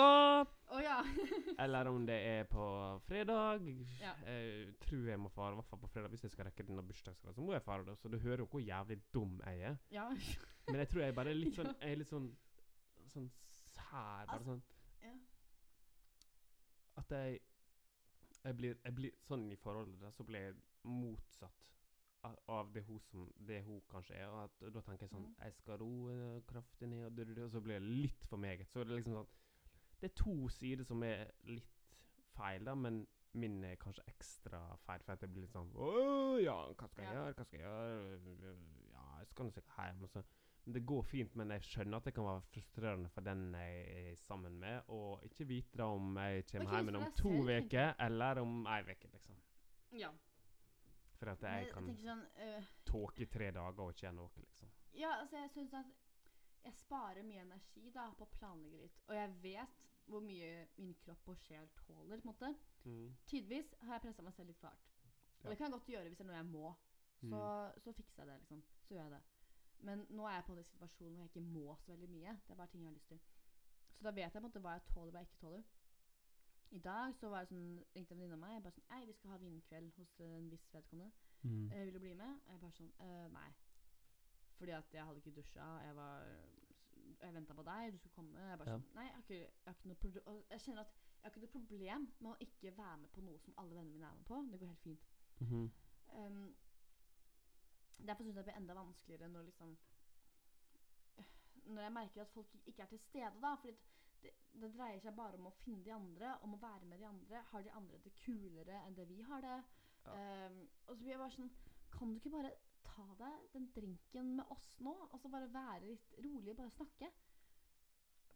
[0.73, 1.03] Å ja.
[1.65, 3.61] eller om det er på fredag.
[4.01, 4.15] Ja.
[4.25, 6.09] Jeg tror jeg må fare, i hvert fall på fredag.
[6.15, 7.85] Hvis jeg skal rekke denne bursdagsgreia, så må jeg fare.
[7.85, 7.95] da.
[7.95, 9.77] Så du hører jo hvor jævlig dum jeg er.
[9.91, 10.09] ja.
[10.69, 12.29] Men jeg tror jeg bare er litt sånn Jeg er litt sånn
[13.11, 13.25] Sånn
[13.75, 14.61] sær, bare sånn
[15.03, 15.11] ja.
[16.97, 17.41] At jeg
[18.45, 20.55] Jeg blir, jeg blir sånn i forholdet da, så blir jeg
[20.85, 21.59] motsatt
[22.49, 24.26] av, det hun som Det hun kanskje er.
[24.30, 25.35] Og at, da tenker jeg sånn Mm.
[25.45, 28.68] Jeg skal roe kraftig ned, og, og så blir det litt for meget.
[28.68, 29.33] Så det er liksom sånn
[30.01, 31.97] Det er to sider som er litt
[32.35, 36.39] feil, da, men min er kanskje ekstra feil, for at det blir litt sånn Å
[36.43, 37.18] ja, hva skal jeg Ja.
[37.18, 37.35] gjøre?
[37.35, 38.57] Hva skal jeg gjøre?
[38.93, 40.03] Ja, jeg skal nå sikkert hjem.
[40.03, 40.24] Og så
[40.64, 43.78] men det går fint, men jeg skjønner at det kan være frustrerende for den jeg
[43.99, 48.39] er sammen med, og ikke vite om jeg kommer okay, hjem om to uker eller
[48.39, 49.41] om ei uke, liksom.
[49.99, 50.12] ja.
[51.23, 54.31] For at jeg jeg kan sånn øh, tåke i tre dager og ikke gjøre noe,
[54.43, 54.70] liksom.
[54.99, 55.93] Ja, altså jeg syns at
[56.64, 58.99] jeg sparer mye energi da på å planlegge litt.
[59.09, 59.79] Og jeg vet
[60.11, 60.51] hvor mye
[60.83, 62.18] min kropp og sjel tåler.
[62.20, 62.51] på en måte.
[62.85, 63.12] Mm.
[63.31, 64.91] Tidvis har jeg pressa meg selv litt for hardt.
[65.43, 65.51] Og Ja.
[65.51, 66.75] det kan jeg godt gjøre hvis det er noe jeg må.
[67.23, 67.41] Så,
[67.85, 68.62] så fikser jeg det, liksom.
[68.83, 69.23] Så gjør jeg det.
[69.87, 72.33] Men nå er jeg på en situasjon hvor jeg ikke må så veldig mye.
[72.47, 73.20] Det er bare ting jeg har lyst til.
[73.95, 75.62] Så da vet jeg på en måte hva jeg tåler og hva jeg ikke tåler.
[76.73, 79.03] I dag så var det sånn, ringte en venninne av meg jeg bare sånn Ei,
[79.09, 81.12] vi skal ha vinkveld hos en viss vedkommende.
[81.43, 81.66] Mm.
[81.73, 82.39] Eh, vil du bli med?
[82.47, 83.51] Og jeg bare sånn eh, Nei.
[84.59, 85.66] Fordi at jeg hadde ikke dusja.
[85.87, 86.27] Jeg var
[87.23, 88.41] Jeg venta på deg, du skulle komme.
[88.49, 88.79] Jeg bare Ja.
[88.79, 90.93] sånn Nei, jeg har ikke, jeg har ikke noe proble- og Jeg kjenner at
[91.23, 93.93] jeg har ikke noe problem med å ikke være med på noe som alle vennene
[93.95, 94.41] mine er med på.
[94.51, 95.09] Det går helt fint.
[95.41, 95.70] Mhm.
[96.12, 96.55] Um,
[98.07, 99.77] derfor syns jeg det blir enda vanskeligere når liksom
[101.64, 103.55] Når jeg merker at folk ikke er til stede, da.
[103.55, 103.77] Fordi
[104.23, 107.09] det, det dreier seg bare om å finne de andre, om å være med de
[107.09, 107.43] andre.
[107.51, 109.59] Har de andre det kulere enn det vi har det?
[110.03, 111.51] Um, og så blir jeg bare sånn
[111.93, 112.49] Kan du ikke bare
[112.83, 114.95] ta deg den drinken med oss nå?
[115.11, 117.11] Og så bare være litt rolig, bare snakke?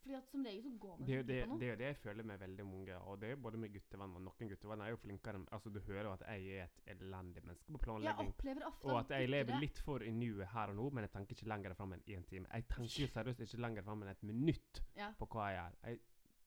[0.07, 1.59] Fordi at som regel så går man Det, det, på noe.
[1.59, 4.23] det er jo det jeg føler med veldig mange, og det er både med guttevenner
[4.23, 7.67] noen guttevenner er jo flinkere Altså, du hører jo at jeg er et elendig menneske
[7.73, 8.29] på jeg planlegging.
[8.31, 11.11] opplever ofte Og at jeg lever litt for i nuet her og nå, men jeg
[11.17, 12.47] tenker ikke lenger fram enn én time.
[12.53, 15.11] Jeg tenker jo seriøst ikke lenger fram enn et minutt ja.
[15.19, 15.77] på hva jeg gjør.
[15.91, 16.01] Jeg,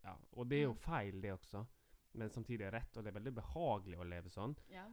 [0.03, 0.80] ja, og det er jo Mm.
[0.88, 1.66] feil, det også.
[2.14, 4.55] Men samtidig er rett, og det er veldig behagelig å leve sånn.
[4.72, 4.88] ja.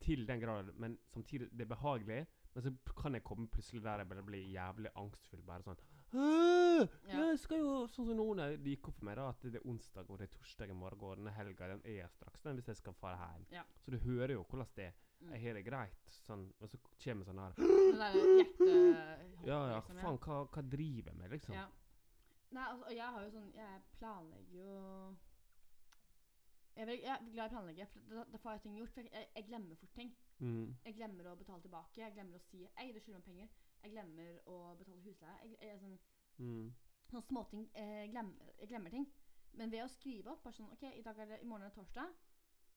[0.00, 0.68] Til den grad.
[0.78, 2.26] Men samtidig, det er behagelig.
[2.54, 5.42] Men så kan jeg komme plutselig der jeg bare blir jævlig angstfull.
[5.42, 5.97] Bare sånn «Åh, Ja.
[6.14, 9.66] Jeg skal jo Sånn som noen det gikk opp for meg, da, at det er
[9.68, 12.70] onsdag og det er torsdag i morgen, og denne helga den er straks den hvis
[12.72, 13.44] jeg skal fare hjem.
[13.58, 13.64] Ja.
[13.82, 15.04] Så du hører jo hvordan det er.
[15.18, 17.58] Jeg har det greit, sånn, og så kommer sånn her.
[19.48, 21.54] Ja, ja, liksom, faen, hva, hva driver jeg med, liksom?
[21.56, 21.66] Ja.
[22.54, 24.76] Nei, altså, og jeg har jo sånn Jeg planlegger jo
[26.78, 28.92] Jeg er, jeg er glad i å planlegge, for da, da får jeg ting gjort.
[28.94, 30.12] For jeg, jeg, jeg glemmer fort ting.
[30.38, 30.76] Mm.
[30.86, 32.00] Jeg glemmer å betale tilbake.
[32.00, 33.50] Jeg glemmer å si Ei, du skylder meg penger.
[33.82, 35.38] Jeg glemmer å betale husleie.
[35.44, 35.98] Jeg, jeg, sånn,
[36.38, 36.72] Mm.
[37.10, 37.68] sånne småting.
[37.74, 39.06] Jeg glemmer, jeg glemmer ting.
[39.54, 41.70] Men ved å skrive opp bare sånn OK, i, dag er det, i morgen er
[41.70, 42.12] det torsdag.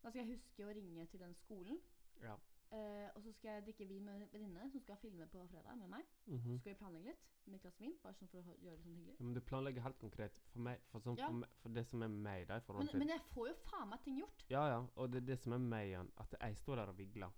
[0.04, 1.78] Da skal jeg huske å ringe til den skolen.
[2.22, 2.36] Ja.
[2.72, 5.76] eh, og så skal jeg drikke vin med en venninne som skal filme på fredag
[5.78, 6.06] med meg.
[6.28, 6.54] Mhm.
[6.56, 8.84] Så skal vi planlegge litt med et glass vin, bare sånn for å gjøre det
[8.86, 9.16] sånn hyggelig.
[9.20, 9.24] ja.
[9.26, 11.28] Men du planlegger helt konkret for meg, for, sånn, Ja.
[11.28, 14.02] for, meg, for det som er meg, da, Men, men jeg får jo faen meg
[14.04, 14.46] ting gjort.
[14.50, 16.98] Ja, ja, og det er det som er meg igjen, at jeg står der og
[16.98, 17.32] vigler.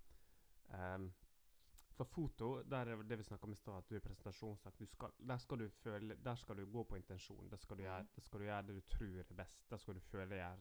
[0.74, 1.12] Ehm,
[1.94, 4.80] For foto, der er det vi snakka om i stad, at du er presentasjonssak,
[5.30, 7.50] der skal du føle Der skal du gå på intensjon.
[7.52, 9.70] Der skal du, gjøre, der skal du gjøre det du tror er best.
[9.70, 10.56] Der skal du føle gjør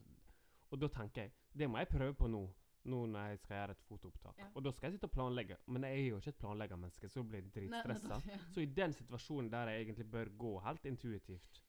[0.70, 2.43] Og da tenker jeg Det må jeg prøve på nå.
[2.85, 4.39] Nå når jeg skal gjøre et fotoopptak.
[4.39, 4.47] Ja.
[4.55, 5.57] Og da skal jeg sitte og planlegge.
[5.66, 8.20] Men jeg er jo ikke et planleggermenneske, så blir jeg Nei, dritstressa.
[8.26, 8.39] ja.
[8.51, 11.62] Så i den situasjonen der jeg egentlig bør gå helt intuitivt,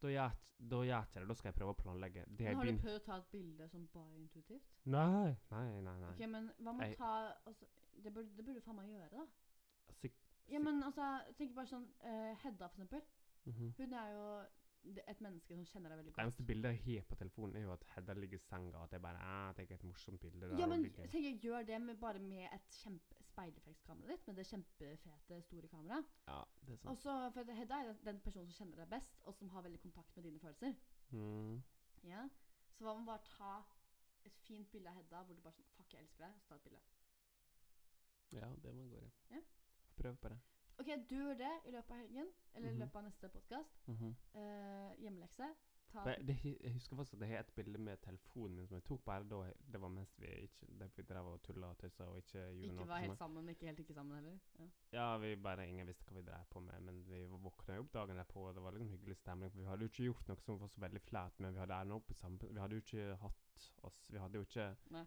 [0.00, 1.28] da gjør jeg- ikke det.
[1.28, 2.24] Da skal jeg prøve å planlegge.
[2.26, 4.66] Det Men har har du prøvd å ta et bilde sånn bare intuitivt?
[4.84, 5.98] Nei, nei, nei.
[6.00, 6.10] nei.
[6.10, 7.12] Ok, men hva med å ta
[7.46, 7.66] altså,
[8.02, 9.26] det, burde, det burde faen meg gjøre, da.
[10.00, 10.12] Sik
[10.48, 13.02] Ja, men altså, tenk bare sånn uh, Hedda, for eksempel.
[13.46, 13.74] Mhm.
[13.78, 14.26] Hun er jo
[15.06, 16.24] et menneske som kjenner deg veldig Det godt.
[16.24, 19.02] eneste bildet jeg har på telefonen, er jo at Hedda ligger i senga, at jeg
[19.02, 20.40] bare eh, tenker et morsomt bilde.
[20.48, 24.36] der Ja, men tenk, jeg gjør det med, bare med et kjempe speilreflekskamera ditt, med
[24.40, 26.04] det kjempefete, store kameraet.
[26.26, 26.90] Ja, det er sant.
[26.94, 29.80] Også, for Hedda er den, den personen som kjenner deg best, og som har veldig
[29.84, 30.74] kontakt med dine følelser.
[31.12, 31.62] Mm.
[32.04, 32.28] Ja.
[32.76, 33.52] Så hva med bare ta
[34.24, 36.34] et fint bilde av Hedda hvor du bare sånn Fuck, jeg elsker deg.
[36.34, 36.80] Og så ta et bilde.
[38.32, 39.40] Ja, det må gå, i Ja.
[40.00, 40.38] Prøv på det.
[40.80, 42.76] OK, du gjør det i løpet av helgen, eller Mhm.
[42.76, 43.80] i løpet av neste podkast.
[43.88, 44.14] Mhm.
[44.34, 45.50] Eh, hjemmelekse.
[45.90, 48.76] Ta jeg, det, jeg husker faktisk at jeg har et bilde med telefonen min som
[48.76, 51.78] jeg tok bare da Det var mens vi ikke det vi drev og tulla og
[51.78, 54.38] tøysa og ikke gjorde Ikke var helt sammen, ikke helt ikke sammen heller.
[54.60, 54.68] Ja.
[54.92, 57.92] Ja, vi bare ingen visste hva vi drev på med, men vi våkna jo opp
[57.92, 59.50] dagen derpå, og det var liksom hyggelig stemning.
[59.50, 61.80] For vi hadde jo ikke gjort noe som var så veldig flaut, men vi hadde
[61.82, 65.06] enda opp i samme Vi hadde jo ikke hatt oss Vi hadde jo ikke Nei.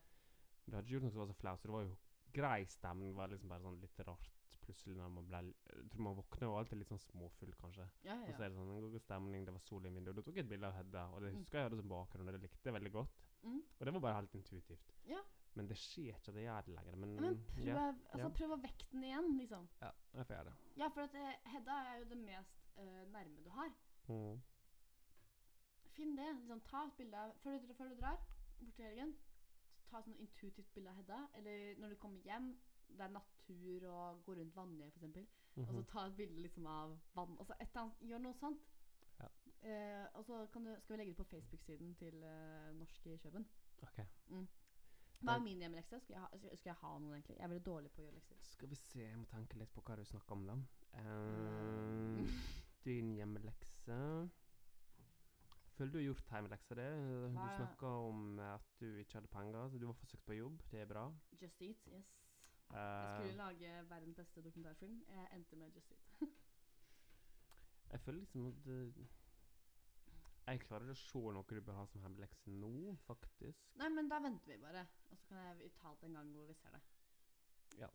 [0.66, 1.96] Vi hadde ikke gjort noe som var så flaut, så det var jo
[2.34, 3.08] grei stemning.
[3.10, 4.30] Det var liksom bare sånn litt rart
[4.66, 7.86] plutselig når man ble Jeg tror man våkner jo alltid litt sånn småfull, kanskje.
[8.08, 10.14] Ja, Og så er det sånn en god stemning, det var sol i vinduet.
[10.14, 11.38] Og da tok jeg et bilde av Hedda, og det Mm.
[11.40, 13.24] husker jeg hadde som bakgrunn, og det likte jeg veldig godt.
[13.44, 13.62] Mm.
[13.80, 14.94] Og det var bare helt intuitivt.
[15.06, 15.22] Ja.
[15.56, 16.96] Men det skjer ikke at jeg gjør det lenger.
[16.98, 18.30] Men, men prøv, ja, altså, ja.
[18.40, 19.68] prøv å vekke den igjen, liksom.
[19.82, 20.56] ja, jeg får gjøre det.
[20.82, 23.70] Ja, for at eh, Hedda er jo det mest uh, nærme du har.
[24.08, 24.42] Mm.
[25.94, 26.30] Finn det.
[26.40, 29.14] liksom Ta et bilde av før du, før du drar bort til helgen.
[29.92, 31.20] Ta sånn intuitivt bilde av Hedda.
[31.38, 32.54] Eller når du kommer hjem,
[32.98, 35.04] det er natur og gå rundt Vannøy f.eks.
[35.56, 35.86] Og så Mhm.
[35.86, 37.36] ta et bilde liksom av vann.
[37.40, 38.64] Altså et eller annet, gjør noe sånt.
[39.20, 39.28] Ja.
[39.70, 43.18] Eh, og så kan du, skal vi legge det på Facebook-siden til eh, Norsk i
[43.18, 43.46] Kjøben.
[43.84, 44.00] OK.
[45.24, 46.00] Hva er min hjemmelekse?
[46.02, 47.38] Skal jeg, ha, skal, jeg ha noen, egentlig?
[47.38, 48.40] Jeg er veldig dårlig på å gjøre lekser.
[48.44, 50.56] Skal vi se, jeg må tenke litt på hva du snakker om, da.
[50.98, 52.26] Mm.
[52.26, 52.42] Uh,
[52.88, 54.00] din hjemmelekse
[55.74, 56.84] Føler du har gjort hjemmeleksa di.
[57.34, 60.60] Du snakka om at du ikke hadde penger, så du var forsøkt på jobb.
[60.70, 61.08] Det er bra.
[61.42, 62.12] Just Eat, yes.
[62.74, 65.04] Eh, Jeg skulle lage verdens beste dokumentarfilm.
[65.10, 66.00] Jeg endte med Just It.
[67.92, 68.66] jeg føler liksom at
[70.48, 73.62] Jeg klarer ikke å se noe du bør ha som hjemmelekse nå, faktisk.
[73.80, 74.82] Nei, men da venter vi bare.
[75.12, 76.82] Og så kan jeg ta det en gang hvor vi ser det.
[77.80, 77.88] Ja.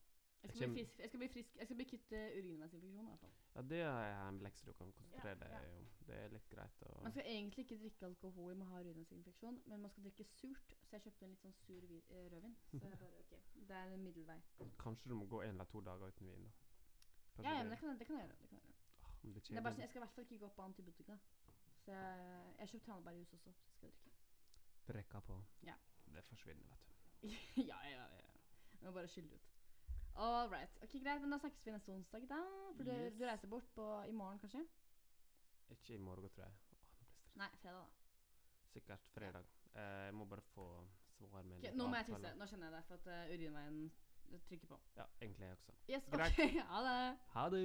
[0.42, 3.08] Jeg skal, bli frisk, jeg skal bli frisk Jeg skal bli kvitt uh, urinveisinfeksjon.
[3.54, 5.62] Ja, det er en lekse du kan konsentrere Ja, deg ja.
[5.80, 5.88] om.
[6.06, 9.58] Det er litt greit å Man skal egentlig ikke drikke alkohol med å ha urinveisinfeksjon,
[9.66, 10.76] men man skal drikke surt.
[10.86, 12.54] Så jeg kjøpte en litt sånn sur eh, rødvin.
[12.70, 13.34] Så jeg bare, ok,
[13.72, 14.38] Det er en middelvei.
[14.84, 16.54] Kanskje du må gå en eller to dager uten vin, da.
[17.34, 18.38] Kanskje Ja, ja, men det, kan, det kan jeg gjøre.
[18.44, 18.78] Det kan jeg gjøre.
[19.02, 20.62] Åh, men det, Det er bare sånn, Jeg skal i hvert fall ikke gå på
[20.70, 21.18] antibiotika.
[21.82, 22.24] Så jeg,
[22.54, 24.16] jeg har kjøpt tranebærjus også, så skal jeg drikke.
[24.92, 25.42] drikke på.
[25.66, 25.74] Ja.
[26.14, 27.28] Det forsvinner, vet du.
[27.70, 28.34] ja, ja, ja.
[28.78, 29.57] Jeg må bare skylle ut.
[30.18, 30.70] All right.
[30.82, 32.38] Ok, Greit, men da snakkes vi neste onsdag, da.
[32.76, 33.14] For du, Yes.
[33.18, 34.64] du reiser bort på, i morgen, kanskje?
[35.70, 36.54] Ikke i morgen, tror jeg.
[36.72, 37.36] Åh, nå blir jeg.
[37.38, 37.88] Nei, fredag, da.
[38.72, 39.46] Sikkert fredag.
[39.74, 40.66] Eh, jeg må bare få
[41.18, 42.28] svar med Ok, litt nå må jeg avtale.
[42.28, 42.38] tisse.
[42.40, 43.78] Nå kjenner jeg det, for at uh, urinveien
[44.48, 44.80] trykker på.
[44.96, 45.72] Ja, egentlig jeg også.
[45.88, 46.32] Yes, Greit.
[46.32, 46.58] ok.
[46.72, 47.18] Ha det.
[47.36, 47.64] Ha det!